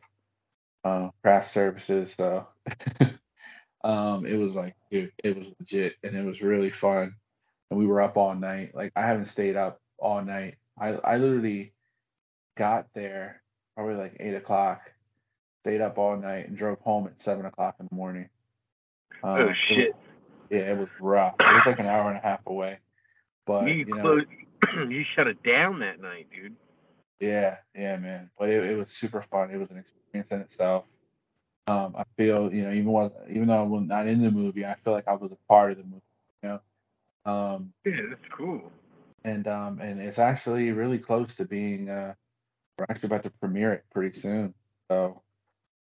uh, 0.83 1.09
craft 1.21 1.51
services. 1.51 2.13
So 2.17 2.47
um, 3.83 4.25
it 4.25 4.37
was 4.37 4.55
like, 4.55 4.75
dude, 4.91 5.11
it 5.23 5.37
was 5.37 5.53
legit, 5.59 5.95
and 6.03 6.15
it 6.15 6.25
was 6.25 6.41
really 6.41 6.69
fun. 6.69 7.15
And 7.69 7.79
we 7.79 7.85
were 7.85 8.01
up 8.01 8.17
all 8.17 8.35
night. 8.35 8.73
Like 8.73 8.93
I 8.95 9.01
haven't 9.01 9.25
stayed 9.25 9.55
up 9.55 9.81
all 9.97 10.23
night. 10.23 10.55
I 10.79 10.89
I 10.89 11.17
literally 11.17 11.73
got 12.55 12.87
there 12.93 13.41
probably 13.75 13.95
like 13.95 14.17
eight 14.19 14.33
o'clock, 14.33 14.81
stayed 15.63 15.81
up 15.81 15.97
all 15.97 16.17
night, 16.17 16.47
and 16.47 16.57
drove 16.57 16.79
home 16.79 17.07
at 17.07 17.21
seven 17.21 17.45
o'clock 17.45 17.75
in 17.79 17.87
the 17.89 17.95
morning. 17.95 18.29
Um, 19.23 19.29
oh, 19.31 19.35
it 19.35 19.47
was- 19.47 19.57
shit. 19.67 19.95
yeah, 20.49 20.71
it 20.71 20.77
was 20.77 20.89
rough. 20.99 21.35
It 21.39 21.53
was 21.53 21.65
like 21.65 21.79
an 21.79 21.87
hour 21.87 22.09
and 22.09 22.17
a 22.17 22.21
half 22.21 22.41
away. 22.45 22.79
But 23.45 23.67
you 23.67 23.73
you 23.73 23.85
know, 23.85 24.01
closed, 24.01 24.27
you 24.91 25.03
shut 25.15 25.27
it 25.27 25.41
down 25.43 25.79
that 25.79 25.99
night, 26.01 26.27
dude. 26.33 26.55
Yeah, 27.19 27.57
yeah, 27.75 27.97
man. 27.97 28.29
But 28.37 28.49
it, 28.49 28.63
it 28.63 28.77
was 28.77 28.89
super 28.89 29.21
fun. 29.21 29.51
It 29.51 29.57
was 29.57 29.69
an 29.71 29.77
experience 29.77 30.31
in 30.31 30.41
itself. 30.41 30.85
Um, 31.67 31.95
I 31.97 32.03
feel, 32.17 32.53
you 32.53 32.63
know, 32.63 32.71
even 32.71 32.85
was 32.87 33.11
even 33.29 33.47
though 33.47 33.59
I 33.59 33.63
was 33.63 33.83
not 33.85 34.07
in 34.07 34.21
the 34.21 34.31
movie, 34.31 34.65
I 34.65 34.75
feel 34.75 34.93
like 34.93 35.07
I 35.07 35.15
was 35.15 35.31
a 35.31 35.37
part 35.49 35.71
of 35.71 35.77
the 35.77 35.83
movie. 35.83 36.01
You 36.43 36.49
know, 36.49 37.31
um, 37.31 37.73
Yeah, 37.85 37.93
that's 38.09 38.27
cool. 38.31 38.71
and 39.25 39.47
um, 39.47 39.79
and 39.81 39.99
it's 39.99 40.19
actually 40.19 40.71
really 40.71 40.99
close 40.99 41.35
to 41.35 41.45
being. 41.45 41.89
Uh, 41.89 42.13
we're 42.77 42.85
actually 42.89 43.07
about 43.07 43.23
to 43.23 43.31
premiere 43.31 43.73
it 43.73 43.85
pretty 43.91 44.17
soon. 44.17 44.53
So, 44.89 45.23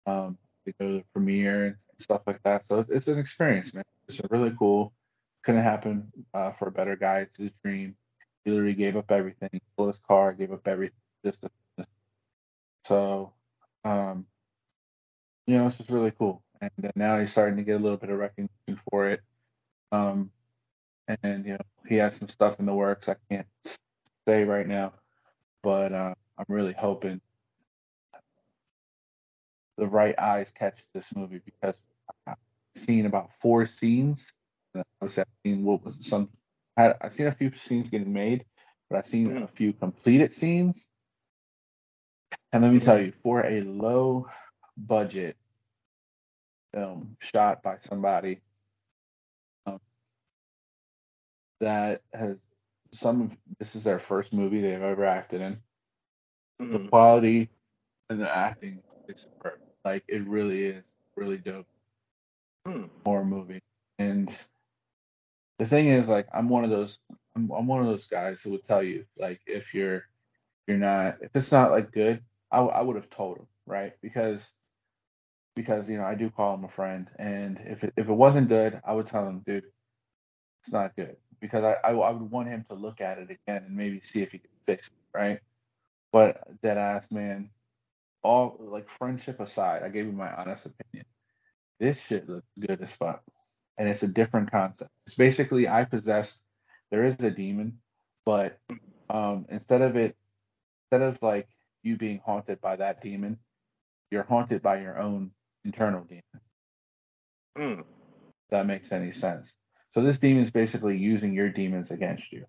um, 0.07 0.37
we 0.67 0.73
go 0.81 0.89
to 0.89 0.95
the 0.99 1.05
premiere 1.13 1.67
and 1.67 1.77
stuff 1.99 2.23
like 2.27 2.43
that. 2.43 2.65
So 2.69 2.81
it's, 2.81 2.91
it's 2.91 3.07
an 3.09 3.19
experience, 3.19 3.73
man. 3.73 3.85
It's 4.09 4.21
really 4.31 4.53
cool. 4.59 4.93
Couldn't 5.45 5.63
happen 5.63 6.13
uh, 6.35 6.53
for 6.53 6.69
a 6.69 6.73
better 6.73 6.97
guy. 6.97 7.21
It's 7.21 7.39
his 7.39 7.53
dream. 7.65 7.97
He 8.45 8.51
literally 8.51 8.75
gave 8.75 8.97
up 8.97 9.11
everything. 9.11 9.49
He 9.53 9.61
sold 9.77 9.91
his 9.91 10.01
car, 10.07 10.33
gave 10.33 10.53
up 10.53 10.67
everything. 10.67 10.97
Just 11.25 11.43
to, 11.43 11.87
so, 12.87 13.33
um, 13.85 14.27
you 15.47 15.59
know, 15.59 15.67
it's 15.67 15.79
just 15.79 15.91
really 15.91 16.13
cool. 16.13 16.43
And 16.61 16.71
uh, 16.85 16.91
now 16.95 17.19
he's 17.19 17.31
starting 17.33 17.57
to 17.57 17.65
get 17.65 17.77
a 17.77 17.83
little 17.83 17.99
bit 17.99 18.11
of 18.11 18.19
recognition 18.19 18.81
for 18.91 19.09
it. 19.09 19.21
Um, 19.93 20.31
and 21.23 21.45
you 21.45 21.53
know, 21.53 21.59
he 21.89 21.97
has 21.97 22.17
some 22.17 22.29
stuff 22.29 22.59
in 22.61 22.67
the 22.67 22.75
works. 22.75 23.09
I 23.09 23.17
can't 23.31 23.47
say 24.27 24.45
right 24.45 24.67
now, 24.67 24.93
but 25.63 25.93
uh, 25.93 26.15
I'm 26.39 26.47
really 26.49 26.73
hoping 26.73 27.21
the 29.79 29.87
right 29.87 30.19
eyes 30.19 30.53
catch 30.57 30.79
this 30.95 31.15
movie 31.15 31.41
because 31.45 31.77
I've 32.27 32.37
seen 32.77 33.07
about 33.07 33.31
four 33.41 33.67
scenes. 33.67 34.33
Obviously, 35.01 35.23
I've 35.23 35.29
seen 35.45 35.65
what 35.65 35.85
was 35.85 35.97
some. 36.01 36.29
I- 36.77 36.95
I've 37.01 37.15
seen 37.15 37.27
a 37.27 37.33
few 37.33 37.53
scenes 37.55 37.91
getting 37.91 38.13
made, 38.13 38.45
but 38.89 38.99
I've 38.99 39.07
seen 39.07 39.37
a 39.37 39.49
few 39.49 39.73
completed 39.73 40.33
scenes. 40.33 40.89
And 42.53 42.63
let 42.63 42.73
me 42.73 42.81
tell 42.81 43.01
you, 43.01 43.13
for 43.23 43.47
a 43.47 43.63
low 43.63 44.29
budget 44.77 45.37
film 46.75 47.17
shot 47.21 47.63
by 47.63 47.79
somebody 47.79 48.41
um, 49.67 49.81
that 51.61 52.03
has 52.15 52.37
some 52.93 53.23
of 53.23 53.37
this 53.59 53.75
is 53.77 53.85
their 53.85 53.99
first 53.99 54.33
movie 54.33 54.61
they've 54.61 54.83
ever 54.83 55.05
acted 55.05 55.41
in 55.41 55.59
the 56.71 56.79
Mhm. 56.79 56.89
quality 56.91 57.51
and 58.11 58.21
the 58.21 58.37
acting 58.37 58.83
is 59.09 59.23
superb. 59.23 59.61
Like 59.85 60.05
it 60.09 60.27
really 60.27 60.65
is 60.67 60.85
really 61.17 61.39
dope 61.39 61.67
Hmm. 62.67 62.85
horror 63.05 63.25
movie. 63.25 63.63
And 63.99 64.31
the 65.59 65.67
thing 65.67 65.89
is, 65.89 66.09
like, 66.09 66.29
I'm 66.33 66.49
one 66.49 66.65
of 66.65 66.71
those. 66.71 66.99
I'm, 67.37 67.51
I'm 67.51 67.67
one 67.67 67.81
of 67.81 67.87
those 67.87 68.07
guys 68.07 68.41
who 68.43 68.51
would 68.53 68.65
tell 68.67 68.83
you, 68.83 69.07
like, 69.19 69.41
if 69.47 69.75
you're 69.75 70.05
you're 70.67 70.79
not 70.79 71.19
if 71.23 71.31
it's 71.35 71.53
not 71.53 71.71
like 71.73 71.93
good, 71.93 72.23
I, 72.53 72.61
I 72.61 72.83
would 72.83 72.97
have 72.97 73.11
told 73.11 73.39
him, 73.39 73.47
right? 73.67 73.95
Because 74.03 74.49
because 75.57 75.89
you 75.89 75.99
know 75.99 76.05
I 76.05 76.15
do 76.15 76.31
call 76.31 76.55
him 76.55 76.65
a 76.65 76.69
friend, 76.69 77.09
and 77.19 77.61
if 77.65 77.85
it 77.85 77.95
if 77.97 78.09
it 78.09 78.13
wasn't 78.13 78.49
good, 78.49 78.81
I 78.85 78.95
would 78.95 79.07
tell 79.07 79.27
him, 79.27 79.43
dude, 79.47 79.65
it's 80.63 80.73
not 80.73 80.95
good, 80.97 81.17
because 81.41 81.65
I 81.65 81.77
I, 81.85 81.93
I 81.93 82.11
would 82.11 82.31
want 82.31 82.49
him 82.49 82.65
to 82.69 82.75
look 82.75 83.01
at 83.01 83.19
it 83.19 83.31
again 83.31 83.65
and 83.67 83.77
maybe 83.77 84.01
see 84.01 84.23
if 84.23 84.33
he 84.33 84.39
could 84.39 84.51
fix 84.67 84.89
it, 84.89 85.19
right? 85.19 85.41
But 86.13 86.43
that 86.63 86.77
ass 86.77 87.11
man, 87.11 87.51
all 88.23 88.57
like 88.61 88.89
friendship 88.91 89.41
aside, 89.41 89.83
I 89.83 89.89
gave 89.89 90.07
you 90.07 90.13
my 90.13 90.33
honest 90.35 90.67
opinion. 90.67 91.07
This 91.81 92.01
shit 92.01 92.29
looks 92.29 92.47
good 92.61 92.81
as 92.83 92.93
fuck, 92.93 93.23
and 93.79 93.89
it's 93.89 94.03
a 94.03 94.09
different 94.09 94.51
concept. 94.51 94.91
It's 95.07 95.17
basically 95.17 95.69
I 95.69 95.85
possess. 95.85 96.39
There 96.91 97.05
is 97.05 97.17
a 97.21 97.31
demon, 97.31 97.79
but 98.27 98.59
um, 99.09 99.47
instead 99.49 99.81
of 99.81 99.97
it, 99.97 100.15
instead 100.85 101.09
of 101.09 101.23
like 101.23 101.49
you 101.83 101.97
being 101.97 102.21
haunted 102.25 102.61
by 102.61 102.77
that 102.77 103.03
demon. 103.03 103.39
You're 104.11 104.25
haunted 104.25 104.63
by 104.63 104.81
your 104.81 104.99
own 104.99 105.33
internal 105.65 106.05
demon. 106.05 106.23
If 108.45 108.51
that 108.51 108.67
makes 108.67 108.93
any 108.93 109.11
sense. 109.13 109.55
So 109.95 110.03
this 110.03 110.19
demon 110.19 110.43
is 110.43 110.51
basically 110.51 110.99
using 110.99 111.35
your 111.35 111.51
demons 111.51 111.91
against 111.91 112.33
you, 112.33 112.47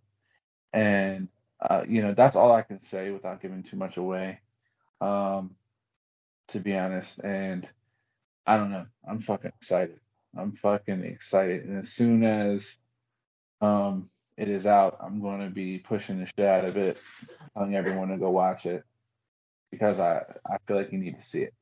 and 0.74 1.30
uh, 1.62 1.86
you 1.88 2.02
know 2.02 2.14
that's 2.14 2.36
all 2.36 2.52
I 2.52 2.64
can 2.64 2.84
say 2.84 3.12
without 3.12 3.42
giving 3.42 3.64
too 3.64 3.78
much 3.78 3.98
away. 3.98 4.40
Um, 5.02 5.56
to 6.50 6.60
be 6.60 6.78
honest, 6.78 7.20
and 7.24 7.68
I 8.48 8.58
don't 8.58 8.72
know. 8.72 8.86
I'm 9.08 9.20
fucking 9.20 9.52
excited. 9.58 10.00
I'm 10.38 10.54
fucking 10.54 11.04
excited, 11.04 11.66
and 11.66 11.80
as 11.80 11.90
soon 11.92 12.24
as 12.24 12.78
um 13.62 14.10
it 14.38 14.50
is 14.50 14.66
out, 14.66 14.98
I'm 15.02 15.22
going 15.22 15.42
to 15.42 15.50
be 15.50 15.80
pushing 15.80 16.20
the 16.20 16.26
shit 16.26 16.48
out 16.48 16.66
of 16.66 16.78
it, 16.78 16.98
telling 17.56 17.76
everyone 17.76 18.10
to 18.10 18.18
go 18.18 18.32
watch 18.32 18.66
it 18.66 18.84
because 19.74 20.00
I 20.00 20.24
I 20.46 20.58
feel 20.68 20.78
like 20.78 20.92
you 20.92 21.00
need 21.00 21.18
to 21.18 21.24
see 21.24 21.42
it. 21.42 21.54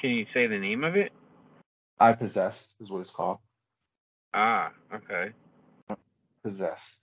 Can 0.00 0.10
you 0.10 0.26
say 0.32 0.46
the 0.46 0.58
name 0.58 0.84
of 0.84 0.94
it? 0.94 1.10
I 1.98 2.12
possessed 2.12 2.72
is 2.80 2.88
what 2.88 3.00
it's 3.00 3.10
called. 3.10 3.38
Ah, 4.32 4.70
okay. 4.94 5.32
Possessed. 6.44 7.00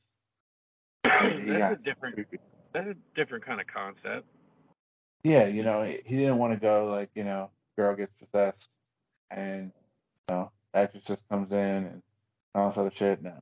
that's 1.03 1.45
Yeah. 1.45 1.71
a 1.71 1.75
different. 1.75 2.25
That's 2.73 2.87
a 2.87 2.95
different 3.15 3.45
kind 3.45 3.59
of 3.59 3.67
concept. 3.67 4.25
Yeah, 5.23 5.47
you 5.47 5.63
know, 5.63 5.83
he 5.83 6.15
didn't 6.15 6.37
want 6.37 6.53
to 6.53 6.59
go 6.59 6.89
like, 6.89 7.09
you 7.13 7.25
know, 7.25 7.49
girl 7.75 7.95
gets 7.95 8.13
possessed 8.13 8.69
and 9.29 9.73
you 10.29 10.35
know, 10.35 10.51
exorcist 10.73 11.21
comes 11.29 11.51
in 11.51 11.57
and 11.57 12.01
all 12.55 12.69
this 12.69 12.77
other 12.77 12.91
shit. 12.93 13.21
No. 13.21 13.33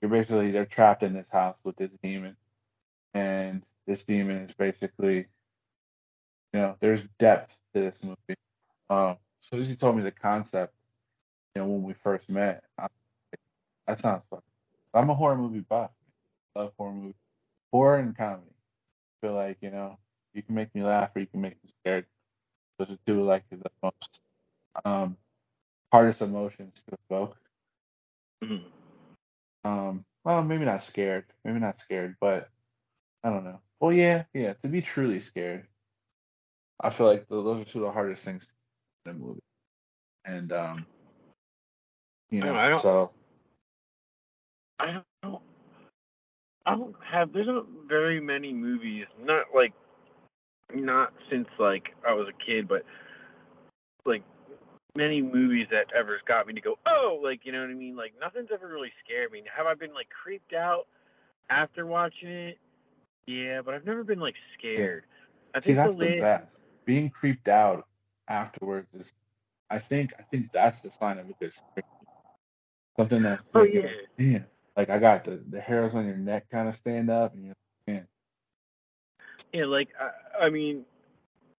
You're 0.00 0.10
basically 0.10 0.50
they're 0.50 0.66
trapped 0.66 1.04
in 1.04 1.12
this 1.14 1.28
house 1.30 1.56
with 1.62 1.76
this 1.76 1.90
demon. 2.02 2.36
And 3.14 3.62
this 3.90 4.04
demon 4.04 4.38
is 4.38 4.54
basically 4.54 5.28
you 6.54 6.60
know, 6.60 6.76
there's 6.80 7.04
depth 7.20 7.60
to 7.74 7.82
this 7.82 7.98
movie. 8.04 8.38
Um 8.90 9.18
so 9.40 9.58
as 9.58 9.68
he 9.68 9.76
told 9.76 9.96
me 9.96 10.02
the 10.04 10.12
concept, 10.12 10.74
you 11.56 11.62
know, 11.62 11.68
when 11.68 11.82
we 11.84 11.94
first 11.94 12.28
met, 12.30 12.64
I 12.78 12.88
that 13.88 14.00
sounds 14.00 14.24
fun. 14.30 14.40
I'm 14.94 15.10
a 15.10 15.14
horror 15.14 15.36
movie 15.38 15.60
buff. 15.60 15.92
I 16.56 16.60
love 16.60 16.72
horror 16.78 16.92
movies. 16.94 17.14
Horror 17.72 17.98
and 17.98 18.16
comedy. 18.16 18.50
I 19.06 19.26
feel 19.26 19.34
like, 19.36 19.58
you 19.62 19.70
know, 19.70 19.98
you 20.34 20.42
can 20.42 20.56
make 20.56 20.74
me 20.74 20.82
laugh 20.84 21.12
or 21.16 21.20
you 21.20 21.28
can 21.28 21.42
make 21.42 21.62
me 21.64 21.70
scared. 21.82 22.06
Those 22.78 22.92
are 22.92 22.98
two 23.06 23.24
like 23.24 23.44
the 23.50 23.70
most 23.82 24.20
um, 24.84 25.16
hardest 25.92 26.22
emotions 26.22 26.84
to 26.88 26.96
evoke. 27.10 27.36
Mhm. 28.44 28.64
Um, 29.64 30.06
well, 30.24 30.42
maybe 30.44 30.64
not 30.66 30.82
scared, 30.84 31.26
maybe 31.44 31.60
not 31.60 31.80
scared, 31.80 32.16
but 32.20 32.50
I 33.24 33.30
don't 33.30 33.44
know. 33.44 33.60
Well, 33.80 33.92
yeah, 33.92 34.24
yeah. 34.34 34.54
To 34.62 34.68
be 34.68 34.82
truly 34.82 35.20
scared, 35.20 35.66
I 36.80 36.90
feel 36.90 37.06
like 37.06 37.26
those 37.28 37.62
are 37.62 37.64
two 37.64 37.80
of 37.80 37.84
the 37.86 37.92
hardest 37.92 38.24
things 38.24 38.46
in 39.06 39.12
a 39.12 39.14
movie. 39.14 39.40
And 40.24 40.52
um, 40.52 40.86
you 42.30 42.40
know, 42.40 42.54
I 42.54 42.68
don't- 42.68 42.82
so 42.82 43.12
I 44.80 45.02
don't. 45.22 45.42
I 46.66 46.76
don't 46.76 46.94
have. 47.04 47.32
There's 47.32 47.46
not 47.46 47.66
very 47.88 48.20
many 48.20 48.52
movies. 48.52 49.06
Not 49.22 49.46
like, 49.54 49.72
not 50.74 51.12
since 51.30 51.48
like 51.58 51.94
I 52.06 52.12
was 52.12 52.28
a 52.28 52.44
kid, 52.44 52.68
but 52.68 52.84
like 54.04 54.22
many 54.96 55.22
movies 55.22 55.66
that 55.70 55.86
ever's 55.96 56.20
got 56.26 56.46
me 56.46 56.54
to 56.54 56.60
go, 56.60 56.76
oh, 56.86 57.20
like 57.22 57.40
you 57.44 57.52
know 57.52 57.60
what 57.60 57.70
I 57.70 57.74
mean. 57.74 57.96
Like 57.96 58.12
nothing's 58.20 58.50
ever 58.52 58.68
really 58.68 58.92
scared 59.04 59.32
me. 59.32 59.42
Have 59.56 59.66
I 59.66 59.74
been 59.74 59.94
like 59.94 60.08
creeped 60.10 60.52
out 60.52 60.86
after 61.48 61.86
watching 61.86 62.28
it? 62.30 62.58
Yeah, 63.30 63.62
but 63.62 63.74
I've 63.74 63.86
never 63.86 64.04
been 64.04 64.20
like 64.20 64.36
scared. 64.58 65.04
I 65.54 65.60
see 65.60 65.72
think 65.72 65.76
that's 65.76 65.96
the 65.96 66.06
the 66.06 66.06
best. 66.06 66.46
Being 66.86 67.10
creeped 67.10 67.48
out 67.48 67.86
afterwards 68.28 68.88
is, 68.94 69.12
I 69.70 69.78
think, 69.78 70.12
I 70.18 70.22
think 70.22 70.52
that's 70.52 70.80
the 70.80 70.90
sign 70.90 71.18
of 71.18 71.28
a 71.28 71.34
good. 71.40 71.52
Something 72.98 73.22
that's 73.22 73.44
Oh 73.54 73.62
like, 73.62 73.72
yeah. 73.72 73.88
man, 74.18 74.46
like 74.76 74.90
I 74.90 74.98
got 74.98 75.24
the 75.24 75.42
the 75.48 75.60
hairs 75.60 75.94
on 75.94 76.06
your 76.06 76.16
neck 76.16 76.46
kind 76.50 76.68
of 76.68 76.74
stand 76.76 77.10
up, 77.10 77.34
and 77.34 77.44
you're 77.44 77.54
like, 77.54 77.96
man, 77.96 78.08
Yeah, 79.52 79.66
like 79.66 79.88
I, 80.00 80.46
I 80.46 80.50
mean, 80.50 80.84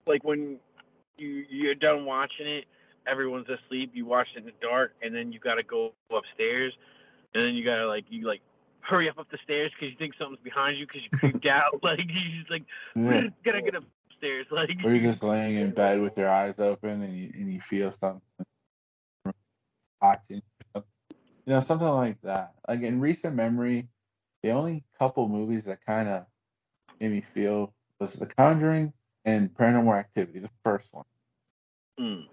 like 0.08 0.24
when 0.24 0.58
you 1.18 1.46
you're 1.50 1.76
done 1.76 2.06
watching 2.06 2.48
it, 2.48 2.66
everyone's 3.08 3.48
asleep. 3.50 3.92
You 3.94 4.06
watch 4.06 4.28
it 4.36 4.40
in 4.40 4.46
the 4.46 4.54
dark, 4.62 4.94
and 5.02 5.14
then 5.16 5.32
you 5.32 5.40
gotta 5.40 5.64
go 5.64 5.94
upstairs, 6.16 6.74
and 7.34 7.44
then 7.44 7.56
you 7.56 7.66
gotta 7.66 7.88
like 7.88 8.06
you 8.10 8.28
like 8.28 8.42
hurry 8.82 9.10
up 9.10 9.18
up 9.20 9.30
the 9.32 9.38
stairs 9.44 9.72
because 9.74 9.92
you 9.92 9.98
think 9.98 10.14
something's 10.18 10.40
behind 10.44 10.78
you 10.78 10.86
because 10.88 11.02
you 11.04 11.18
creeped 11.18 11.46
out. 11.48 11.80
Like 11.84 12.00
you 12.00 12.40
just 12.40 12.52
like 12.52 12.64
yeah. 12.96 13.28
gotta 13.46 13.62
get 13.62 13.76
upstairs. 13.76 14.48
Like 14.52 14.70
Or 14.84 14.92
you're 14.92 15.12
just 15.12 15.24
laying 15.24 15.56
in 15.58 15.72
bed 15.72 16.02
with 16.02 16.18
your 16.18 16.30
eyes 16.30 16.60
open 16.60 17.02
and 17.02 17.16
you 17.16 17.32
and 17.34 17.52
you 17.54 17.62
feel 17.62 17.92
something 17.92 18.22
watching, 20.02 20.42
you 20.76 20.84
know, 21.48 21.60
something 21.60 21.88
like 21.88 22.22
that. 22.24 22.54
Like 22.68 22.82
in 22.82 23.00
recent 23.00 23.36
memory, 23.36 23.88
the 24.44 24.52
only 24.52 24.84
couple 24.98 25.28
movies 25.28 25.64
that 25.66 25.86
kind 25.86 26.10
of 26.10 26.26
made 27.00 27.12
me 27.12 27.22
feel 27.34 27.74
was 28.00 28.14
The 28.14 28.26
Conjuring 28.26 28.94
and 29.26 29.54
Paranormal 29.54 29.96
Activity, 29.98 30.40
the 30.40 30.50
first 30.64 30.88
one, 30.92 31.06
Mm. 32.00 32.26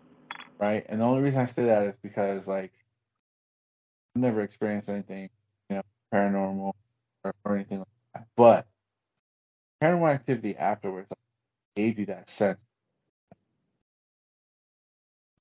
right? 0.58 0.86
And 0.88 1.00
the 1.00 1.04
only 1.04 1.22
reason 1.22 1.40
I 1.40 1.44
say 1.44 1.64
that 1.66 1.82
is 1.88 1.94
because 2.02 2.46
like 2.46 2.72
I've 4.16 4.22
never 4.22 4.40
experienced 4.40 4.88
anything, 4.88 5.28
paranormal 6.12 6.72
or, 7.24 7.34
or 7.44 7.54
anything 7.56 7.78
like 7.78 7.88
that. 8.14 8.26
But 8.36 8.66
Paranormal 9.82 10.10
Activity 10.10 10.56
afterwards 10.56 11.08
gave 11.76 11.98
you 11.98 12.06
that 12.06 12.28
sense. 12.28 12.58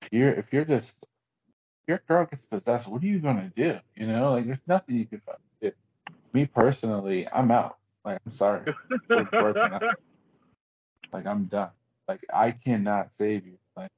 If 0.02 0.10
you're 0.12 0.34
if 0.34 0.54
you're 0.54 0.66
just 0.66 0.94
if 1.02 1.88
your 1.88 2.02
girl 2.08 2.26
gets 2.26 2.42
possessed, 2.44 2.88
what 2.88 3.02
are 3.02 3.08
you 3.08 3.20
gonna 3.20 3.52
do? 3.56 3.80
You 3.96 4.08
know, 4.08 4.32
like 4.32 4.46
there's 4.46 4.60
nothing 4.68 4.96
you 4.96 5.06
can 5.06 5.22
do. 5.62 5.72
Me 6.34 6.46
personally, 6.46 7.28
I'm 7.32 7.50
out. 7.52 7.78
Like 8.06 8.20
I'm 8.26 8.32
sorry. 8.32 8.74
We're 9.10 9.28
working 9.32 9.74
out. 9.74 9.84
Like 11.12 11.26
I'm 11.26 11.46
done. 11.46 11.72
Like 12.08 12.24
I 12.32 12.52
cannot 12.52 13.10
save 13.20 13.46
you. 13.46 13.58
Like 13.76 13.90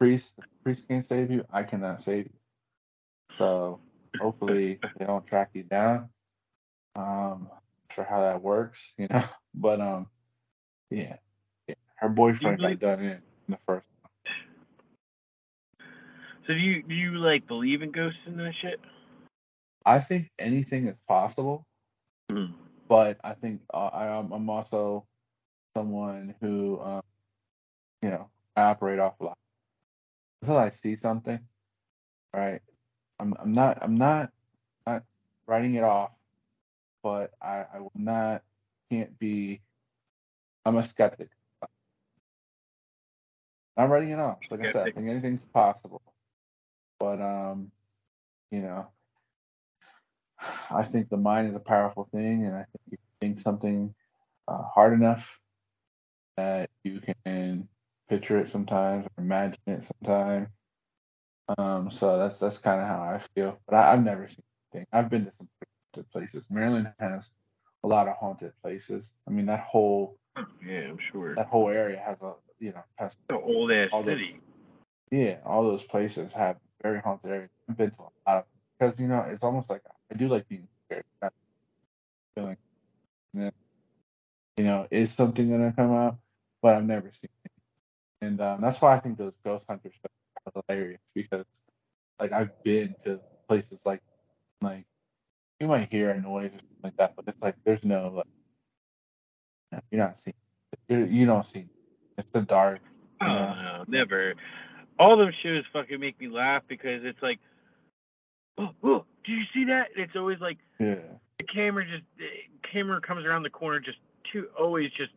priest, 0.00 0.34
priest 0.64 0.88
can't 0.88 1.06
save 1.06 1.30
you. 1.30 1.44
I 1.52 1.62
cannot 1.62 2.00
save 2.00 2.24
you. 2.24 3.36
So 3.36 3.80
hopefully 4.20 4.78
they 4.98 5.04
don't 5.04 5.26
track 5.26 5.50
you 5.54 5.62
down. 5.62 6.08
Um, 6.94 7.48
not 7.50 7.62
sure 7.92 8.04
how 8.04 8.22
that 8.22 8.42
works, 8.42 8.94
you 8.98 9.06
know. 9.10 9.24
But 9.54 9.80
um, 9.80 10.06
yeah, 10.90 11.16
yeah. 11.68 11.74
her 11.96 12.08
boyfriend 12.08 12.60
got 12.60 12.78
done 12.78 13.00
in, 13.00 13.10
in 13.10 13.20
the 13.48 13.58
first. 13.66 13.86
so 16.46 16.54
do 16.54 16.58
you 16.58 16.82
do 16.82 16.94
you 16.94 17.18
like 17.18 17.46
believe 17.46 17.82
in 17.82 17.90
ghosts 17.90 18.20
and 18.26 18.38
that 18.38 18.54
shit? 18.60 18.80
I 19.84 20.00
think 20.00 20.30
anything 20.38 20.88
is 20.88 20.96
possible. 21.08 21.66
Mm. 22.30 22.52
but 22.88 23.18
I 23.22 23.34
think 23.34 23.60
uh, 23.72 23.86
I, 23.86 24.08
I'm 24.08 24.32
I'm 24.32 24.50
also 24.50 25.06
someone 25.76 26.34
who, 26.40 26.80
um, 26.80 27.02
you 28.02 28.10
know, 28.10 28.30
I 28.56 28.62
operate 28.62 28.98
off 28.98 29.14
a 29.20 29.24
lot. 29.24 29.38
Until 30.42 30.56
I 30.56 30.70
see 30.70 30.96
something, 30.96 31.38
right? 32.34 32.60
I'm 33.20 33.34
I'm 33.40 33.52
not 33.52 33.78
I'm 33.82 33.96
not 33.96 34.30
not 34.86 35.04
writing 35.46 35.74
it 35.74 35.84
off, 35.84 36.12
but 37.02 37.32
I 37.42 37.64
I 37.74 37.80
will 37.80 37.92
not 37.94 38.42
can't 38.90 39.18
be. 39.18 39.62
I'm 40.64 40.76
a 40.76 40.84
skeptic. 40.84 41.28
I'm 43.76 43.90
writing 43.90 44.10
it 44.10 44.18
off. 44.18 44.38
Like 44.50 44.60
I 44.60 44.66
said, 44.66 44.88
I 44.88 44.90
think 44.90 45.08
anything's 45.08 45.44
possible, 45.44 46.02
but 46.98 47.20
um, 47.20 47.70
you 48.50 48.60
know, 48.60 48.88
I 50.70 50.82
think 50.84 51.08
the 51.10 51.16
mind 51.16 51.48
is 51.48 51.54
a 51.54 51.60
powerful 51.60 52.08
thing, 52.12 52.46
and 52.46 52.54
I 52.54 52.60
think 52.60 52.80
if 52.88 52.92
you 52.92 52.98
think 53.20 53.40
something 53.40 53.94
uh, 54.48 54.62
hard 54.62 54.94
enough 54.94 55.40
that 56.36 56.70
you 56.84 57.00
can 57.26 57.68
picture 58.08 58.38
it 58.38 58.48
sometimes 58.48 59.06
or 59.06 59.24
imagine 59.24 59.58
it 59.66 59.84
sometimes. 59.84 60.48
Um, 61.58 61.90
so 61.90 62.18
that's 62.18 62.38
that's 62.38 62.58
kind 62.58 62.80
of 62.80 62.88
how 62.88 63.00
I 63.02 63.20
feel. 63.34 63.58
But 63.68 63.76
I, 63.76 63.92
I've 63.92 64.04
never 64.04 64.26
seen 64.26 64.42
anything. 64.72 64.86
I've 64.92 65.08
been 65.10 65.26
to 65.26 65.32
some 65.38 65.48
haunted 65.94 66.10
places. 66.10 66.46
Maryland 66.50 66.92
has 66.98 67.30
a 67.84 67.88
lot 67.88 68.08
of 68.08 68.16
haunted 68.16 68.52
places. 68.62 69.12
I 69.28 69.30
mean, 69.30 69.46
that 69.46 69.60
whole 69.60 70.18
Yeah, 70.64 70.88
I'm 70.88 70.98
sure. 71.12 71.34
that 71.36 71.46
whole 71.46 71.68
area 71.68 71.98
has 72.04 72.16
a 72.22 72.34
you 72.58 72.72
know 72.72 72.82
has 72.96 73.16
An 73.30 73.36
old 73.36 73.70
ass 73.70 73.90
all 73.92 74.02
those- 74.02 74.18
city. 74.18 74.40
yeah, 75.10 75.38
all 75.44 75.62
those 75.62 75.84
places 75.84 76.32
have 76.32 76.56
very 76.82 77.00
haunted 77.00 77.30
areas. 77.30 77.50
I've 77.68 77.76
been 77.76 77.90
to 77.92 78.00
a 78.00 78.02
lot 78.02 78.38
of 78.38 78.44
because 78.78 78.98
you 78.98 79.06
know 79.08 79.20
it's 79.20 79.42
almost 79.44 79.70
like 79.70 79.82
I 80.12 80.16
do 80.16 80.28
like 80.28 80.48
being 80.48 80.66
scared. 80.86 81.04
That 81.22 81.32
feeling, 82.34 82.56
you 83.34 83.52
know, 84.64 84.86
is 84.90 85.12
something 85.12 85.48
gonna 85.50 85.72
come 85.72 85.92
out, 85.92 86.18
but 86.62 86.74
I've 86.74 86.84
never 86.86 87.10
seen 87.10 87.30
it, 87.44 87.52
and 88.22 88.40
um, 88.40 88.60
that's 88.60 88.80
why 88.80 88.96
I 88.96 89.00
think 89.00 89.16
those 89.18 89.34
ghost 89.44 89.64
hunters 89.68 89.94
are 90.04 90.10
hilarious 90.54 91.00
because 91.14 91.44
like 92.18 92.32
I've 92.32 92.62
been 92.62 92.94
to 93.04 93.20
places 93.48 93.78
like 93.84 94.02
like 94.60 94.84
you 95.60 95.66
might 95.66 95.90
hear 95.90 96.10
a 96.10 96.20
noise 96.20 96.48
or 96.48 96.58
something 96.58 96.82
like 96.84 96.96
that, 96.96 97.14
but 97.16 97.24
it's 97.28 97.40
like 97.42 97.56
there's 97.64 97.84
no 97.84 98.08
like 98.14 98.26
you're 99.90 100.00
not 100.00 100.18
seeing 100.20 100.34
You, 100.88 101.04
you 101.06 101.26
don't 101.26 101.44
see. 101.44 101.68
It's 102.18 102.28
the 102.32 102.42
dark. 102.42 102.80
Oh 103.20 103.26
know? 103.26 103.32
no, 103.34 103.84
never. 103.88 104.34
All 104.98 105.16
those 105.16 105.34
shows 105.42 105.64
fucking 105.72 106.00
make 106.00 106.18
me 106.20 106.28
laugh 106.28 106.62
because 106.68 107.02
it's 107.04 107.20
like, 107.22 107.38
oh, 108.58 108.70
oh, 108.82 109.04
do 109.24 109.32
you 109.32 109.44
see 109.52 109.64
that? 109.64 109.88
And 109.94 110.04
it's 110.04 110.16
always 110.16 110.40
like 110.40 110.58
Yeah. 110.78 110.96
the 111.38 111.44
camera 111.44 111.84
just 111.84 112.04
the 112.18 112.26
camera 112.70 113.00
comes 113.00 113.24
around 113.24 113.42
the 113.42 113.50
corner 113.50 113.80
just 113.80 113.98
too 114.32 114.48
always 114.58 114.90
just 114.92 115.12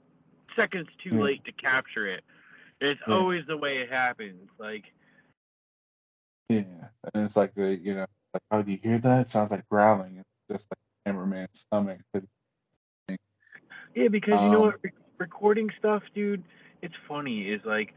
seconds 0.56 0.88
too 1.04 1.16
Yeah. 1.16 1.24
late 1.24 1.46
to 1.46 1.52
capture 1.54 2.08
it. 2.08 2.24
It's 2.82 3.00
Yeah. 3.08 3.16
always 3.16 3.46
the 3.48 3.58
way 3.58 3.78
it 3.78 3.90
happens. 3.90 4.50
Like 4.58 4.86
Yeah. 6.50 6.64
And 7.14 7.26
it's 7.26 7.36
like 7.36 7.54
the 7.56 7.76
you 7.78 7.96
know 7.96 8.06
like 8.34 8.44
oh 8.52 8.62
do 8.64 8.72
you 8.72 8.80
hear 8.82 8.98
that? 9.00 9.28
It 9.28 9.32
sounds 9.32 9.52
like 9.52 9.68
growling. 9.70 10.18
It's 10.18 10.60
just 10.60 10.68
like 10.72 10.80
cameraman's 11.06 11.50
stomach. 11.54 12.00
yeah, 13.96 14.08
because 14.10 14.42
you 14.42 14.50
know 14.50 14.62
Um, 14.62 14.66
what, 14.68 14.76
Re- 14.84 14.92
recording 15.18 15.70
stuff, 15.78 16.04
dude. 16.14 16.44
It's 16.82 16.96
funny. 17.08 17.50
Is 17.50 17.62
like, 17.66 17.94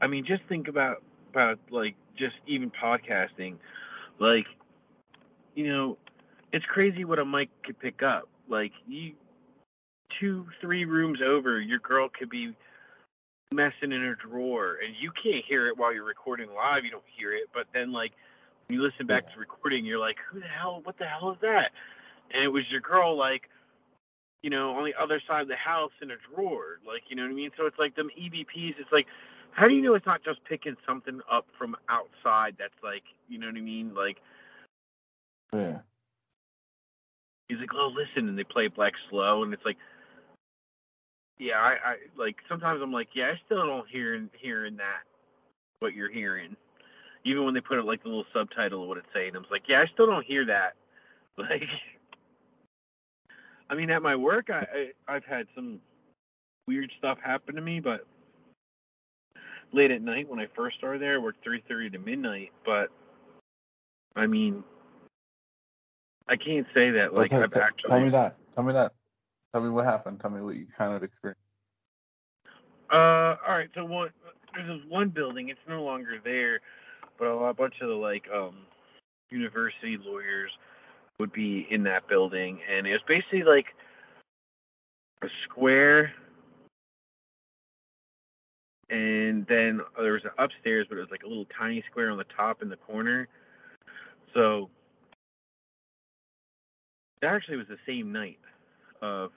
I 0.00 0.06
mean, 0.06 0.24
just 0.24 0.42
think 0.48 0.68
about 0.68 1.02
about 1.30 1.58
like 1.70 1.94
just 2.16 2.36
even 2.46 2.70
podcasting, 2.70 3.56
like, 4.18 4.46
you 5.54 5.68
know, 5.68 5.98
it's 6.52 6.64
crazy 6.66 7.04
what 7.04 7.18
a 7.18 7.24
mic 7.24 7.50
could 7.62 7.78
pick 7.78 8.02
up. 8.02 8.28
Like 8.48 8.72
you, 8.86 9.12
two, 10.20 10.46
three 10.60 10.84
rooms 10.84 11.20
over, 11.24 11.60
your 11.60 11.80
girl 11.80 12.08
could 12.08 12.30
be 12.30 12.54
messing 13.52 13.92
in 13.92 14.02
a 14.02 14.14
drawer, 14.16 14.78
and 14.84 14.94
you 15.00 15.10
can't 15.10 15.44
hear 15.44 15.68
it 15.68 15.76
while 15.76 15.94
you're 15.94 16.04
recording 16.04 16.48
live. 16.54 16.84
You 16.84 16.90
don't 16.90 17.04
hear 17.16 17.32
it, 17.32 17.48
but 17.54 17.66
then 17.72 17.92
like 17.92 18.12
when 18.66 18.78
you 18.78 18.84
listen 18.84 19.06
back 19.06 19.26
to 19.26 19.34
the 19.34 19.40
recording, 19.40 19.84
you're 19.84 19.98
like, 20.00 20.16
who 20.30 20.40
the 20.40 20.46
hell? 20.46 20.80
What 20.84 20.98
the 20.98 21.06
hell 21.06 21.30
is 21.30 21.38
that? 21.42 21.70
And 22.32 22.42
it 22.42 22.48
was 22.48 22.64
your 22.70 22.80
girl, 22.80 23.16
like, 23.16 23.48
you 24.42 24.50
know, 24.50 24.70
on 24.70 24.84
the 24.84 24.94
other 25.00 25.20
side 25.26 25.42
of 25.42 25.48
the 25.48 25.56
house 25.56 25.92
in 26.02 26.10
a 26.10 26.16
drawer. 26.34 26.80
Like, 26.86 27.02
you 27.08 27.16
know 27.16 27.22
what 27.22 27.30
I 27.30 27.34
mean? 27.34 27.50
So 27.56 27.66
it's 27.66 27.78
like 27.78 27.94
them 27.94 28.10
EVPs. 28.18 28.74
It's 28.78 28.92
like, 28.92 29.06
how 29.52 29.68
do 29.68 29.74
you 29.74 29.82
know 29.82 29.94
it's 29.94 30.06
not 30.06 30.24
just 30.24 30.44
picking 30.44 30.76
something 30.86 31.20
up 31.30 31.46
from 31.56 31.76
outside? 31.88 32.56
That's 32.58 32.74
like, 32.82 33.04
you 33.28 33.38
know 33.38 33.46
what 33.46 33.56
I 33.56 33.60
mean? 33.60 33.94
Like, 33.94 34.18
Yeah. 35.54 35.78
he's 37.48 37.58
like, 37.58 37.70
oh, 37.74 37.92
listen, 37.94 38.28
and 38.28 38.36
they 38.36 38.44
play 38.44 38.66
Black 38.66 38.92
Slow, 39.08 39.44
and 39.44 39.54
it's 39.54 39.64
like, 39.64 39.78
yeah, 41.38 41.58
I, 41.58 41.90
I 41.90 41.96
like 42.16 42.36
sometimes 42.48 42.80
I'm 42.82 42.92
like, 42.92 43.08
yeah, 43.14 43.32
I 43.34 43.40
still 43.44 43.66
don't 43.66 43.88
hear 43.88 44.26
hearing 44.40 44.76
that 44.76 45.02
what 45.80 45.94
you're 45.94 46.10
hearing, 46.10 46.56
even 47.24 47.44
when 47.44 47.54
they 47.54 47.60
put 47.60 47.78
it 47.78 47.84
like 47.84 48.02
the 48.02 48.08
little 48.08 48.24
subtitle 48.32 48.82
of 48.82 48.88
what 48.88 48.98
it's 48.98 49.06
saying. 49.14 49.32
I 49.34 49.38
was 49.38 49.48
like, 49.50 49.64
yeah, 49.68 49.80
I 49.80 49.86
still 49.92 50.06
don't 50.06 50.26
hear 50.26 50.46
that. 50.46 50.74
Like, 51.38 51.68
I 53.68 53.74
mean, 53.74 53.90
at 53.90 54.00
my 54.00 54.16
work, 54.16 54.48
I, 54.48 54.64
I 55.06 55.16
I've 55.16 55.24
had 55.26 55.46
some 55.54 55.80
weird 56.66 56.90
stuff 56.96 57.18
happen 57.22 57.56
to 57.56 57.60
me, 57.60 57.78
but 57.78 58.06
late 59.70 59.90
at 59.90 60.00
night 60.00 60.30
when 60.30 60.40
I 60.40 60.46
first 60.56 60.78
started 60.78 61.02
there, 61.02 61.16
I 61.16 61.18
worked 61.18 61.44
3:30 61.44 61.92
to 61.92 61.98
midnight. 61.98 62.52
But 62.64 62.88
I 64.14 64.26
mean, 64.26 64.64
I 66.26 66.36
can't 66.36 66.66
say 66.72 66.90
that 66.92 67.12
like 67.14 67.30
tell, 67.30 67.42
I've 67.42 67.52
actually. 67.52 67.90
tell 67.90 68.00
me 68.00 68.08
that. 68.08 68.36
Tell 68.54 68.64
me 68.64 68.72
that. 68.72 68.92
Tell 69.56 69.64
me 69.64 69.70
what 69.70 69.86
happened. 69.86 70.20
Tell 70.20 70.30
me 70.30 70.42
what 70.42 70.56
you 70.56 70.66
kind 70.76 70.92
of 70.92 71.02
experienced. 71.02 71.40
Uh, 72.92 73.36
all 73.40 73.54
right. 73.56 73.70
So 73.74 73.86
one, 73.86 74.10
there's 74.52 74.68
this 74.68 74.86
one 74.90 75.08
building. 75.08 75.48
It's 75.48 75.58
no 75.66 75.82
longer 75.82 76.20
there, 76.22 76.60
but 77.18 77.24
a, 77.24 77.54
bunch 77.54 77.72
of 77.80 77.88
the 77.88 77.94
like 77.94 78.24
um 78.30 78.56
university 79.30 79.96
lawyers 80.04 80.50
would 81.18 81.32
be 81.32 81.66
in 81.70 81.82
that 81.84 82.06
building, 82.06 82.58
and 82.70 82.86
it 82.86 82.92
was 82.92 83.00
basically 83.08 83.44
like 83.44 83.64
a 85.22 85.28
square, 85.48 86.12
and 88.90 89.46
then 89.46 89.80
there 89.96 90.12
was 90.12 90.24
an 90.24 90.32
upstairs, 90.36 90.84
but 90.86 90.98
it 90.98 91.00
was 91.00 91.10
like 91.10 91.22
a 91.22 91.26
little 91.26 91.46
tiny 91.58 91.82
square 91.90 92.10
on 92.10 92.18
the 92.18 92.26
top 92.36 92.60
in 92.60 92.68
the 92.68 92.76
corner. 92.76 93.26
So 94.34 94.68
it 97.22 97.26
actually 97.26 97.56
was 97.56 97.68
the 97.68 97.78
same 97.86 98.12
night 98.12 98.38
of 99.00 99.32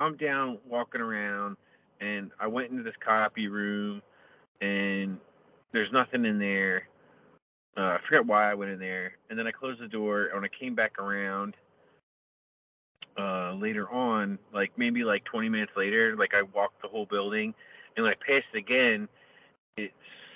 I'm 0.00 0.16
down 0.16 0.58
walking 0.68 1.00
around 1.00 1.56
and 2.00 2.30
I 2.40 2.46
went 2.46 2.70
into 2.70 2.82
this 2.82 2.94
copy 3.04 3.48
room 3.48 4.00
and 4.60 5.18
there's 5.72 5.92
nothing 5.92 6.24
in 6.24 6.38
there. 6.38 6.88
Uh, 7.76 7.80
I 7.80 7.98
forget 8.08 8.24
why 8.26 8.50
I 8.50 8.54
went 8.54 8.70
in 8.70 8.78
there. 8.78 9.12
And 9.28 9.38
then 9.38 9.46
I 9.46 9.50
closed 9.50 9.80
the 9.80 9.88
door 9.88 10.26
and 10.26 10.34
when 10.34 10.44
I 10.44 10.60
came 10.60 10.74
back 10.74 10.98
around 10.98 11.56
uh, 13.18 13.54
later 13.54 13.90
on, 13.90 14.38
like 14.54 14.70
maybe 14.76 15.02
like 15.02 15.24
20 15.24 15.48
minutes 15.48 15.72
later, 15.76 16.16
like 16.16 16.32
I 16.34 16.42
walked 16.42 16.80
the 16.82 16.88
whole 16.88 17.06
building 17.06 17.52
and 17.96 18.04
when 18.04 18.12
I 18.12 18.16
passed 18.24 18.54
again, 18.54 19.08
it 19.76 19.92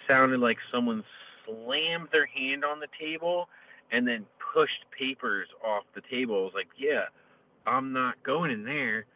sounded 0.09 0.41
like 0.41 0.59
someone 0.73 1.05
slammed 1.47 2.09
their 2.11 2.27
hand 2.27 2.65
on 2.65 2.81
the 2.81 2.89
table 3.01 3.49
and 3.93 4.07
then 4.07 4.27
pushed 4.53 4.85
papers 4.97 5.49
off 5.65 5.85
the 5.95 6.03
table. 6.11 6.37
I 6.37 6.43
was 6.43 6.53
like, 6.55 6.69
yeah, 6.77 7.05
I'm 7.67 7.93
not 7.93 8.21
going 8.25 8.51
in 8.51 8.65
there. 8.65 9.07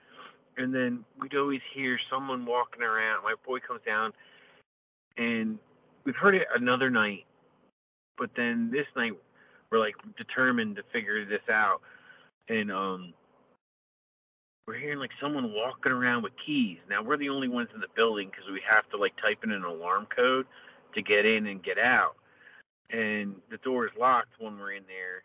And 0.56 0.74
then 0.74 1.04
we'd 1.20 1.34
always 1.34 1.60
hear 1.74 1.98
someone 2.10 2.46
walking 2.46 2.82
around. 2.82 3.22
My 3.22 3.34
boy 3.46 3.58
comes 3.60 3.80
down, 3.84 4.12
and 5.18 5.58
we've 6.04 6.16
heard 6.16 6.34
it 6.34 6.46
another 6.54 6.88
night, 6.88 7.26
but 8.16 8.30
then 8.36 8.70
this 8.70 8.86
night 8.96 9.12
we're 9.70 9.80
like 9.80 9.96
determined 10.16 10.76
to 10.76 10.82
figure 10.92 11.26
this 11.26 11.42
out, 11.50 11.82
and 12.48 12.72
um, 12.72 13.12
we're 14.66 14.78
hearing 14.78 14.98
like 14.98 15.10
someone 15.20 15.52
walking 15.52 15.92
around 15.92 16.22
with 16.22 16.32
keys. 16.44 16.78
Now 16.88 17.02
we're 17.02 17.18
the 17.18 17.28
only 17.28 17.48
ones 17.48 17.68
in 17.74 17.80
the 17.80 17.88
building 17.94 18.30
because 18.30 18.50
we 18.50 18.62
have 18.68 18.88
to 18.90 18.96
like 18.96 19.14
type 19.16 19.44
in 19.44 19.52
an 19.52 19.64
alarm 19.64 20.06
code 20.14 20.46
to 20.94 21.02
get 21.02 21.26
in 21.26 21.48
and 21.48 21.62
get 21.62 21.78
out, 21.78 22.16
and 22.90 23.34
the 23.50 23.58
door 23.58 23.84
is 23.84 23.92
locked 23.98 24.32
when 24.38 24.58
we're 24.58 24.72
in 24.72 24.84
there. 24.86 25.22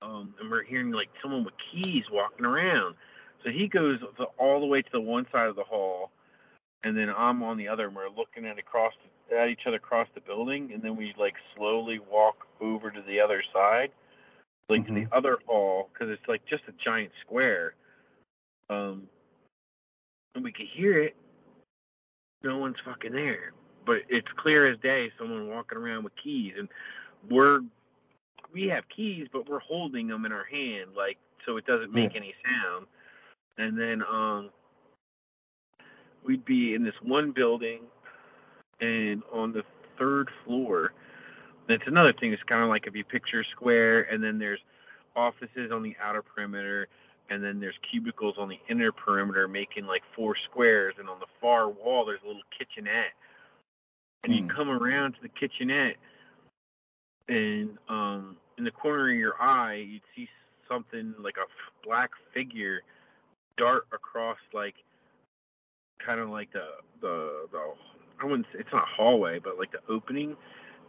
Um, 0.00 0.34
and 0.40 0.50
we're 0.50 0.64
hearing 0.64 0.90
like 0.90 1.08
someone 1.22 1.44
with 1.44 1.54
keys 1.70 2.02
walking 2.10 2.44
around. 2.44 2.96
So 3.44 3.50
he 3.50 3.68
goes 3.68 3.98
to, 4.18 4.24
all 4.38 4.60
the 4.60 4.66
way 4.66 4.82
to 4.82 4.90
the 4.92 5.00
one 5.00 5.26
side 5.32 5.48
of 5.48 5.56
the 5.56 5.64
hall, 5.64 6.10
and 6.84 6.96
then 6.96 7.12
I'm 7.16 7.42
on 7.42 7.56
the 7.56 7.68
other. 7.68 7.86
And 7.86 7.96
we're 7.96 8.08
looking 8.08 8.46
at 8.46 8.58
across 8.58 8.92
at 9.36 9.48
each 9.48 9.66
other 9.66 9.76
across 9.76 10.08
the 10.14 10.20
building, 10.20 10.72
and 10.72 10.82
then 10.82 10.96
we 10.96 11.14
like 11.18 11.34
slowly 11.56 11.98
walk 12.10 12.46
over 12.60 12.90
to 12.90 13.02
the 13.02 13.20
other 13.20 13.42
side, 13.52 13.90
like 14.68 14.86
to 14.86 14.92
the 14.92 15.06
other 15.12 15.38
hall, 15.46 15.90
because 15.92 16.10
it's 16.10 16.26
like 16.28 16.44
just 16.46 16.62
a 16.68 16.72
giant 16.84 17.12
square. 17.24 17.74
Um, 18.70 19.08
and 20.34 20.44
we 20.44 20.52
could 20.52 20.66
hear 20.72 21.00
it. 21.00 21.16
No 22.42 22.58
one's 22.58 22.76
fucking 22.84 23.12
there, 23.12 23.52
but 23.86 23.98
it's 24.08 24.28
clear 24.36 24.70
as 24.70 24.78
day. 24.80 25.10
Someone 25.18 25.48
walking 25.48 25.78
around 25.78 26.04
with 26.04 26.12
keys, 26.22 26.54
and 26.58 26.68
we're 27.30 27.60
we 28.52 28.66
have 28.68 28.84
keys, 28.94 29.28
but 29.32 29.48
we're 29.48 29.60
holding 29.60 30.08
them 30.08 30.26
in 30.26 30.32
our 30.32 30.44
hand, 30.44 30.90
like 30.96 31.18
so 31.46 31.56
it 31.56 31.66
doesn't 31.66 31.92
make 31.92 32.12
Yeah. 32.12 32.20
any 32.20 32.34
sound. 32.44 32.86
And 33.58 33.78
then 33.78 34.02
um, 34.10 34.50
we'd 36.24 36.44
be 36.44 36.74
in 36.74 36.84
this 36.84 36.94
one 37.02 37.32
building, 37.32 37.80
and 38.80 39.22
on 39.32 39.52
the 39.52 39.62
third 39.98 40.30
floor, 40.44 40.92
it's 41.68 41.84
another 41.86 42.12
thing. 42.12 42.32
It's 42.32 42.42
kind 42.44 42.62
of 42.62 42.68
like 42.68 42.86
if 42.86 42.94
you 42.94 43.04
picture 43.04 43.40
a 43.40 43.44
square, 43.52 44.02
and 44.02 44.22
then 44.22 44.38
there's 44.38 44.60
offices 45.14 45.70
on 45.72 45.82
the 45.82 45.94
outer 46.02 46.22
perimeter, 46.22 46.88
and 47.30 47.42
then 47.42 47.60
there's 47.60 47.74
cubicles 47.90 48.34
on 48.38 48.48
the 48.48 48.58
inner 48.68 48.92
perimeter, 48.92 49.46
making 49.46 49.86
like 49.86 50.02
four 50.16 50.34
squares. 50.50 50.94
And 50.98 51.08
on 51.08 51.18
the 51.20 51.26
far 51.40 51.68
wall, 51.68 52.04
there's 52.04 52.20
a 52.24 52.26
little 52.26 52.42
kitchenette. 52.56 53.12
And 54.24 54.34
you 54.34 54.42
Hmm. 54.42 54.48
come 54.48 54.70
around 54.70 55.12
to 55.14 55.22
the 55.22 55.28
kitchenette, 55.28 55.96
and 57.28 57.78
um, 57.88 58.36
in 58.58 58.64
the 58.64 58.70
corner 58.70 59.10
of 59.10 59.16
your 59.16 59.40
eye, 59.40 59.74
you'd 59.74 60.02
see 60.14 60.28
something 60.68 61.14
like 61.18 61.36
a 61.38 61.42
f- 61.42 61.72
black 61.84 62.10
figure 62.32 62.82
dart 63.56 63.86
across, 63.92 64.38
like 64.52 64.74
kind 66.04 66.20
of 66.20 66.30
like 66.30 66.52
the 66.52 66.66
the 67.00 67.48
the 67.52 67.74
I 68.20 68.24
wouldn't 68.24 68.46
say 68.52 68.60
it's 68.60 68.72
not 68.72 68.86
hallway, 68.88 69.38
but 69.38 69.58
like 69.58 69.72
the 69.72 69.80
opening. 69.88 70.36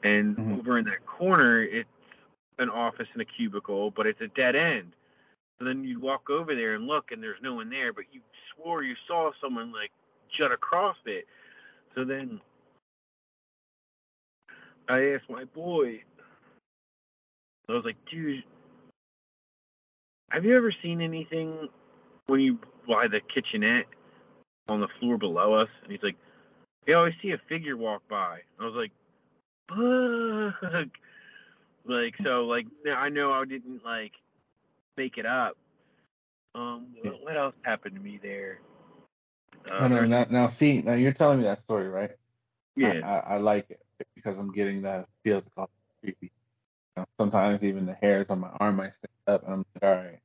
And 0.03 0.37
Mhm. 0.37 0.59
over 0.59 0.77
in 0.77 0.85
that 0.85 1.05
corner, 1.05 1.63
it's 1.63 1.89
an 2.59 2.69
office 2.69 3.07
and 3.13 3.21
a 3.21 3.25
cubicle, 3.25 3.91
but 3.91 4.05
it's 4.05 4.21
a 4.21 4.27
dead 4.29 4.55
end. 4.55 4.95
So 5.59 5.65
then 5.65 5.83
you 5.83 5.99
walk 5.99 6.29
over 6.29 6.55
there 6.55 6.75
and 6.75 6.87
look, 6.87 7.11
and 7.11 7.23
there's 7.23 7.41
no 7.41 7.55
one 7.55 7.69
there, 7.69 7.93
but 7.93 8.05
you 8.11 8.21
swore 8.53 8.83
you 8.83 8.95
saw 9.07 9.31
someone 9.41 9.71
like 9.71 9.91
jut 10.37 10.51
across 10.51 10.97
it. 11.05 11.27
So 11.95 12.03
then 12.03 12.41
I 14.89 15.13
asked 15.13 15.29
my 15.29 15.45
boy, 15.45 16.03
I 17.69 17.73
was 17.73 17.85
like, 17.85 17.97
dude, 18.09 18.43
have 20.29 20.45
you 20.45 20.55
ever 20.57 20.71
seen 20.83 21.01
anything 21.01 21.69
when 22.27 22.39
you 22.39 22.59
by 22.87 23.07
the 23.07 23.19
kitchenette 23.33 23.85
on 24.69 24.81
the 24.81 24.87
floor 24.99 25.17
below 25.17 25.53
us? 25.53 25.69
And 25.83 25.91
he's 25.91 26.03
like, 26.03 26.15
yeah, 26.87 26.95
I 26.95 26.97
always 26.99 27.13
see 27.21 27.31
a 27.31 27.37
figure 27.49 27.77
walk 27.77 28.07
by. 28.09 28.39
I 28.59 28.65
was 28.65 28.73
like, 28.75 28.91
fuck. 29.69 30.87
Like, 31.85 32.15
so, 32.23 32.45
like, 32.45 32.65
I 32.95 33.09
know 33.09 33.33
I 33.33 33.43
didn't, 33.43 33.83
like, 33.83 34.13
make 34.95 35.17
it 35.17 35.25
up. 35.25 35.57
Um, 36.55 36.95
what- 37.01 37.21
what 37.23 37.35
else 37.37 37.55
happened 37.63 37.95
to 37.95 38.01
me 38.01 38.19
there? 38.21 38.59
no, 39.67 39.87
no, 39.87 39.99
Uh, 40.01 40.05
now, 40.05 40.25
now 40.29 40.47
see, 40.47 40.81
now 40.81 40.93
you're 40.93 41.11
telling 41.11 41.39
me 41.39 41.43
that 41.43 41.63
story, 41.63 41.89
right? 41.89 42.11
Yeah. 42.75 43.01
I, 43.03 43.33
I 43.35 43.37
like 43.37 43.69
it 43.69 43.81
because 44.15 44.37
I'm 44.37 44.51
getting 44.51 44.81
that 44.83 45.07
feel 45.23 45.43
of 45.57 45.69
creepy. 46.01 46.31
You 46.95 47.01
know, 47.01 47.05
sometimes 47.19 47.63
even 47.63 47.85
the 47.85 47.95
hairs 47.95 48.27
on 48.29 48.39
my 48.39 48.49
arm 48.59 48.77
might 48.77 48.93
stand 48.93 49.11
up, 49.27 49.43
and 49.43 49.53
I'm 49.53 49.65
like, 49.75 49.83
all 49.83 49.95
right. 49.95 50.19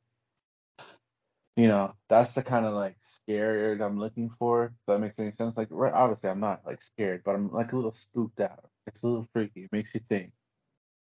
You 1.59 1.67
know, 1.67 1.93
that's 2.09 2.35
the 2.35 2.43
kind 2.45 2.65
of 2.67 2.75
like 2.75 2.95
scared 3.03 3.81
I'm 3.81 3.99
looking 3.99 4.31
for. 4.39 4.67
If 4.67 4.73
that 4.87 5.01
makes 5.01 5.19
any 5.19 5.33
sense. 5.33 5.57
Like, 5.57 5.67
right, 5.73 5.93
obviously, 5.93 6.31
I'm 6.31 6.39
not 6.39 6.61
like 6.65 6.81
scared, 6.81 7.23
but 7.25 7.35
I'm 7.35 7.53
like 7.53 7.73
a 7.73 7.77
little 7.77 7.93
spooked 7.95 8.39
out. 8.41 8.71
It's 8.87 9.03
a 9.03 9.07
little 9.09 9.29
freaky. 9.33 9.65
It 9.65 9.73
makes 9.73 9.91
you 9.93 10.01
think. 10.09 10.31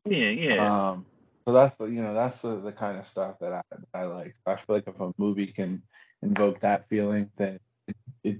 Yeah, 0.06 0.30
yeah. 0.30 0.90
Um, 0.90 1.06
so 1.46 1.52
that's 1.52 1.76
the 1.76 1.84
you 1.84 2.02
know 2.02 2.14
that's 2.14 2.42
the, 2.42 2.56
the 2.60 2.72
kind 2.72 2.98
of 2.98 3.06
stuff 3.06 3.36
that 3.40 3.52
I 3.52 3.62
that 3.70 3.86
I 3.94 4.02
like. 4.06 4.34
I 4.44 4.56
feel 4.56 4.74
like 4.74 4.88
if 4.88 4.98
a 4.98 5.12
movie 5.18 5.46
can 5.46 5.82
invoke 6.20 6.58
that 6.60 6.88
feeling, 6.88 7.30
then 7.36 7.60
it, 7.86 7.96
it 8.24 8.38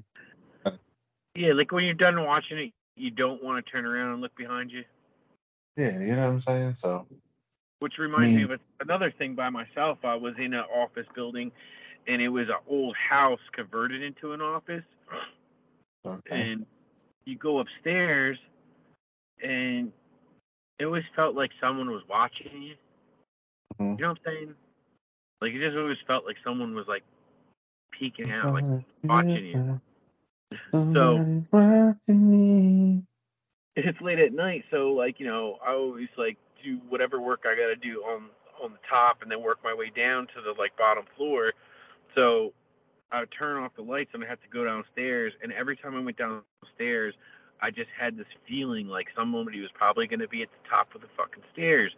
yeah, 1.37 1.53
like 1.53 1.71
when 1.71 1.85
you're 1.85 1.95
done 1.95 2.25
watching 2.25 2.59
it, 2.59 2.73
you 2.97 3.13
don't 3.13 3.41
want 3.41 3.65
to 3.65 3.71
turn 3.71 3.87
around 3.87 4.15
and 4.15 4.21
look 4.21 4.35
behind 4.35 4.73
you. 4.73 4.83
yeah, 5.77 5.93
you 5.93 6.17
know 6.17 6.23
what 6.27 6.35
I'm 6.35 6.41
saying. 6.41 6.75
So 6.75 7.07
Which 7.79 7.99
reminds 7.99 8.31
me 8.31 8.43
mean- 8.43 8.51
of 8.51 8.61
another 8.81 9.13
thing 9.17 9.37
by 9.37 9.49
myself. 9.49 9.99
I 10.03 10.17
was 10.17 10.35
in 10.39 10.55
an 10.55 10.65
office 10.75 11.07
building, 11.15 11.53
and 12.07 12.21
it 12.21 12.29
was 12.29 12.49
an 12.49 12.57
old 12.69 12.97
house 12.97 13.41
converted 13.53 14.03
into 14.03 14.33
an 14.33 14.41
office. 14.41 14.85
okay. 16.07 16.41
And 16.41 16.67
you 17.25 17.37
go 17.37 17.59
upstairs, 17.61 18.39
and 19.43 19.93
it 20.79 20.85
always 20.85 21.05
felt 21.15 21.35
like 21.35 21.51
someone 21.61 21.91
was 21.91 22.03
watching 22.09 22.63
you. 22.63 22.75
Mhm. 23.79 23.99
You 23.99 24.03
know 24.03 24.09
what 24.11 24.19
I'm 24.27 24.33
saying? 24.33 24.55
Like 25.41 25.53
it 25.53 25.61
just 25.61 25.77
always 25.77 25.99
felt 26.07 26.27
like 26.27 26.37
someone 26.45 26.75
was 26.75 26.87
like 26.89 27.03
peeking 27.93 28.31
out, 28.31 28.53
like 28.53 28.65
Somebody 28.65 28.85
watching 29.05 29.47
you. 29.47 29.81
somebody 30.71 31.47
watching 31.53 33.07
it's 33.77 34.01
late 34.01 34.19
at 34.19 34.33
night, 34.33 34.65
so 34.71 34.93
like 34.93 35.21
you 35.21 35.27
know, 35.27 35.59
I 35.67 35.73
always 35.73 36.09
like 36.17 36.37
do 36.63 36.79
whatever 36.89 37.21
work 37.21 37.45
I 37.45 37.55
got 37.55 37.69
to 37.69 37.77
do 37.77 38.03
on 38.03 38.25
on 38.63 38.73
the 38.73 38.79
top, 38.89 39.23
and 39.23 39.31
then 39.31 39.43
work 39.43 39.59
my 39.65 39.75
way 39.75 39.91
down 39.95 40.27
to 40.29 40.43
the 40.43 40.53
like 40.59 40.77
bottom 40.77 41.05
floor. 41.17 41.53
So 42.15 42.53
I 43.13 43.21
would 43.21 43.31
turn 43.37 43.63
off 43.63 43.73
the 43.77 43.83
lights, 43.83 44.11
and 44.15 44.25
I 44.25 44.27
had 44.27 44.41
to 44.43 44.49
go 44.49 44.65
downstairs. 44.65 45.33
And 45.43 45.53
every 45.53 45.77
time 45.77 45.97
I 45.97 46.01
went 46.01 46.17
downstairs, 46.17 47.15
I 47.61 47.71
just 47.71 47.91
had 47.99 48.17
this 48.17 48.27
feeling 48.49 48.87
like 48.87 49.09
some 49.15 49.33
somebody 49.33 49.61
was 49.61 49.71
probably 49.75 50.07
going 50.07 50.21
to 50.21 50.29
be 50.29 50.43
at 50.43 50.49
the 50.51 50.69
top 50.69 50.95
of 50.95 51.01
the 51.01 51.09
fucking 51.17 51.43
stairs. 51.53 51.93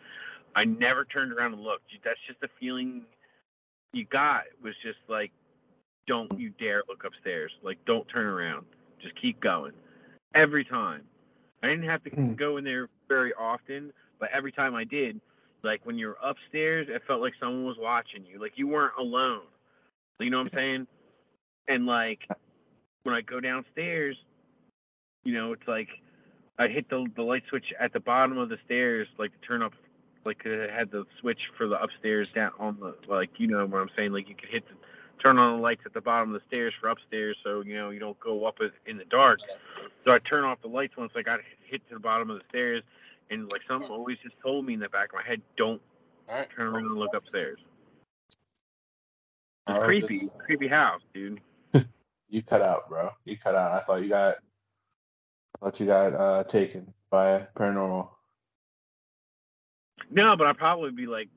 I 0.54 0.64
never 0.64 1.04
turned 1.04 1.32
around 1.32 1.54
and 1.54 1.62
looked. 1.62 1.84
That's 2.04 2.18
just 2.26 2.40
the 2.40 2.48
feeling 2.60 3.02
you 3.92 4.04
got. 4.04 4.44
Was 4.62 4.74
just 4.82 4.98
like, 5.08 5.32
don't 6.06 6.38
you 6.38 6.50
dare 6.58 6.82
look 6.88 7.04
upstairs. 7.04 7.52
Like, 7.62 7.78
don't 7.86 8.06
turn 8.08 8.26
around. 8.26 8.66
Just 9.00 9.20
keep 9.20 9.40
going. 9.40 9.72
Every 10.34 10.64
time. 10.64 11.02
I 11.62 11.68
didn't 11.68 11.84
have 11.88 12.02
to 12.04 12.10
Hmm. 12.10 12.34
go 12.34 12.56
in 12.56 12.64
there 12.64 12.88
very 13.08 13.32
often, 13.34 13.92
but 14.18 14.30
every 14.32 14.50
time 14.50 14.74
I 14.74 14.82
did, 14.82 15.20
like 15.62 15.80
when 15.86 15.96
you're 15.96 16.16
upstairs, 16.22 16.88
it 16.90 17.02
felt 17.06 17.20
like 17.20 17.34
someone 17.38 17.64
was 17.64 17.78
watching 17.78 18.26
you. 18.26 18.40
Like 18.40 18.58
you 18.58 18.66
weren't 18.66 18.94
alone. 18.98 19.42
You 20.22 20.30
know 20.30 20.38
what 20.38 20.52
I'm 20.52 20.58
saying? 20.58 20.86
And 21.68 21.86
like 21.86 22.20
when 23.02 23.14
I 23.14 23.20
go 23.20 23.40
downstairs, 23.40 24.16
you 25.24 25.34
know, 25.34 25.52
it's 25.52 25.66
like 25.66 25.88
I 26.58 26.68
hit 26.68 26.88
the 26.88 27.06
the 27.16 27.22
light 27.22 27.42
switch 27.48 27.72
at 27.78 27.92
the 27.92 28.00
bottom 28.00 28.38
of 28.38 28.48
the 28.48 28.58
stairs, 28.64 29.08
like 29.18 29.32
to 29.32 29.46
turn 29.46 29.62
up, 29.62 29.72
like 30.24 30.42
it 30.44 30.70
had 30.70 30.90
the 30.90 31.04
switch 31.20 31.40
for 31.56 31.68
the 31.68 31.80
upstairs 31.80 32.28
down 32.34 32.52
on 32.58 32.78
the 32.80 32.94
like 33.08 33.30
you 33.38 33.46
know 33.46 33.64
what 33.66 33.80
I'm 33.80 33.90
saying? 33.96 34.12
Like 34.12 34.28
you 34.28 34.34
could 34.34 34.48
hit 34.48 34.64
the 34.68 34.74
turn 35.22 35.38
on 35.38 35.56
the 35.56 35.62
lights 35.62 35.82
at 35.86 35.94
the 35.94 36.00
bottom 36.00 36.34
of 36.34 36.40
the 36.40 36.46
stairs 36.48 36.74
for 36.80 36.88
upstairs, 36.88 37.36
so 37.44 37.62
you 37.62 37.74
know 37.74 37.90
you 37.90 38.00
don't 38.00 38.18
go 38.18 38.44
up 38.44 38.58
in 38.86 38.96
the 38.96 39.04
dark. 39.04 39.40
So 40.04 40.12
I 40.12 40.18
turn 40.18 40.44
off 40.44 40.60
the 40.62 40.68
lights 40.68 40.96
once 40.96 41.12
I 41.16 41.22
got 41.22 41.40
hit 41.64 41.86
to 41.88 41.94
the 41.94 42.00
bottom 42.00 42.30
of 42.30 42.38
the 42.38 42.44
stairs, 42.48 42.82
and 43.30 43.50
like 43.52 43.62
something 43.70 43.90
always 43.90 44.18
just 44.22 44.34
told 44.42 44.66
me 44.66 44.74
in 44.74 44.80
the 44.80 44.88
back 44.88 45.10
of 45.10 45.14
my 45.14 45.22
head, 45.22 45.40
don't 45.56 45.80
Alright. 46.28 46.48
turn 46.54 46.68
around 46.68 46.86
and 46.86 46.96
look 46.96 47.14
upstairs. 47.14 47.58
Creepy, 49.68 50.20
just- 50.20 50.38
creepy 50.38 50.68
house, 50.68 51.02
dude. 51.14 51.40
You 52.28 52.42
cut 52.42 52.62
out, 52.62 52.88
bro. 52.88 53.10
You 53.26 53.36
cut 53.36 53.54
out. 53.54 53.72
I 53.72 53.80
thought 53.80 54.02
you 54.02 54.08
got. 54.08 54.36
I 55.54 55.58
thought 55.60 55.78
you 55.78 55.84
got 55.84 56.14
uh, 56.14 56.44
taken 56.44 56.94
by 57.10 57.46
paranormal. 57.54 58.08
No, 60.10 60.34
but 60.34 60.46
I'd 60.46 60.56
probably 60.56 60.92
be 60.92 61.06
like 61.06 61.28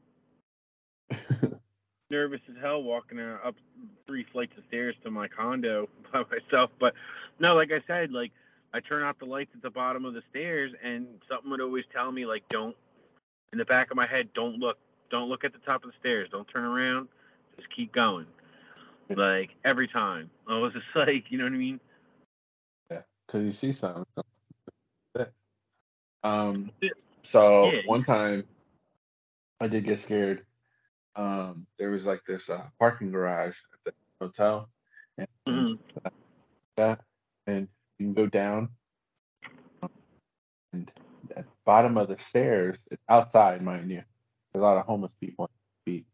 nervous 2.10 2.40
as 2.50 2.56
hell 2.62 2.82
walking 2.82 3.20
up 3.20 3.56
three 4.08 4.26
flights 4.32 4.54
of 4.58 4.64
stairs 4.70 4.96
to 5.04 5.12
my 5.12 5.28
condo 5.28 5.90
by 6.14 6.24
myself. 6.32 6.72
But 6.80 6.94
no, 7.42 7.56
like 7.56 7.72
I 7.74 7.82
said, 7.88 8.12
like 8.12 8.32
I 8.74 8.80
turn 8.80 9.04
off 9.04 9.20
the 9.20 9.26
lights 9.26 9.52
at 9.54 9.62
the 9.62 9.70
bottom 9.70 10.06
of 10.06 10.14
the 10.14 10.24
stairs, 10.30 10.72
and 10.82 11.08
something 11.30 11.52
would 11.52 11.60
always 11.62 11.84
tell 11.94 12.10
me 12.12 12.26
like, 12.26 12.48
don't. 12.50 12.76
In 13.52 13.60
the 13.60 13.66
back 13.66 13.92
of 13.92 13.98
my 13.98 14.08
head, 14.08 14.30
don't 14.34 14.60
look, 14.60 14.78
don't 15.12 15.30
look 15.30 15.44
at 15.44 15.54
the 15.54 15.60
top 15.60 15.84
of 15.84 15.92
the 15.92 15.96
stairs, 16.00 16.28
don't 16.32 16.48
turn 16.48 16.64
around, 16.64 17.08
just 17.58 17.70
keep 17.76 17.94
going. 17.94 18.26
Like 19.10 19.52
every 19.64 19.88
time, 19.88 20.30
I 20.48 20.58
was 20.58 20.74
just 20.74 20.86
like, 20.96 21.26
you 21.30 21.38
know 21.38 21.46
what 21.46 21.54
I 21.54 21.58
mean? 21.58 21.80
Yeah, 22.92 23.02
Cause 23.28 23.44
you 23.44 23.52
see 23.52 23.72
something. 23.72 24.06
Um. 26.24 26.72
So 27.24 27.72
Yeah. 27.72 27.82
one 27.86 28.04
time, 28.04 28.46
I 29.60 29.68
did 29.68 29.84
get 29.84 30.00
scared. 30.00 30.46
Um. 31.16 31.68
There 31.78 31.92
was 31.92 32.06
like 32.06 32.22
this 32.28 32.50
uh, 32.50 32.68
parking 32.80 33.12
garage 33.12 33.56
at 33.74 33.80
the 33.86 33.94
hotel, 34.26 34.70
and 35.18 35.28
Mhm. 35.48 35.80
that, 36.78 37.02
and 37.48 37.68
you 38.00 38.08
can 38.08 38.14
go 38.14 38.28
down. 38.28 38.70
And 40.74 40.92
at 41.36 41.46
the 41.46 41.52
bottom 41.66 41.98
of 41.98 42.08
the 42.10 42.18
stairs, 42.18 42.78
it's 42.92 43.04
outside, 43.08 43.62
mind 43.62 43.90
you. 43.92 44.04
There's 44.52 44.64
a 44.64 44.66
lot 44.66 44.78
of 44.78 44.86
homeless 44.86 45.14
people 45.22 45.46
on 45.46 45.50
the 45.86 45.92
feet. 45.92 46.06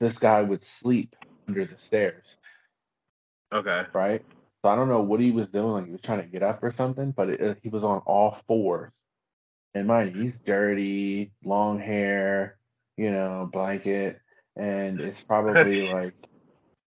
This 0.00 0.18
guy 0.18 0.42
would 0.42 0.64
sleep 0.64 1.16
under 1.48 1.64
the 1.66 1.78
stairs, 1.78 2.36
Okay. 3.54 3.82
right? 3.94 4.24
So 4.64 4.70
I 4.70 4.76
don't 4.76 4.88
know 4.88 5.02
what 5.02 5.20
he 5.20 5.30
was 5.32 5.48
doing, 5.48 5.72
like 5.72 5.86
he 5.86 5.92
was 5.92 6.00
trying 6.02 6.22
to 6.22 6.26
get 6.28 6.42
up 6.42 6.62
or 6.62 6.72
something, 6.72 7.12
but 7.12 7.30
it, 7.30 7.58
he 7.62 7.68
was 7.70 7.84
on 7.84 8.00
all 8.06 8.32
fours. 8.48 8.92
And 9.74 9.88
mind 9.88 10.14
you, 10.16 10.22
he's 10.22 10.38
dirty, 10.38 11.32
long 11.44 11.78
hair, 11.80 12.58
you 12.96 13.10
know, 13.10 13.48
blanket, 13.52 14.20
and 14.56 15.00
it's 15.00 15.22
probably 15.22 15.82
like 15.82 16.14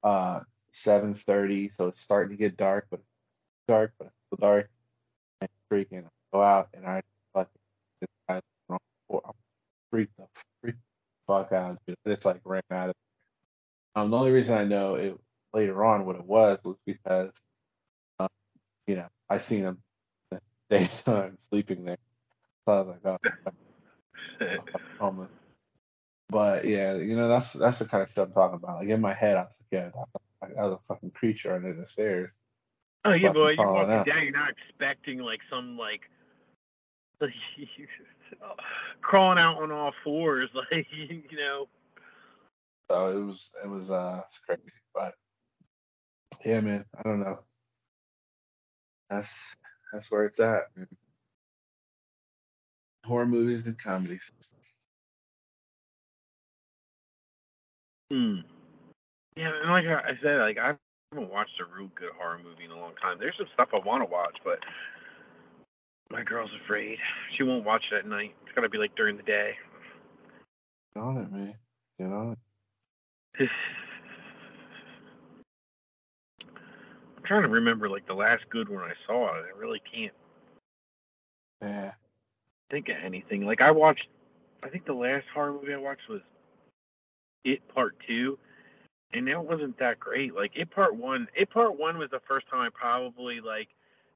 uh 0.03 0.41
7:30, 0.73 1.75
so 1.75 1.87
it's 1.89 2.01
starting 2.01 2.37
to 2.37 2.41
get 2.41 2.57
dark, 2.57 2.87
but 2.91 2.99
it's 2.99 3.07
dark, 3.67 3.93
but 3.99 4.07
it's 4.07 4.15
still 4.27 4.47
dark. 4.49 4.69
And 5.41 5.49
freaking 5.71 6.05
go 6.33 6.41
out, 6.41 6.69
and 6.73 6.85
I 6.85 7.03
fucking 7.33 7.51
this 8.01 8.09
guy 8.29 8.41
on 8.69 8.79
four, 9.09 9.21
I'm 9.25 9.33
freaked 9.91 10.17
the 10.17 10.23
freak 10.33 10.45
the 10.45 10.52
fuck 11.28 11.51
out. 11.51 11.80
Dude. 11.88 11.97
I 12.05 12.09
just 12.09 12.26
like 12.26 12.41
ran 12.45 12.61
out 12.71 12.89
of. 12.89 12.95
Um, 13.95 14.11
the 14.11 14.17
only 14.17 14.32
reason 14.32 14.57
I 14.57 14.63
know 14.63 14.95
it 14.95 15.19
later 15.53 15.84
on 15.86 16.05
what 16.05 16.15
it 16.15 16.26
was 16.26 16.59
was 16.63 16.78
because, 16.86 17.32
um, 18.19 18.28
you 18.88 18.95
know, 18.95 19.07
I 19.30 19.38
seen 19.38 19.61
him 19.61 19.78
the 20.32 20.39
daytime 20.69 21.38
sleeping 21.49 21.86
there. 21.86 21.97
So 22.65 22.74
I 22.74 22.82
was 22.82 22.97
like, 23.03 23.19
oh, 23.24 23.51
I'm 24.41 24.59
homeless. 24.99 25.30
But 26.30 26.65
yeah, 26.65 26.95
you 26.95 27.15
know, 27.15 27.28
that's 27.28 27.53
that's 27.53 27.78
the 27.78 27.86
kind 27.86 28.01
of 28.01 28.09
stuff 28.09 28.30
I'm 28.30 28.34
talking 28.34 28.55
about. 28.55 28.80
Like 28.80 28.88
in 28.88 29.01
my 29.01 29.13
head, 29.13 29.38
I 29.38 29.41
was 29.41 29.51
like, 29.59 29.67
yeah, 29.71 29.89
that's 29.93 30.57
I 30.57 30.65
was 30.65 30.80
a 30.80 30.93
fucking 30.93 31.11
creature 31.11 31.53
under 31.53 31.74
the 31.74 31.86
stairs. 31.86 32.32
Oh 33.05 33.13
yeah, 33.13 33.32
boy, 33.32 33.51
you're 33.51 33.71
walking 33.71 33.93
out. 33.93 34.05
down, 34.07 34.24
you're 34.24 34.32
not 34.32 34.49
expecting 34.49 35.19
like 35.19 35.41
some 35.49 35.78
like 35.78 36.09
crawling 39.01 39.39
out 39.39 39.61
on 39.61 39.71
all 39.71 39.93
fours, 40.03 40.49
like 40.71 40.88
you 40.91 41.23
know. 41.34 41.67
So 42.89 43.07
it 43.07 43.23
was 43.23 43.49
it 43.63 43.67
was 43.67 43.89
uh 43.89 44.21
it's 44.27 44.39
crazy. 44.39 44.77
But 44.93 45.15
yeah, 46.45 46.59
man, 46.61 46.86
I 46.97 47.03
don't 47.03 47.19
know. 47.21 47.39
That's 49.09 49.55
that's 49.91 50.11
where 50.11 50.25
it's 50.25 50.39
at. 50.39 50.75
Man. 50.75 50.88
Horror 53.05 53.25
movies 53.25 53.67
and 53.67 53.77
comedies. 53.77 54.31
Hmm. 58.11 58.38
Yeah, 59.36 59.51
and 59.61 59.71
like 59.71 59.86
I 59.86 60.11
said, 60.21 60.39
like 60.39 60.57
I 60.57 60.75
haven't 61.11 61.31
watched 61.31 61.59
a 61.59 61.65
real 61.77 61.89
good 61.95 62.11
horror 62.17 62.39
movie 62.43 62.65
in 62.65 62.71
a 62.71 62.77
long 62.79 62.93
time. 63.01 63.17
There's 63.19 63.36
some 63.38 63.47
stuff 63.53 63.69
I 63.73 63.86
want 63.86 64.03
to 64.03 64.11
watch, 64.11 64.38
but 64.43 64.59
my 66.11 66.23
girl's 66.23 66.51
afraid. 66.63 66.97
She 67.35 67.43
won't 67.43 67.65
watch 67.65 67.85
it 67.91 67.95
at 67.95 68.07
night. 68.07 68.35
It's 68.43 68.53
gotta 68.55 68.69
be 68.69 68.77
like 68.77 68.95
during 68.95 69.17
the 69.17 69.23
day. 69.23 69.53
Get 70.95 71.01
on 71.03 71.17
it, 71.17 71.31
man. 71.31 71.55
Get 71.99 72.11
on 72.11 72.37
it. 73.39 73.49
I'm 77.17 77.23
trying 77.23 77.43
to 77.43 77.47
remember 77.49 77.89
like 77.89 78.05
the 78.07 78.13
last 78.13 78.43
good 78.49 78.69
one 78.69 78.83
I 78.83 78.93
saw. 79.07 79.27
I 79.29 79.43
really 79.57 79.81
can't 79.93 80.13
Yeah. 81.61 81.93
think 82.69 82.89
of 82.89 82.97
anything. 83.03 83.45
Like 83.45 83.61
I 83.61 83.71
watched, 83.71 84.07
I 84.63 84.69
think 84.69 84.85
the 84.85 84.93
last 84.93 85.25
horror 85.33 85.53
movie 85.53 85.73
I 85.73 85.77
watched 85.77 86.09
was 86.09 86.21
It 87.45 87.67
Part 87.69 87.95
Two, 88.07 88.37
and 89.13 89.27
that 89.27 89.43
wasn't 89.43 89.77
that 89.79 89.99
great. 89.99 90.35
Like 90.35 90.51
it 90.55 90.69
part 90.69 90.95
one, 90.95 91.27
it 91.35 91.49
part 91.49 91.77
one 91.77 91.97
was 91.97 92.09
the 92.11 92.21
first 92.27 92.47
time 92.49 92.61
I 92.61 92.69
probably 92.73 93.39
like 93.41 93.69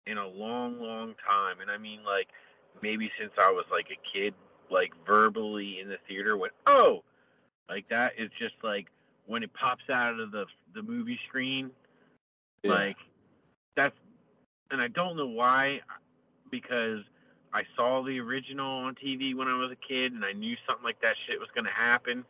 in 0.10 0.18
a 0.18 0.28
long, 0.28 0.80
long 0.80 1.16
time, 1.26 1.60
and 1.62 1.70
I 1.70 1.78
mean 1.78 2.00
like 2.06 2.28
maybe 2.82 3.12
since 3.20 3.32
I 3.38 3.52
was 3.52 3.66
like 3.72 3.88
a 3.92 4.18
kid, 4.18 4.34
like 4.72 4.92
verbally 5.06 5.80
in 5.82 5.90
the 5.90 5.98
theater 6.08 6.38
went, 6.38 6.54
oh, 6.66 7.04
like 7.70 7.88
that 7.90 8.14
is 8.18 8.30
just 8.40 8.56
like 8.64 8.88
when 9.26 9.44
it 9.44 9.54
pops 9.54 9.90
out 9.92 10.20
of 10.20 10.32
the 10.32 10.46
the 10.74 10.82
movie 10.82 11.20
screen, 11.28 11.72
Yeah. 12.64 12.72
like 12.72 12.98
that's, 13.76 13.96
and 14.72 14.82
I 14.82 14.88
don't 14.88 15.16
know 15.18 15.28
why, 15.28 15.80
because 16.50 17.00
I 17.54 17.64
saw 17.76 18.04
the 18.04 18.20
original 18.20 18.66
on 18.66 18.96
TV 18.96 19.36
when 19.36 19.48
I 19.48 19.58
was 19.58 19.72
a 19.72 19.88
kid, 19.88 20.14
and 20.14 20.26
I 20.26 20.34
knew 20.34 20.56
something 20.68 20.84
like 20.84 21.02
that 21.02 21.16
shit 21.28 21.40
was 21.40 21.50
gonna 21.56 21.70
happen. 21.72 22.26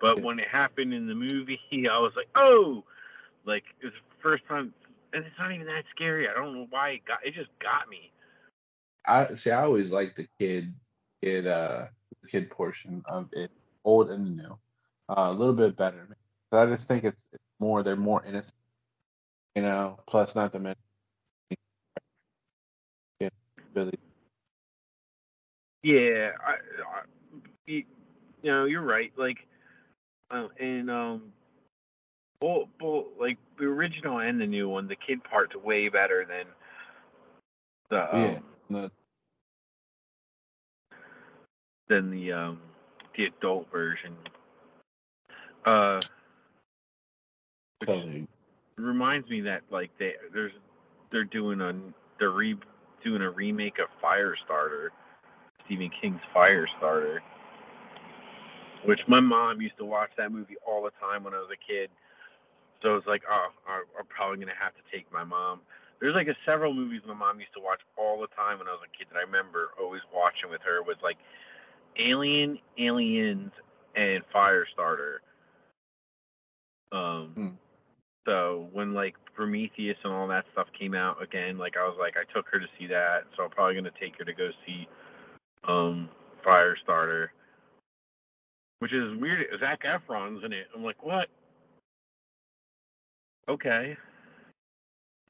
But 0.00 0.18
Yeah. 0.18 0.24
when 0.24 0.38
it 0.38 0.48
happened 0.48 0.94
in 0.94 1.06
the 1.06 1.14
movie, 1.14 1.60
I 1.90 1.98
was 1.98 2.12
like, 2.16 2.28
oh, 2.34 2.84
like 3.44 3.64
it 3.80 3.86
was 3.86 3.94
the 3.94 4.22
first 4.22 4.44
time, 4.46 4.72
and 5.12 5.24
it's 5.24 5.38
not 5.38 5.52
even 5.52 5.66
that 5.66 5.84
scary. 5.94 6.28
I 6.28 6.34
don't 6.34 6.54
know 6.54 6.66
why 6.70 6.90
it 6.90 7.04
got, 7.06 7.24
it 7.24 7.34
just 7.34 7.50
got 7.60 7.88
me. 7.88 8.12
I 9.06 9.34
see. 9.34 9.50
I 9.50 9.62
always 9.62 9.90
like 9.90 10.14
the 10.16 10.26
kid, 10.38 10.72
kid, 11.22 11.46
uh, 11.46 11.86
kid 12.28 12.50
portion 12.50 13.02
of 13.06 13.28
it, 13.32 13.50
old 13.84 14.10
and 14.10 14.36
new, 14.36 14.58
uh, 15.08 15.28
a 15.28 15.32
little 15.32 15.54
bit 15.54 15.76
better. 15.76 16.16
But 16.50 16.68
I 16.68 16.74
just 16.74 16.86
think 16.86 17.04
it's, 17.04 17.16
it's 17.32 17.42
more. 17.58 17.82
They're 17.82 17.96
more 17.96 18.24
innocent, 18.24 18.54
you 19.54 19.62
know. 19.62 19.98
Plus, 20.06 20.34
not 20.34 20.52
to 20.52 20.58
mention, 20.58 20.82
yeah, 23.20 23.30
Billy. 23.72 23.98
Yeah, 25.82 26.32
I, 26.46 26.52
I 26.52 27.02
you, 27.66 27.84
you 28.42 28.50
know, 28.50 28.64
you're 28.66 28.82
right. 28.82 29.12
Like, 29.16 29.38
uh, 30.30 30.48
and 30.58 30.90
um, 30.90 31.32
both, 32.40 32.68
both, 32.78 33.06
like 33.20 33.38
the 33.58 33.64
original 33.64 34.18
and 34.20 34.40
the 34.40 34.46
new 34.46 34.68
one, 34.68 34.88
the 34.88 34.96
kid 34.96 35.22
part's 35.24 35.54
way 35.56 35.88
better 35.88 36.24
than 36.26 36.46
the 37.90 38.16
um, 38.16 38.22
Yeah, 38.22 38.38
the, 38.70 38.90
than 41.88 42.10
the 42.10 42.32
um 42.32 42.60
the 43.16 43.24
adult 43.24 43.70
version. 43.70 44.16
Uh, 45.66 46.00
totally. 47.84 48.26
reminds 48.78 49.28
me 49.28 49.42
that 49.42 49.60
like 49.70 49.90
they 49.98 50.14
there's 50.32 50.52
they're 51.12 51.24
doing 51.24 51.60
a 51.60 51.74
they're 52.18 52.30
re 52.30 52.56
doing 53.04 53.22
a 53.22 53.30
remake 53.30 53.78
of 53.78 53.88
Firestarter, 54.02 54.88
Stephen 55.64 55.90
King's 56.00 56.20
Firestarter, 56.34 57.18
which 58.84 59.00
my 59.08 59.20
mom 59.20 59.60
used 59.60 59.76
to 59.78 59.84
watch 59.84 60.10
that 60.16 60.32
movie 60.32 60.56
all 60.66 60.82
the 60.82 60.90
time 61.00 61.24
when 61.24 61.34
I 61.34 61.38
was 61.38 61.48
a 61.52 61.72
kid. 61.72 61.90
So 62.82 62.96
it's 62.96 63.06
like, 63.06 63.22
oh, 63.30 63.48
I'm 63.68 64.06
probably 64.06 64.38
gonna 64.38 64.58
have 64.58 64.74
to 64.74 64.82
take 64.92 65.10
my 65.12 65.24
mom. 65.24 65.60
There's 66.00 66.14
like 66.14 66.28
a 66.28 66.36
several 66.46 66.72
movies 66.72 67.02
my 67.06 67.14
mom 67.14 67.40
used 67.40 67.52
to 67.54 67.60
watch 67.60 67.80
all 67.96 68.20
the 68.20 68.28
time 68.34 68.58
when 68.58 68.68
I 68.68 68.72
was 68.72 68.80
a 68.84 68.96
kid 68.96 69.08
that 69.12 69.18
I 69.18 69.22
remember 69.22 69.70
always 69.78 70.00
watching 70.14 70.50
with 70.50 70.62
her 70.62 70.82
was 70.82 70.96
like 71.02 71.18
Alien, 71.98 72.58
Aliens, 72.78 73.52
and 73.96 74.22
Firestarter. 74.34 75.18
Um, 76.92 77.32
Hmm. 77.34 77.48
so 78.26 78.68
when 78.72 78.94
like 78.94 79.14
Prometheus 79.34 79.96
and 80.04 80.12
all 80.12 80.26
that 80.28 80.46
stuff 80.52 80.68
came 80.78 80.94
out 80.94 81.22
again, 81.22 81.58
like 81.58 81.76
I 81.76 81.84
was 81.86 81.96
like, 81.98 82.14
I 82.16 82.24
took 82.32 82.46
her 82.52 82.58
to 82.58 82.66
see 82.78 82.86
that, 82.88 83.24
so 83.36 83.44
I'm 83.44 83.50
probably 83.50 83.74
gonna 83.74 83.90
take 84.00 84.16
her 84.18 84.24
to 84.24 84.32
go 84.32 84.50
see 84.66 84.88
um 85.68 86.08
Firestarter, 86.44 87.28
which 88.78 88.92
is 88.94 89.20
weird. 89.20 89.46
Zac 89.60 89.82
Efron's 89.82 90.44
in 90.44 90.52
it. 90.52 90.68
I'm 90.74 90.82
like, 90.82 91.02
what? 91.04 91.28
Okay, 93.50 93.96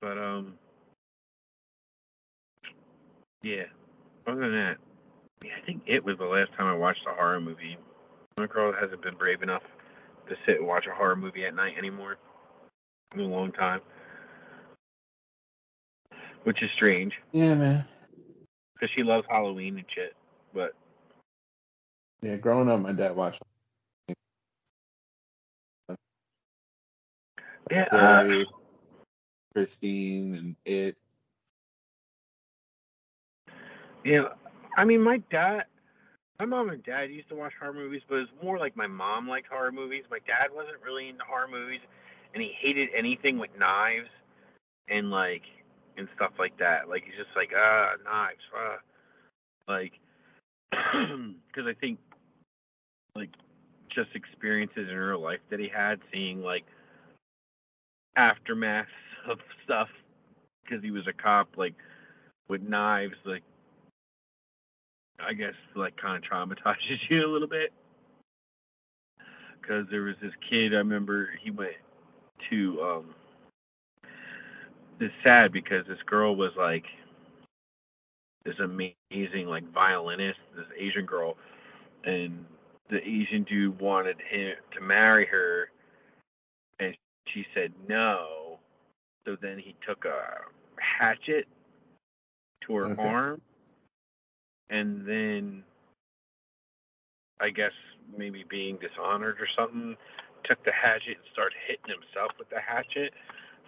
but 0.03 0.19
um, 0.19 0.53
yeah. 3.43 3.63
Other 4.27 4.41
than 4.43 4.53
that, 4.53 4.77
yeah, 5.43 5.53
I 5.57 5.65
think 5.65 5.81
it 5.87 6.05
was 6.05 6.19
the 6.19 6.27
last 6.27 6.51
time 6.53 6.67
I 6.67 6.75
watched 6.75 7.01
a 7.11 7.15
horror 7.15 7.41
movie. 7.41 7.79
My 8.39 8.47
girl 8.47 8.75
hasn't 8.79 9.01
been 9.03 9.15
brave 9.15 9.43
enough 9.43 9.63
to 10.29 10.35
sit 10.45 10.57
and 10.59 10.67
watch 10.67 10.85
a 10.87 10.95
horror 10.95 11.17
movie 11.17 11.47
at 11.47 11.55
night 11.55 11.79
anymore 11.79 12.19
in 13.15 13.21
a 13.21 13.25
long 13.25 13.53
time, 13.53 13.81
which 16.45 16.63
is 16.63 16.69
strange 16.77 17.15
Yeah, 17.33 17.55
man. 17.55 17.85
because 18.75 18.91
she 18.95 19.03
loves 19.03 19.27
Halloween 19.31 19.79
and 19.79 19.87
shit. 19.95 20.15
But 20.53 20.75
Yeah, 22.21 22.37
growing 22.37 22.69
up, 22.71 22.81
my 22.81 22.93
dad 22.93 23.17
watched 23.17 23.41
yeah, 27.71 27.85
uh, 27.93 28.45
Christine, 29.55 30.35
and 30.35 30.57
it. 30.65 30.97
yeah. 34.05 34.29
I 34.77 34.85
mean, 34.85 35.03
my 35.03 35.19
dad, 35.31 35.65
my 36.39 36.47
mom 36.47 36.71
and 36.71 36.83
dad 36.83 37.11
used 37.11 37.29
to 37.29 37.35
watch 37.35 37.53
horror 37.59 37.73
movies, 37.73 38.03
but 38.09 38.17
it's 38.19 38.31
more 38.43 38.59
like 38.59 38.77
my 38.77 38.87
mom 38.87 39.29
liked 39.29 39.49
horror 39.49 39.73
movies. 39.73 40.05
My 40.11 40.21
dad 40.27 40.49
wasn't 40.55 40.77
really 40.85 41.09
into 41.09 41.25
horror 41.25 41.49
movies, 41.49 41.81
and 42.35 42.43
he 42.43 42.53
hated 42.61 42.89
anything 42.97 43.39
with 43.39 43.51
knives 43.59 44.09
and 44.89 45.11
like 45.11 45.43
and 45.97 46.09
stuff 46.17 46.33
like 46.39 46.57
that. 46.59 46.89
Like 46.89 47.05
he's 47.05 47.17
just 47.17 47.37
like 47.37 47.53
ah 47.57 47.93
knives, 48.05 48.39
ah. 48.57 48.79
like 49.69 49.93
because 50.71 51.67
I 51.67 51.75
think 51.81 51.99
like 53.15 53.31
just 53.95 54.11
experiences 54.15 54.89
in 54.89 54.97
real 54.97 55.21
life 55.21 55.41
that 55.51 55.61
he 55.61 55.69
had, 55.69 56.01
seeing 56.13 56.43
like 56.43 56.65
aftermath 58.21 58.87
of 59.29 59.39
stuff 59.65 59.89
because 60.63 60.85
he 60.85 60.91
was 60.91 61.07
a 61.09 61.13
cop, 61.13 61.49
like 61.57 61.75
with 62.49 62.61
knives, 62.61 63.15
like 63.25 63.43
I 65.19 65.33
guess 65.33 65.55
like 65.75 65.97
kind 65.97 66.23
of 66.23 66.31
traumatizes 66.31 66.99
you 67.09 67.27
a 67.27 67.33
little 67.33 67.49
bit. 67.49 67.73
Because 69.61 69.87
there 69.91 70.03
was 70.03 70.17
this 70.23 70.33
kid, 70.49 70.75
I 70.75 70.79
remember 70.79 71.31
he 71.43 71.51
went 71.51 71.73
to 72.51 72.81
um 72.83 73.15
it's 75.01 75.15
sad 75.25 75.51
because 75.51 75.87
this 75.87 75.99
girl 76.05 76.37
was 76.37 76.53
like 76.59 76.85
this 78.45 78.57
amazing 78.59 79.47
like 79.47 79.65
violinist, 79.73 80.39
this 80.55 80.67
Asian 80.79 81.07
girl, 81.07 81.37
and 82.05 82.45
the 82.91 83.01
Asian 83.07 83.45
dude 83.45 83.79
wanted 83.81 84.17
him 84.31 84.55
to 84.75 84.81
marry 84.81 85.25
her, 85.27 85.71
she 87.29 87.45
said 87.55 87.73
no. 87.89 88.59
So 89.27 89.37
then 89.41 89.59
he 89.59 89.77
took 89.87 90.05
a 90.05 90.45
hatchet 90.79 91.47
to 92.67 92.75
her 92.75 92.87
Okay. 92.93 93.09
arm, 93.09 93.41
and 94.71 95.07
then 95.07 95.63
I 97.41 97.51
guess 97.51 97.73
maybe 98.17 98.45
being 98.49 98.79
dishonored 98.79 99.41
or 99.41 99.47
something, 99.57 99.97
took 100.45 100.63
the 100.65 100.73
hatchet 100.73 101.17
and 101.17 101.27
started 101.33 101.57
hitting 101.67 101.95
himself 101.95 102.33
with 102.39 102.49
the 102.51 102.61
hatchet. 102.61 103.13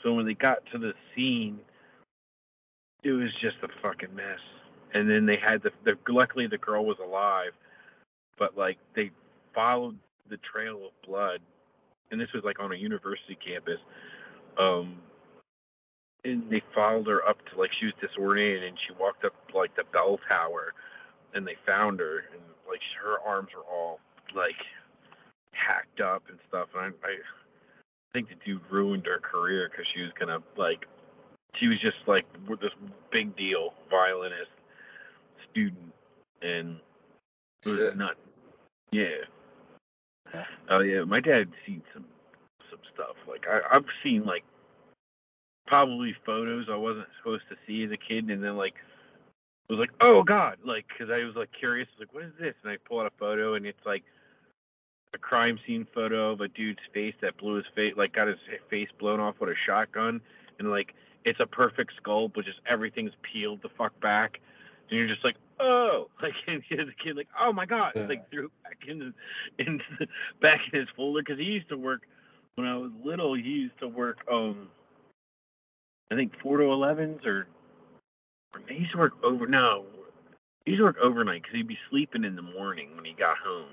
So 0.02 0.14
when 0.14 0.26
they 0.26 0.34
got 0.34 0.64
to 0.72 0.78
the 0.78 0.92
scene, 1.14 1.60
it 3.02 3.12
was 3.12 3.30
just 3.40 3.56
a 3.62 3.68
fucking 3.82 4.14
mess. 4.14 4.40
And 4.94 5.08
then 5.08 5.26
they 5.26 5.36
had 5.36 5.62
the, 5.62 5.70
the 5.84 5.96
luckily 6.12 6.46
the 6.46 6.58
girl 6.58 6.84
was 6.84 6.98
alive, 7.02 7.52
but 8.38 8.56
like 8.56 8.78
they 8.94 9.10
followed 9.54 9.98
the 10.28 10.38
trail 10.38 10.86
of 10.86 11.08
blood, 11.08 11.40
and 12.12 12.20
this 12.20 12.28
was 12.32 12.44
like 12.44 12.60
on 12.60 12.70
a 12.70 12.76
university 12.76 13.36
campus. 13.44 13.80
Um, 14.58 14.98
and 16.24 16.48
they 16.48 16.62
followed 16.72 17.08
her 17.08 17.26
up 17.26 17.38
to 17.46 17.58
like 17.58 17.70
she 17.80 17.86
was 17.86 17.94
disoriented, 18.00 18.62
and 18.62 18.78
she 18.86 18.92
walked 19.00 19.24
up 19.24 19.32
like 19.52 19.74
the 19.74 19.82
bell 19.92 20.20
tower, 20.28 20.74
and 21.34 21.44
they 21.44 21.56
found 21.66 21.98
her, 21.98 22.18
and 22.32 22.42
like 22.68 22.80
her 23.02 23.18
arms 23.26 23.48
were 23.56 23.64
all 23.64 23.98
like 24.36 24.60
hacked 25.52 26.00
up 26.00 26.22
and 26.28 26.38
stuff. 26.48 26.68
And 26.76 26.94
I, 27.02 27.08
I 27.08 27.18
think 28.14 28.28
the 28.28 28.36
dude 28.44 28.60
ruined 28.70 29.06
her 29.06 29.18
career 29.18 29.68
because 29.68 29.86
she 29.92 30.02
was 30.02 30.12
gonna 30.20 30.38
like 30.56 30.86
she 31.56 31.66
was 31.66 31.80
just 31.80 31.96
like 32.06 32.26
this 32.60 32.70
big 33.10 33.36
deal 33.36 33.74
violinist 33.90 34.50
student 35.50 35.92
and 36.40 36.78
it 37.64 37.68
was 37.68 37.78
Shit. 37.78 37.96
nuts. 37.96 38.18
Yeah. 38.92 39.24
Oh 40.70 40.80
yeah, 40.80 41.04
my 41.04 41.20
dad 41.20 41.38
had 41.38 41.52
seen 41.66 41.82
some 41.92 42.04
some 42.70 42.80
stuff. 42.94 43.16
Like 43.28 43.44
I, 43.48 43.76
I've 43.76 43.84
seen 44.02 44.24
like 44.24 44.44
probably 45.66 46.14
photos 46.24 46.66
I 46.70 46.76
wasn't 46.76 47.06
supposed 47.18 47.44
to 47.50 47.56
see 47.66 47.84
as 47.84 47.90
a 47.90 47.96
kid, 47.96 48.30
and 48.30 48.42
then 48.42 48.56
like 48.56 48.74
was 49.68 49.78
like, 49.78 49.90
oh 50.00 50.22
god, 50.22 50.58
like 50.64 50.86
because 50.88 51.10
I 51.10 51.24
was 51.24 51.34
like 51.34 51.50
curious, 51.58 51.88
like 51.98 52.12
what 52.12 52.24
is 52.24 52.32
this? 52.38 52.54
And 52.62 52.70
I 52.70 52.76
pull 52.76 53.00
out 53.00 53.06
a 53.06 53.18
photo, 53.18 53.54
and 53.54 53.66
it's 53.66 53.84
like 53.86 54.04
a 55.14 55.18
crime 55.18 55.58
scene 55.66 55.86
photo 55.94 56.32
of 56.32 56.40
a 56.40 56.48
dude's 56.48 56.80
face 56.92 57.14
that 57.20 57.36
blew 57.38 57.56
his 57.56 57.66
face, 57.74 57.94
like 57.96 58.12
got 58.12 58.28
his 58.28 58.38
face 58.68 58.88
blown 58.98 59.20
off 59.20 59.36
with 59.40 59.50
a 59.50 59.54
shotgun, 59.66 60.20
and 60.58 60.70
like 60.70 60.94
it's 61.24 61.40
a 61.40 61.46
perfect 61.46 61.92
skull, 61.96 62.28
but 62.28 62.44
just 62.44 62.60
everything's 62.66 63.12
peeled 63.22 63.62
the 63.62 63.68
fuck 63.70 63.98
back, 64.00 64.40
and 64.90 64.98
you're 64.98 65.08
just 65.08 65.24
like, 65.24 65.36
oh, 65.62 66.08
like 66.22 66.34
and 66.46 66.62
a 66.70 67.04
kid, 67.04 67.16
like 67.16 67.28
oh 67.40 67.52
my 67.52 67.66
god, 67.66 67.92
it's 67.94 68.08
like 68.08 68.30
threw 68.30 68.50
back 68.62 68.78
in, 68.88 69.14
in 69.58 69.80
back 70.42 70.60
in 70.72 70.80
his 70.80 70.88
folder 70.96 71.22
because 71.22 71.38
he 71.38 71.44
used 71.44 71.68
to 71.68 71.76
work 71.78 72.02
when 72.56 72.66
I 72.66 72.76
was 72.76 72.90
little, 73.04 73.34
he 73.34 73.42
used 73.42 73.78
to 73.80 73.88
work 73.88 74.18
um 74.30 74.68
I 76.10 76.14
think 76.14 76.32
four 76.42 76.58
to 76.58 76.64
elevens 76.64 77.24
or, 77.24 77.46
or 78.54 78.60
he 78.68 78.80
used 78.80 78.92
to 78.92 78.98
work 78.98 79.14
over 79.24 79.46
no. 79.46 79.86
He 80.66 80.72
used 80.72 80.80
to 80.80 80.84
work 80.84 80.98
overnight 81.02 81.42
because 81.42 81.56
he'd 81.56 81.68
be 81.68 81.78
sleeping 81.90 82.24
in 82.24 82.36
the 82.36 82.42
morning 82.42 82.94
when 82.94 83.04
he 83.04 83.14
got 83.14 83.38
home. 83.38 83.70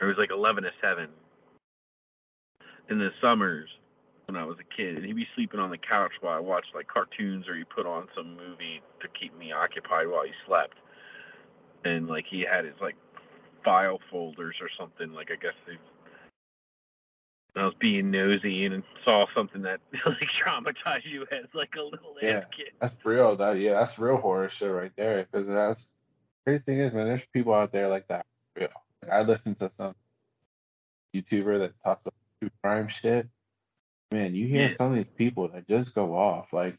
It 0.00 0.04
was 0.04 0.16
like 0.16 0.30
eleven 0.30 0.64
to 0.64 0.70
seven. 0.80 1.08
In 2.88 2.98
the 2.98 3.10
summers 3.20 3.68
when 4.28 4.36
I 4.36 4.44
was 4.44 4.56
a 4.60 4.76
kid, 4.76 4.96
and 4.96 5.04
he'd 5.04 5.16
be 5.16 5.26
sleeping 5.34 5.60
on 5.60 5.70
the 5.70 5.78
couch 5.78 6.12
while 6.20 6.36
I 6.36 6.40
watched 6.40 6.74
like 6.74 6.86
cartoons 6.86 7.48
or 7.48 7.54
he 7.54 7.64
put 7.64 7.86
on 7.86 8.08
some 8.14 8.36
movie 8.36 8.80
to 9.00 9.08
keep 9.18 9.36
me 9.38 9.52
occupied 9.52 10.08
while 10.08 10.24
he 10.24 10.32
slept. 10.46 10.74
And 11.88 12.06
like 12.08 12.24
he 12.28 12.40
had 12.40 12.64
his 12.64 12.74
like 12.80 12.96
file 13.64 13.98
folders 14.10 14.56
or 14.60 14.68
something. 14.78 15.12
Like 15.12 15.30
I 15.30 15.36
guess 15.36 15.54
they 15.66 15.74
I 17.60 17.64
was 17.64 17.74
being 17.80 18.10
nosy 18.10 18.66
and 18.66 18.82
saw 19.04 19.26
something 19.34 19.62
that 19.62 19.80
like 20.06 20.28
traumatized 20.44 21.10
you 21.10 21.22
as 21.22 21.46
like 21.54 21.74
a 21.76 21.82
little 21.82 22.14
Yeah. 22.22 22.38
ass 22.38 22.44
kid. 22.56 22.68
That's 22.80 22.94
real. 23.04 23.34
That 23.36 23.58
yeah, 23.58 23.72
that's 23.80 23.98
real 23.98 24.16
horror 24.16 24.48
shit 24.48 24.70
right 24.70 24.92
there. 24.96 25.26
Because 25.30 25.48
that's 25.48 25.84
crazy 26.46 26.62
thing 26.64 26.78
is, 26.78 26.92
man, 26.92 27.06
there's 27.08 27.26
people 27.32 27.54
out 27.54 27.72
there 27.72 27.88
like 27.88 28.06
that. 28.08 28.26
Real. 28.56 28.68
Like, 29.02 29.12
I 29.12 29.22
listen 29.22 29.54
to 29.56 29.70
some 29.76 29.94
YouTuber 31.14 31.58
that 31.60 31.72
talks 31.82 32.02
about 32.02 32.14
true 32.40 32.50
crime 32.62 32.88
shit. 32.88 33.26
Man, 34.12 34.34
you 34.34 34.46
hear 34.46 34.68
Yeah. 34.68 34.76
some 34.76 34.92
of 34.92 34.96
these 34.96 35.12
people 35.16 35.48
that 35.48 35.66
just 35.66 35.94
go 35.94 36.14
off. 36.14 36.52
Like, 36.52 36.78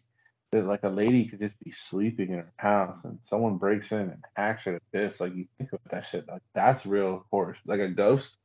that 0.51 0.65
like 0.65 0.83
a 0.83 0.89
lady 0.89 1.25
could 1.25 1.39
just 1.39 1.59
be 1.63 1.71
sleeping 1.71 2.31
in 2.31 2.39
her 2.39 2.53
house 2.57 3.03
and 3.03 3.19
someone 3.23 3.57
breaks 3.57 3.91
in 3.91 3.99
and 3.99 4.23
hacks 4.35 4.63
her 4.63 4.79
to 4.79 4.81
this. 4.91 5.19
Like, 5.19 5.35
you 5.35 5.47
think 5.57 5.71
about 5.71 5.91
that 5.91 6.07
shit. 6.07 6.27
Like, 6.27 6.41
that's 6.53 6.85
real 6.85 7.25
horror. 7.31 7.57
Like 7.65 7.79
a 7.79 7.89
ghost. 7.89 8.37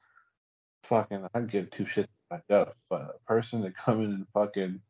Fucking, 0.84 1.26
I 1.34 1.40
give 1.40 1.70
two 1.70 1.84
shits 1.84 2.08
about 2.30 2.42
a 2.48 2.52
ghost, 2.52 2.76
but 2.90 3.00
a 3.00 3.26
person 3.26 3.62
that 3.62 3.74
come 3.76 4.02
in 4.02 4.10
and 4.10 4.26
fucking 4.34 4.80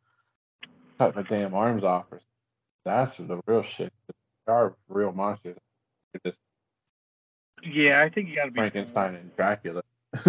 cut 0.98 1.14
my 1.14 1.22
damn 1.22 1.54
arms 1.54 1.84
off 1.84 2.06
or 2.10 2.20
that's 2.84 3.16
the 3.16 3.40
real 3.46 3.62
shit. 3.62 3.92
There 4.46 4.54
are 4.54 4.76
real 4.88 5.12
monsters. 5.12 5.56
They're 6.12 6.32
just 6.32 6.38
Yeah, 7.62 8.02
I 8.02 8.10
think 8.10 8.28
you 8.28 8.36
gotta 8.36 8.50
be 8.50 8.58
Frankenstein 8.58 9.14
and 9.14 9.34
Dracula. 9.36 9.82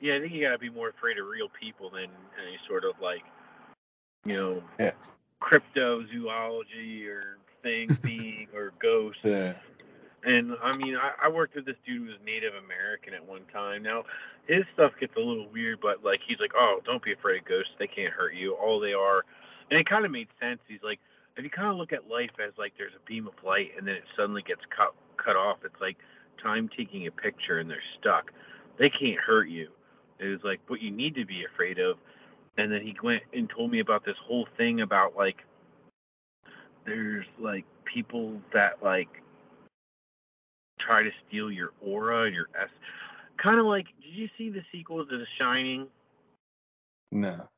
yeah, 0.00 0.16
I 0.16 0.20
think 0.20 0.32
you 0.32 0.42
gotta 0.42 0.58
be 0.58 0.68
more 0.68 0.90
afraid 0.90 1.18
of 1.18 1.26
real 1.26 1.48
people 1.60 1.90
than 1.90 2.10
any 2.42 2.58
sort 2.68 2.84
of 2.84 2.92
like 3.00 3.22
you 4.24 4.34
know 4.34 4.62
Yeah. 4.78 4.92
Cryptozoology 5.42 7.06
or 7.08 7.38
things 7.62 7.96
being 8.02 8.48
or 8.54 8.72
ghosts. 8.80 9.20
Yeah. 9.24 9.54
And 10.24 10.56
I 10.62 10.74
mean, 10.78 10.96
I, 10.96 11.12
I 11.24 11.28
worked 11.28 11.54
with 11.54 11.66
this 11.66 11.76
dude 11.84 12.02
who 12.02 12.06
was 12.06 12.16
Native 12.24 12.54
American 12.54 13.12
at 13.12 13.26
one 13.26 13.42
time. 13.52 13.82
Now, 13.82 14.04
his 14.46 14.64
stuff 14.72 14.92
gets 14.98 15.14
a 15.16 15.20
little 15.20 15.48
weird, 15.52 15.80
but 15.82 16.02
like 16.02 16.20
he's 16.26 16.40
like, 16.40 16.52
"Oh, 16.56 16.80
don't 16.84 17.02
be 17.02 17.12
afraid 17.12 17.42
of 17.42 17.44
ghosts. 17.44 17.72
They 17.78 17.86
can't 17.86 18.12
hurt 18.12 18.34
you. 18.34 18.54
All 18.54 18.80
they 18.80 18.94
are," 18.94 19.24
and 19.70 19.78
it 19.78 19.86
kind 19.86 20.06
of 20.06 20.10
made 20.10 20.28
sense. 20.40 20.60
He's 20.66 20.82
like, 20.82 20.98
if 21.36 21.44
you 21.44 21.50
kind 21.50 21.68
of 21.68 21.76
look 21.76 21.92
at 21.92 22.08
life 22.08 22.30
as 22.44 22.52
like 22.56 22.72
there's 22.78 22.92
a 22.94 23.08
beam 23.08 23.26
of 23.26 23.34
light 23.44 23.72
and 23.76 23.86
then 23.86 23.96
it 23.96 24.04
suddenly 24.16 24.42
gets 24.42 24.60
cut 24.74 24.94
cut 25.16 25.36
off, 25.36 25.58
it's 25.64 25.80
like 25.80 25.96
time 26.42 26.68
taking 26.76 27.06
a 27.06 27.10
picture 27.10 27.58
and 27.58 27.68
they're 27.68 27.82
stuck. 27.98 28.32
They 28.78 28.90
can't 28.90 29.18
hurt 29.18 29.48
you. 29.48 29.68
It 30.18 30.26
was 30.26 30.40
like 30.44 30.60
what 30.68 30.80
you 30.80 30.90
need 30.90 31.14
to 31.16 31.24
be 31.24 31.44
afraid 31.44 31.78
of. 31.78 31.96
And 32.56 32.70
then 32.70 32.82
he 32.82 32.96
went 33.02 33.22
and 33.32 33.50
told 33.50 33.70
me 33.70 33.80
about 33.80 34.04
this 34.04 34.16
whole 34.26 34.46
thing 34.56 34.80
about 34.80 35.16
like 35.16 35.38
there's 36.86 37.26
like 37.38 37.64
people 37.84 38.40
that 38.52 38.82
like 38.82 39.08
try 40.78 41.02
to 41.02 41.10
steal 41.26 41.50
your 41.50 41.70
aura 41.80 42.24
and 42.24 42.34
your 42.34 42.48
s 42.60 42.68
kind 43.42 43.58
of 43.58 43.66
like 43.66 43.86
did 44.02 44.12
you 44.12 44.28
see 44.36 44.50
the 44.50 44.60
sequel 44.70 45.04
to 45.04 45.18
the 45.18 45.26
shining 45.38 45.86
No. 47.10 47.48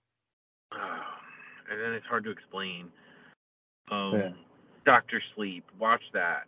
and 0.73 1.81
then 1.81 1.93
it's 1.93 2.07
hard 2.07 2.25
to 2.25 2.31
explain 2.31 2.91
um 3.91 4.15
Yeah. 4.15 4.33
doctor 4.85 5.21
sleep 5.35 5.65
watch 5.79 6.03
that 6.13 6.45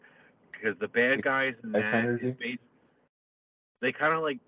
because 0.53 0.79
the 0.79 0.89
bad 0.89 1.23
guys 1.23 1.55
in 1.65 1.73
that 1.73 1.95
energy? 1.95 2.59
they 3.81 3.93
kind 3.93 4.15
of 4.15 4.23
like 4.23 4.39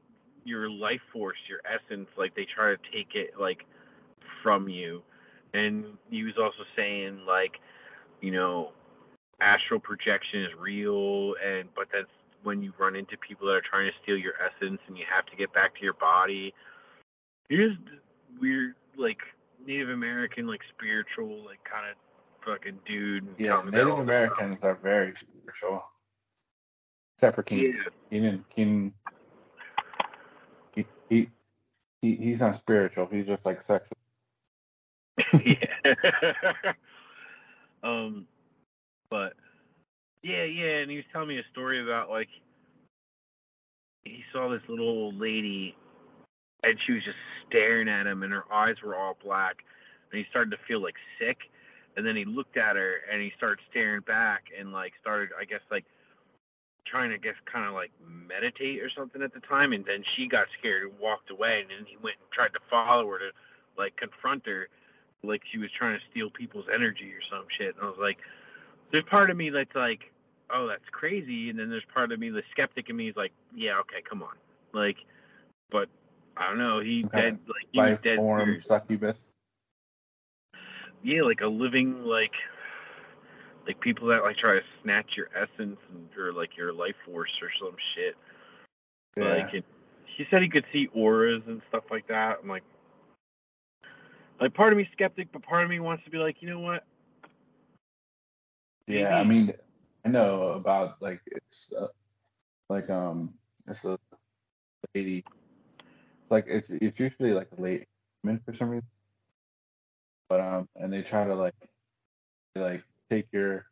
your 0.45 0.71
life 0.71 1.01
force 1.13 1.39
your 1.49 1.61
essence 1.65 2.09
like 2.17 2.35
they 2.35 2.47
try 2.55 2.75
to 2.75 2.79
take 2.93 3.15
it 3.15 3.39
like 3.39 3.65
from 4.43 4.69
you 4.69 5.03
and 5.55 5.85
he 6.11 6.23
was 6.23 6.35
also 6.39 6.65
saying 6.77 7.21
like 7.27 7.59
you 8.21 8.31
know 8.31 8.73
astral 9.41 9.81
projection 9.81 10.43
is 10.43 10.51
real 10.59 11.35
and 11.45 11.69
but 11.75 11.89
that's 11.93 12.07
when 12.43 12.63
you 12.63 12.73
run 12.79 12.97
into 12.97 13.17
people 13.19 13.47
that 13.47 13.55
are 13.55 13.63
trying 13.69 13.91
to 13.91 13.97
steal 14.03 14.17
your 14.17 14.35
essence 14.41 14.81
and 14.87 14.97
you 14.97 15.05
have 15.13 15.27
to 15.27 15.37
get 15.37 15.53
back 15.53 15.75
to 15.75 15.83
your 15.83 15.95
body 15.95 16.55
here's 17.49 17.77
weird 18.41 18.75
like 18.97 19.19
native 19.67 19.91
american 19.91 20.47
like 20.47 20.61
spiritual 20.77 21.45
like 21.45 21.63
kind 21.65 21.91
of 21.91 21.97
fucking 22.45 22.79
dude 22.87 23.27
Yeah, 23.39 23.49
telling 23.49 23.71
me 23.71 23.71
about 23.71 23.87
Native 23.87 23.99
Americans 23.99 24.59
are 24.63 24.75
very 24.77 25.15
spiritual. 25.15 25.83
Except 27.17 27.37
for. 27.37 27.43
King 27.43 27.75
Keenan. 28.11 28.45
Keenan 28.55 28.95
he, 30.75 30.87
he, 31.09 31.29
he 32.01 32.17
he's 32.17 32.41
not 32.41 32.57
spiritual. 32.57 33.09
He's 33.11 33.27
just 33.27 33.45
like 33.45 33.61
sexual. 33.61 33.97
yeah. 35.45 36.73
Um 37.83 38.27
but 39.11 39.33
yeah 40.23 40.45
yeah 40.45 40.81
and 40.83 40.91
he 40.91 40.97
was 40.97 41.07
telling 41.13 41.29
me 41.29 41.39
a 41.39 41.43
story 41.51 41.83
about 41.83 42.11
like 42.11 42.29
he 44.05 44.23
saw 44.33 44.51
this 44.51 44.61
little 44.69 44.89
old 44.89 45.15
lady 45.19 45.75
and 46.65 46.79
she 46.87 46.93
was 46.93 47.05
just 47.05 47.17
staring 47.49 47.89
at 47.89 48.07
him 48.07 48.23
and 48.23 48.33
her 48.33 48.45
eyes 48.53 48.77
were 48.85 48.95
all 48.97 49.17
black 49.25 49.57
and 50.13 50.19
he 50.19 50.27
started 50.31 50.51
to 50.51 50.59
feel 50.69 50.83
like 50.83 50.97
sick 51.19 51.39
and 51.97 52.07
then 52.07 52.17
he 52.17 52.25
looked 52.25 52.57
at 52.57 52.77
her 52.77 52.97
and 53.11 53.23
he 53.23 53.33
started 53.37 53.59
staring 53.71 54.01
back 54.03 54.45
and 54.59 54.73
like 54.73 54.93
started 55.01 55.31
i 55.41 55.45
guess 55.45 55.61
like 55.71 55.85
trying 56.87 57.11
to 57.11 57.19
guess 57.19 57.35
kind 57.51 57.67
of 57.67 57.73
like 57.73 57.91
meditate 58.05 58.83
or 58.83 58.91
something 58.97 59.23
at 59.23 59.33
the 59.33 59.41
time 59.41 59.73
and 59.73 59.85
then 59.85 60.03
she 60.17 60.27
got 60.29 60.47
scared 60.59 60.83
and 60.83 60.99
walked 61.01 61.31
away 61.31 61.61
and 61.61 61.71
then 61.71 61.87
he 61.87 61.97
went 62.03 62.17
and 62.21 62.31
tried 62.33 62.53
to 62.53 62.61
follow 62.69 63.07
her 63.09 63.19
to 63.19 63.31
like 63.79 63.97
confront 63.97 64.45
her 64.47 64.69
like 65.23 65.43
she 65.53 65.59
was 65.59 65.71
trying 65.77 65.99
to 65.99 66.05
steal 66.11 66.31
people's 66.31 66.67
energy 66.73 67.13
or 67.13 67.21
some 67.31 67.45
shit 67.59 67.75
and 67.77 67.85
i 67.85 67.89
was 67.89 67.99
like 68.01 68.19
there's 68.93 69.05
part 69.05 69.31
of 69.31 69.37
me 69.37 69.51
that's 69.51 69.75
like 69.75 70.01
oh 70.53 70.67
that's 70.67 70.89
crazy 70.91 71.51
and 71.51 71.59
then 71.59 71.69
there's 71.71 71.85
part 71.93 72.13
of 72.13 72.19
me 72.19 72.31
the 72.31 72.43
skeptic 72.51 72.89
in 72.89 72.97
me 72.97 73.09
is 73.09 73.17
like 73.17 73.33
yeah 73.55 73.79
okay 73.79 74.03
come 74.09 74.23
on 74.23 74.35
like 74.73 74.97
but 75.71 75.89
i 76.37 76.49
don't 76.49 76.59
know 76.59 76.81
he 76.81 77.05
Okay. 77.07 77.21
dead 77.21 77.39
like 77.47 77.67
he 77.73 77.81
was 77.81 77.99
dead 78.03 78.17
form 78.17 78.49
serious. 78.49 78.67
succubus. 78.67 79.17
yeah 81.03 81.23
like 81.23 81.41
a 81.43 81.47
living 81.47 82.05
like 82.05 82.33
like 83.67 83.79
people 83.81 84.09
that 84.09 84.23
like 84.23 84.37
try 84.39 84.55
to 84.55 84.63
snatch 84.83 85.17
your 85.17 85.29
essence 85.37 85.79
and, 85.93 86.09
or 86.19 86.33
like 86.33 86.57
your 86.57 86.73
life 86.73 86.97
force 87.05 87.31
or 87.43 87.51
some 87.61 87.77
shit 87.95 88.17
Yeah. 89.17 89.25
like 89.25 89.55
it, 89.55 89.65
he 90.17 90.25
said 90.31 90.43
he 90.43 90.49
could 90.49 90.65
see 90.73 90.89
auras 90.95 91.43
and 91.47 91.61
stuff 91.69 91.85
like 91.91 92.09
that 92.09 92.39
i'm 92.43 92.49
like 92.49 92.65
like 94.41 94.55
part 94.55 94.73
of 94.73 94.79
me 94.79 94.89
skeptic 94.93 95.29
but 95.33 95.43
part 95.43 95.65
of 95.65 95.71
me 95.71 95.81
wants 95.81 96.05
to 96.05 96.11
be 96.11 96.19
like 96.19 96.37
you 96.41 96.49
know 96.49 96.61
what 96.61 96.85
Yeah, 98.87 99.17
I 99.19 99.25
mean, 99.25 99.53
I 100.05 100.09
know 100.09 100.53
about 100.53 101.01
like 101.01 101.21
it's 101.27 101.73
uh, 101.73 101.89
like 102.69 102.91
um 102.91 103.35
it's 103.67 103.85
a 103.85 103.99
lady 104.95 105.25
like 106.31 106.45
it's 106.49 106.71
it's 106.71 106.99
usually 106.99 107.33
like 107.33 107.49
a 107.57 107.61
late 107.61 107.87
woman 108.23 108.41
for 108.45 108.55
some 108.55 108.71
reason, 108.71 108.89
but 110.29 110.41
um 110.41 110.69
and 110.77 110.93
they 110.93 111.03
try 111.03 111.25
to 111.25 111.35
like 111.35 111.55
like 112.57 112.85
take 113.11 113.27
your 113.33 113.67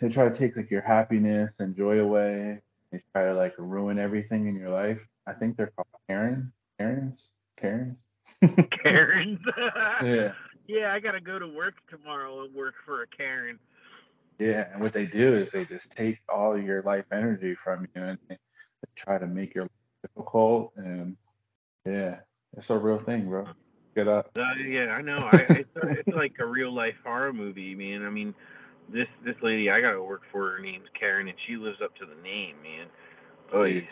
they 0.00 0.08
try 0.08 0.28
to 0.28 0.34
take 0.34 0.56
like 0.56 0.70
your 0.70 0.82
happiness 0.82 1.52
and 1.60 1.76
joy 1.76 2.00
away. 2.00 2.62
They 2.92 3.02
try 3.14 3.26
to 3.26 3.34
like 3.34 3.54
ruin 3.58 3.98
everything 3.98 4.46
in 4.48 4.56
your 4.56 4.70
life. 4.70 5.06
I 5.26 5.34
think 5.34 5.56
they're 5.56 5.72
called 5.76 5.88
Karen, 6.08 6.52
Karens, 6.78 7.32
Karens. 7.56 7.98
Karens 8.82 9.40
Yeah. 10.02 10.32
yeah 10.66 10.92
i 10.92 11.00
gotta 11.00 11.20
go 11.20 11.38
to 11.38 11.46
work 11.48 11.74
tomorrow 11.90 12.44
and 12.44 12.54
work 12.54 12.74
for 12.84 13.02
a 13.02 13.06
karen 13.06 13.58
Yeah, 14.38 14.68
and 14.72 14.80
what 14.80 14.92
they 14.92 15.06
do 15.06 15.34
is 15.34 15.50
they 15.50 15.64
just 15.64 15.90
take 15.96 16.18
all 16.28 16.56
your 16.56 16.82
life 16.82 17.06
energy 17.12 17.56
from 17.56 17.88
you 17.94 18.02
and 18.02 18.18
they, 18.28 18.36
try 18.94 19.18
to 19.18 19.26
make 19.26 19.54
your 19.54 19.64
life 19.64 19.70
difficult. 20.02 20.72
And 20.76 21.16
yeah, 21.84 22.20
it's 22.56 22.70
a 22.70 22.78
real 22.78 23.00
thing, 23.00 23.28
bro. 23.28 23.46
Get 23.96 24.06
up. 24.06 24.30
Uh, 24.38 24.54
yeah, 24.64 24.90
I 24.90 25.02
know. 25.02 25.16
I, 25.16 25.44
it's, 25.50 25.70
it's 25.82 26.08
like 26.16 26.34
a 26.38 26.46
real 26.46 26.72
life 26.72 26.94
horror 27.04 27.32
movie, 27.32 27.74
man. 27.74 28.06
I 28.06 28.10
mean, 28.10 28.32
this 28.88 29.08
this 29.24 29.34
lady 29.42 29.70
I 29.70 29.80
gotta 29.80 30.00
work 30.02 30.22
for, 30.30 30.52
her 30.52 30.58
name's 30.60 30.88
Karen, 30.98 31.26
and 31.28 31.36
she 31.46 31.56
lives 31.56 31.78
up 31.82 31.96
to 31.96 32.06
the 32.06 32.14
name, 32.22 32.54
man. 32.62 32.86
Oh, 33.52 33.64
yeah. 33.64 33.80
Jeez. 33.80 33.88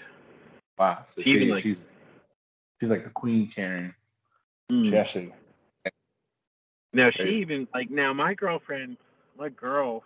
Wow. 0.79 1.05
So 1.15 1.23
She 1.23 1.39
she, 1.39 1.53
like- 1.53 1.63
she's 1.65 1.79
she's 2.81 2.91
like 2.91 3.03
the 3.05 3.11
queen 3.11 3.49
Karen. 3.49 3.93
Mm. 4.71 4.93
Actually 4.95 5.33
Now 6.93 7.11
she 7.17 7.41
even 7.41 7.69
like 7.75 7.91
now 7.91 8.13
my 8.13 8.35
girlfriend, 8.35 8.97
my 9.39 9.49
girl, 9.49 10.03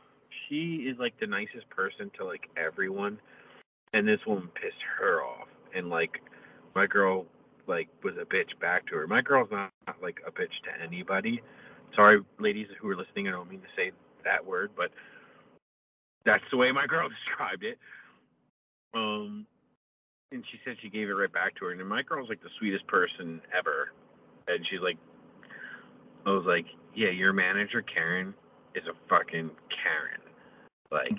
she 0.48 0.86
is 0.88 0.98
like 0.98 1.18
the 1.20 1.26
nicest 1.26 1.68
person 1.70 2.11
to 2.18 2.24
like 2.24 2.48
everyone, 2.56 3.18
and 3.94 4.06
this 4.06 4.20
woman 4.26 4.48
pissed 4.54 4.82
her 4.98 5.22
off, 5.22 5.48
and 5.74 5.88
like 5.88 6.20
my 6.74 6.86
girl 6.86 7.26
like 7.66 7.88
was 8.02 8.14
a 8.20 8.24
bitch 8.24 8.58
back 8.61 8.86
to 8.88 8.96
her. 8.96 9.06
My 9.06 9.22
girl's 9.22 9.50
not, 9.50 9.70
not 9.86 10.02
like 10.02 10.20
a 10.26 10.30
bitch 10.30 10.52
to 10.64 10.82
anybody. 10.82 11.40
Sorry, 11.94 12.20
ladies 12.38 12.66
who 12.80 12.88
are 12.90 12.96
listening, 12.96 13.28
I 13.28 13.32
don't 13.32 13.50
mean 13.50 13.61
to 13.61 13.66
say 13.76 13.92
that 14.24 14.44
word, 14.44 14.70
but 14.76 14.90
that's 16.24 16.44
the 16.50 16.56
way 16.56 16.72
my 16.72 16.86
girl 16.86 17.08
described 17.26 17.64
it. 17.64 17.78
Um, 18.94 19.46
and 20.32 20.44
she 20.50 20.58
said 20.64 20.76
she 20.82 20.90
gave 20.90 21.08
it 21.08 21.12
right 21.12 21.32
back 21.32 21.56
to 21.56 21.66
her. 21.66 21.72
And 21.72 21.88
my 21.88 22.02
girl's 22.02 22.28
like 22.28 22.42
the 22.42 22.50
sweetest 22.58 22.86
person 22.86 23.40
ever. 23.56 23.92
And 24.55 24.66
she's 24.68 24.80
like, 24.80 24.98
I 26.26 26.30
was 26.30 26.44
like, 26.46 26.66
yeah, 26.94 27.11
your 27.11 27.32
manager 27.32 27.82
Karen 27.82 28.34
is 28.74 28.84
a 28.88 28.94
fucking 29.09 29.51
Karen, 29.82 30.20
like 30.90 31.18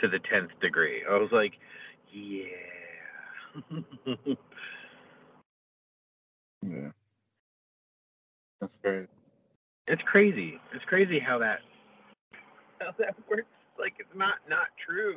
to 0.00 0.08
the 0.08 0.18
tenth 0.30 0.50
degree. 0.60 1.02
I 1.08 1.16
was 1.18 1.30
like, 1.32 1.54
yeah. 2.12 2.44
Yeah. 6.66 6.88
That's 8.60 8.72
great. 8.82 9.06
It's 9.86 10.02
crazy. 10.02 10.60
It's 10.74 10.84
crazy 10.84 11.18
how 11.18 11.38
that 11.38 11.60
how 12.80 12.92
that 12.98 13.14
works. 13.30 13.46
Like 13.78 13.94
it's 13.98 14.14
not 14.14 14.34
not 14.48 14.66
true. 14.84 15.16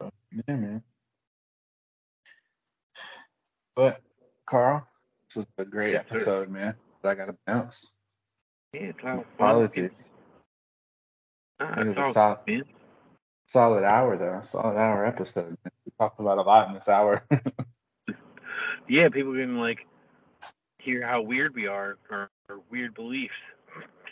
Yeah, 0.00 0.56
man. 0.56 0.82
But 3.78 4.00
Karl, 4.44 4.84
this 5.28 5.36
was 5.36 5.46
a 5.58 5.64
great 5.64 5.92
Yes, 5.92 6.04
sir. 6.08 6.16
episode, 6.16 6.48
man. 6.48 6.74
But 7.00 7.10
I 7.10 7.14
gotta 7.14 7.36
bounce. 7.46 7.92
Yeah. 8.72 8.90
Apologies. 9.36 9.92
It 11.60 11.86
was 11.86 11.96
a 11.96 12.12
solid, 12.12 12.38
good, 12.44 12.66
solid 13.46 13.84
hour 13.84 14.16
though. 14.16 14.40
Solid 14.42 14.76
hour 14.76 15.06
episode. 15.06 15.50
Man. 15.50 15.72
We 15.86 15.92
talked 15.96 16.18
about 16.18 16.38
a 16.38 16.42
lot 16.42 16.66
in 16.68 16.74
this 16.74 16.88
hour. 16.88 17.24
Yeah, 18.88 19.10
people 19.10 19.34
can 19.34 19.58
like 19.58 19.86
hear 20.78 21.06
how 21.06 21.20
weird 21.20 21.54
we 21.54 21.66
are 21.66 21.98
or, 22.10 22.30
or 22.48 22.60
weird 22.70 22.94
beliefs. 22.94 23.34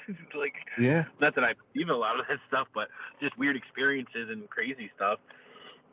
like 0.39 0.53
yeah. 0.79 1.07
not 1.19 1.35
that 1.35 1.45
I 1.45 1.55
believe 1.73 1.89
a 1.89 1.95
lot 1.95 2.21
of 2.21 2.27
that 2.29 2.39
stuff, 2.47 2.69
but 2.75 2.89
just 3.19 3.39
weird 3.39 3.57
experiences 3.57 4.29
and 4.29 4.49
crazy 4.51 4.91
stuff. 4.95 5.19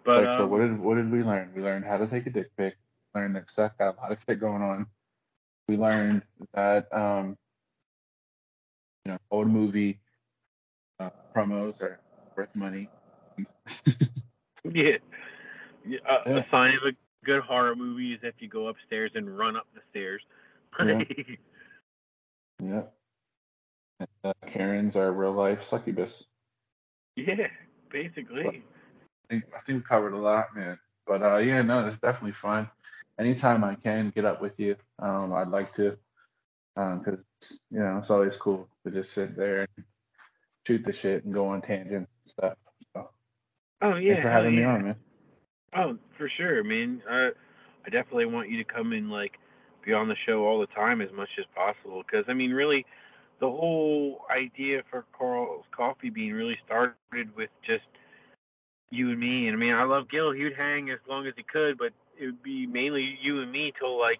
But 0.03 0.25
Like 0.25 0.37
so 0.37 0.43
um, 0.43 0.49
what 0.49 0.57
did 0.59 0.77
what 0.79 0.95
did 0.95 1.09
we 1.11 1.23
learn? 1.23 1.53
We 1.55 1.61
learned 1.63 1.85
how 1.85 1.97
to 1.97 2.07
take 2.07 2.27
a 2.27 2.29
dick 2.29 2.51
pic. 2.57 2.75
Learned 3.15 3.35
that 3.35 3.49
Seth 3.49 3.77
got 3.77 3.95
a 3.95 4.01
lot 4.01 4.11
of 4.11 4.17
shit 4.27 4.39
going 4.39 4.61
on. 4.61 4.87
We 5.67 5.77
learned 5.77 6.23
that 6.53 6.93
um 6.93 7.37
you 9.05 9.11
know, 9.11 9.17
old 9.31 9.49
movie 9.49 9.99
uh, 10.99 11.09
promos 11.35 11.81
are 11.81 11.99
worth 12.35 12.55
money. 12.55 12.89
yeah, 14.71 14.97
Yeah, 15.85 15.97
a, 16.07 16.45
sign 16.49 16.75
of 16.75 16.83
a 16.87 16.93
good 17.25 17.41
horror 17.41 17.75
movie 17.75 18.13
is 18.13 18.19
if 18.23 18.35
you 18.39 18.47
go 18.47 18.67
upstairs 18.67 19.11
and 19.15 19.37
run 19.37 19.55
up 19.55 19.67
the 19.73 19.81
stairs. 19.89 20.21
Yeah. 20.83 21.03
Yeah. 22.59 22.83
And, 23.99 24.09
uh, 24.23 24.33
Karen's 24.47 24.95
our 24.95 25.11
real 25.11 25.33
life 25.33 25.63
succubus. 25.63 26.25
yeah, 27.15 27.47
basically. 27.91 28.47
I 28.47 28.51
think, 29.29 29.43
I 29.55 29.59
think 29.59 29.77
we 29.77 29.81
covered 29.81 30.13
a 30.13 30.17
lot, 30.17 30.55
man. 30.55 30.79
But 31.05 31.21
uh, 31.21 31.37
yeah, 31.37 31.61
no, 31.61 31.85
it's 31.85 31.99
definitely 31.99 32.31
fun. 32.31 32.69
Anytime 33.19 33.63
I 33.63 33.75
can 33.75 34.11
get 34.15 34.25
up 34.25 34.41
with 34.41 34.59
you, 34.59 34.75
um, 34.99 35.33
I'd 35.33 35.49
like 35.49 35.73
to, 35.75 35.97
because 36.75 37.19
you 37.69 37.79
know 37.79 37.97
it's 37.97 38.09
always 38.09 38.35
cool 38.35 38.67
to 38.85 38.91
just 38.91 39.13
sit 39.13 39.35
there 39.35 39.61
and 39.61 39.85
shoot 40.65 40.83
the 40.83 40.93
shit 40.93 41.23
and 41.23 41.33
go 41.33 41.47
on 41.47 41.61
tangent 41.61 42.07
and 42.07 42.07
stuff. 42.25 42.55
So 42.95 43.09
Oh 43.83 43.95
yeah, 43.95 44.13
thanks 44.13 44.23
for 44.23 44.31
having 44.31 44.55
me 44.55 44.63
on, 44.63 44.83
man. 44.83 44.95
Oh, 45.75 45.97
for 46.17 46.29
sure, 46.37 46.63
man. 46.63 47.01
Uh, 47.09 47.29
I 47.85 47.89
definitely 47.89 48.27
want 48.27 48.49
you 48.49 48.57
to 48.57 48.63
come 48.63 48.93
and 48.93 49.11
like 49.11 49.37
be 49.85 49.91
on 49.91 50.07
the 50.07 50.15
show 50.25 50.45
all 50.45 50.59
the 50.59 50.67
time 50.67 51.01
as 51.01 51.11
much 51.11 51.29
as 51.37 51.45
possible. 51.53 52.01
Because 52.01 52.25
I 52.29 52.33
mean, 52.33 52.51
really, 52.51 52.85
the 53.39 53.49
whole 53.49 54.21
idea 54.31 54.83
for 54.89 55.05
Karl's 55.17 55.65
Koffee 55.77 56.13
Bean 56.13 56.33
really 56.33 56.57
started 56.65 57.35
with 57.35 57.49
just 57.65 57.83
you 58.89 59.09
and 59.09 59.19
me. 59.19 59.47
And 59.47 59.57
I 59.57 59.59
mean, 59.59 59.73
I 59.73 59.83
love 59.83 60.09
Gil. 60.09 60.31
He 60.31 60.45
would 60.45 60.55
hang 60.55 60.89
as 60.89 60.99
long 61.09 61.27
as 61.27 61.33
he 61.35 61.43
could, 61.43 61.77
but 61.77 61.91
it 62.19 62.25
would 62.25 62.43
be 62.43 62.65
mainly 62.65 63.17
you 63.21 63.41
and 63.41 63.51
me 63.51 63.73
till 63.77 63.99
like 63.99 64.19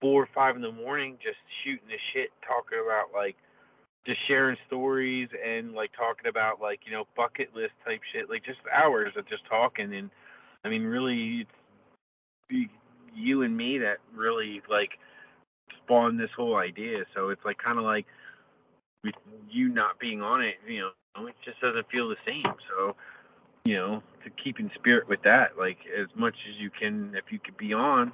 four 0.00 0.22
or 0.22 0.28
five 0.34 0.56
in 0.56 0.62
the 0.62 0.72
morning, 0.72 1.16
just 1.22 1.38
shooting 1.64 1.88
the 1.88 1.98
shit, 2.12 2.30
talking 2.46 2.78
about 2.84 3.14
like 3.14 3.36
just 4.06 4.18
sharing 4.28 4.56
stories 4.66 5.28
and 5.44 5.72
like 5.72 5.90
talking 5.96 6.28
about 6.28 6.60
like 6.60 6.80
you 6.86 6.92
know 6.92 7.04
bucket 7.16 7.54
list 7.54 7.72
type 7.84 8.00
shit, 8.12 8.30
like 8.30 8.44
just 8.44 8.58
hours 8.72 9.12
of 9.16 9.28
just 9.28 9.44
talking. 9.48 9.94
And 9.94 10.10
I 10.64 10.68
mean, 10.68 10.84
really, 10.84 11.46
it's 12.50 12.70
you 13.14 13.42
and 13.42 13.56
me 13.56 13.78
that 13.78 13.98
really 14.14 14.62
like 14.70 14.90
spawned 15.82 16.20
this 16.20 16.30
whole 16.36 16.56
idea. 16.56 17.04
So 17.14 17.30
it's 17.30 17.44
like 17.44 17.58
kind 17.58 17.78
of 17.78 17.84
like 17.84 18.06
with 19.04 19.14
you 19.50 19.68
not 19.68 19.98
being 19.98 20.22
on 20.22 20.42
it, 20.42 20.54
you 20.66 20.80
know, 20.80 21.26
it 21.26 21.34
just 21.44 21.60
doesn't 21.60 21.88
feel 21.90 22.08
the 22.08 22.16
same. 22.26 22.52
So 22.68 22.96
you 23.66 23.74
know, 23.74 24.02
to 24.24 24.30
keep 24.42 24.60
in 24.60 24.70
spirit 24.76 25.08
with 25.08 25.20
that, 25.22 25.58
like 25.58 25.78
as 25.98 26.06
much 26.14 26.34
as 26.48 26.56
you 26.60 26.70
can, 26.70 27.14
if 27.16 27.24
you 27.30 27.38
could 27.40 27.56
be 27.56 27.72
on, 27.74 28.12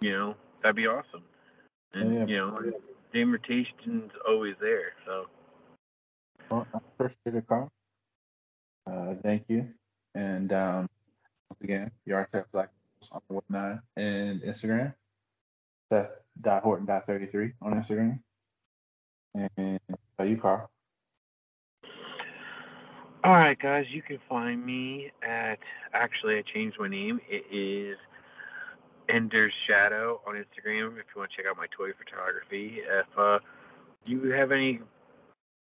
you 0.00 0.10
know, 0.10 0.34
that'd 0.62 0.74
be 0.74 0.86
awesome. 0.86 1.22
And 1.92 2.14
Yeah. 2.14 2.26
you 2.26 2.36
know, 2.38 2.72
the 3.12 3.20
invitation's 3.20 4.10
always 4.26 4.56
there. 4.60 4.94
So 5.04 5.28
Well, 6.50 6.66
I 6.72 6.78
appreciate 6.78 7.34
it, 7.34 7.46
Karl. 7.46 7.70
Uh, 8.86 9.14
thank 9.22 9.44
you. 9.48 9.68
And 10.14 10.52
um, 10.52 10.88
once 11.50 11.60
again, 11.62 11.90
your 12.06 12.26
Seth 12.32 12.50
Black 12.52 12.70
on 13.12 13.20
whatnot 13.28 13.80
and 13.96 14.40
Instagram. 14.42 14.94
Seth.horton.33 15.90 17.52
on 17.62 17.74
Instagram. 17.74 18.20
And 19.56 19.80
by 20.16 20.24
you, 20.24 20.36
Karl. 20.38 20.70
All 23.26 23.32
right, 23.32 23.58
guys, 23.58 23.86
you 23.90 24.02
can 24.02 24.20
find 24.28 24.64
me 24.64 25.10
at. 25.20 25.58
Actually, 25.92 26.36
I 26.36 26.44
changed 26.54 26.76
my 26.78 26.86
name. 26.86 27.18
It 27.28 27.42
is 27.52 27.96
Ender's 29.08 29.52
Shadow 29.66 30.20
on 30.24 30.36
Instagram. 30.36 30.92
If 30.92 31.06
you 31.12 31.18
want 31.18 31.32
to 31.32 31.36
check 31.36 31.46
out 31.50 31.56
my 31.56 31.66
toy 31.76 31.88
photography, 31.98 32.78
if 32.86 33.18
uh, 33.18 33.40
you 34.04 34.30
have 34.30 34.52
any 34.52 34.78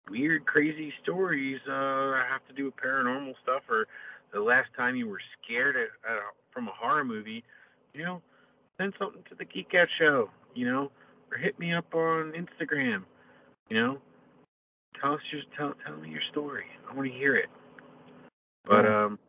weird, 0.09 0.45
crazy 0.45 0.91
stories 1.01 1.61
uh, 1.65 2.11
that 2.11 2.25
have 2.29 2.45
to 2.49 2.53
do 2.53 2.65
with 2.65 2.73
paranormal 2.75 3.35
stuff, 3.41 3.63
or 3.69 3.87
the 4.33 4.41
last 4.41 4.67
time 4.75 4.97
you 4.97 5.07
were 5.07 5.21
scared 5.41 5.77
at, 5.77 6.11
at 6.11 6.17
a, 6.17 6.21
from 6.51 6.67
a 6.67 6.73
horror 6.77 7.05
movie, 7.05 7.41
you 7.93 8.03
know, 8.03 8.21
send 8.77 8.91
something 8.99 9.23
to 9.29 9.35
the 9.35 9.45
Geek 9.45 9.71
Out 9.79 9.87
Show. 9.97 10.29
You 10.55 10.69
know, 10.69 10.91
or 11.31 11.37
hit 11.37 11.57
me 11.57 11.73
up 11.73 11.95
on 11.95 12.33
Instagram. 12.33 13.03
You 13.69 13.77
know, 13.81 13.97
tell 15.01 15.13
us 15.13 15.21
your 15.31 15.41
tell 15.57 15.73
tell 15.85 15.97
me 15.97 16.09
your 16.09 16.21
story. 16.31 16.65
I 16.89 16.93
want 16.93 17.11
to 17.11 17.17
hear 17.17 17.35
it. 17.35 17.49
But 18.65 18.85
um, 18.85 19.19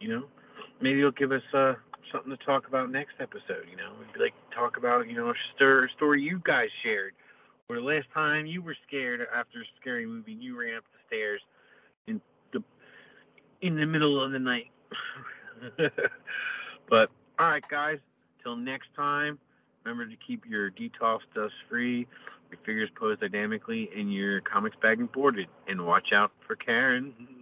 you 0.00 0.08
know, 0.08 0.24
maybe 0.80 0.98
you'll 0.98 1.10
give 1.12 1.32
us 1.32 1.42
uh 1.54 1.74
something 2.12 2.30
to 2.30 2.44
talk 2.44 2.66
about 2.68 2.90
next 2.90 3.14
episode. 3.20 3.66
You 3.70 3.76
know, 3.76 3.92
we'd 3.98 4.20
like 4.20 4.34
talk 4.54 4.76
about 4.76 5.08
you 5.08 5.14
know 5.14 5.30
a 5.30 5.34
stir 5.54 5.82
story 5.96 6.22
you 6.22 6.40
guys 6.44 6.68
shared, 6.82 7.14
or 7.68 7.76
the 7.76 7.82
last 7.82 8.06
time 8.14 8.46
you 8.46 8.62
were 8.62 8.76
scared 8.86 9.20
after 9.34 9.60
a 9.60 9.64
scary 9.80 10.06
movie 10.06 10.32
you 10.32 10.58
ran 10.58 10.76
up 10.76 10.84
the 10.92 10.98
stairs 11.06 11.40
in 12.06 12.20
the 12.52 12.62
in 13.60 13.76
the 13.76 13.86
middle 13.86 14.22
of 14.22 14.32
the 14.32 14.38
night. 14.38 14.70
but 16.88 17.10
all 17.38 17.50
right, 17.50 17.68
guys, 17.68 17.98
till 18.42 18.56
next 18.56 18.88
time. 18.96 19.38
Remember 19.84 20.06
to 20.06 20.16
keep 20.26 20.44
your 20.46 20.70
detox 20.70 21.20
dust 21.34 21.54
free, 21.68 22.06
your 22.50 22.60
figures 22.64 22.90
posed 22.98 23.20
dynamically, 23.20 23.90
and 23.96 24.12
your 24.12 24.40
comics 24.40 24.76
bag 24.80 24.98
and 24.98 25.10
boarded. 25.12 25.48
And 25.66 25.84
watch 25.86 26.12
out 26.12 26.32
for 26.46 26.56
Karen. 26.56 27.12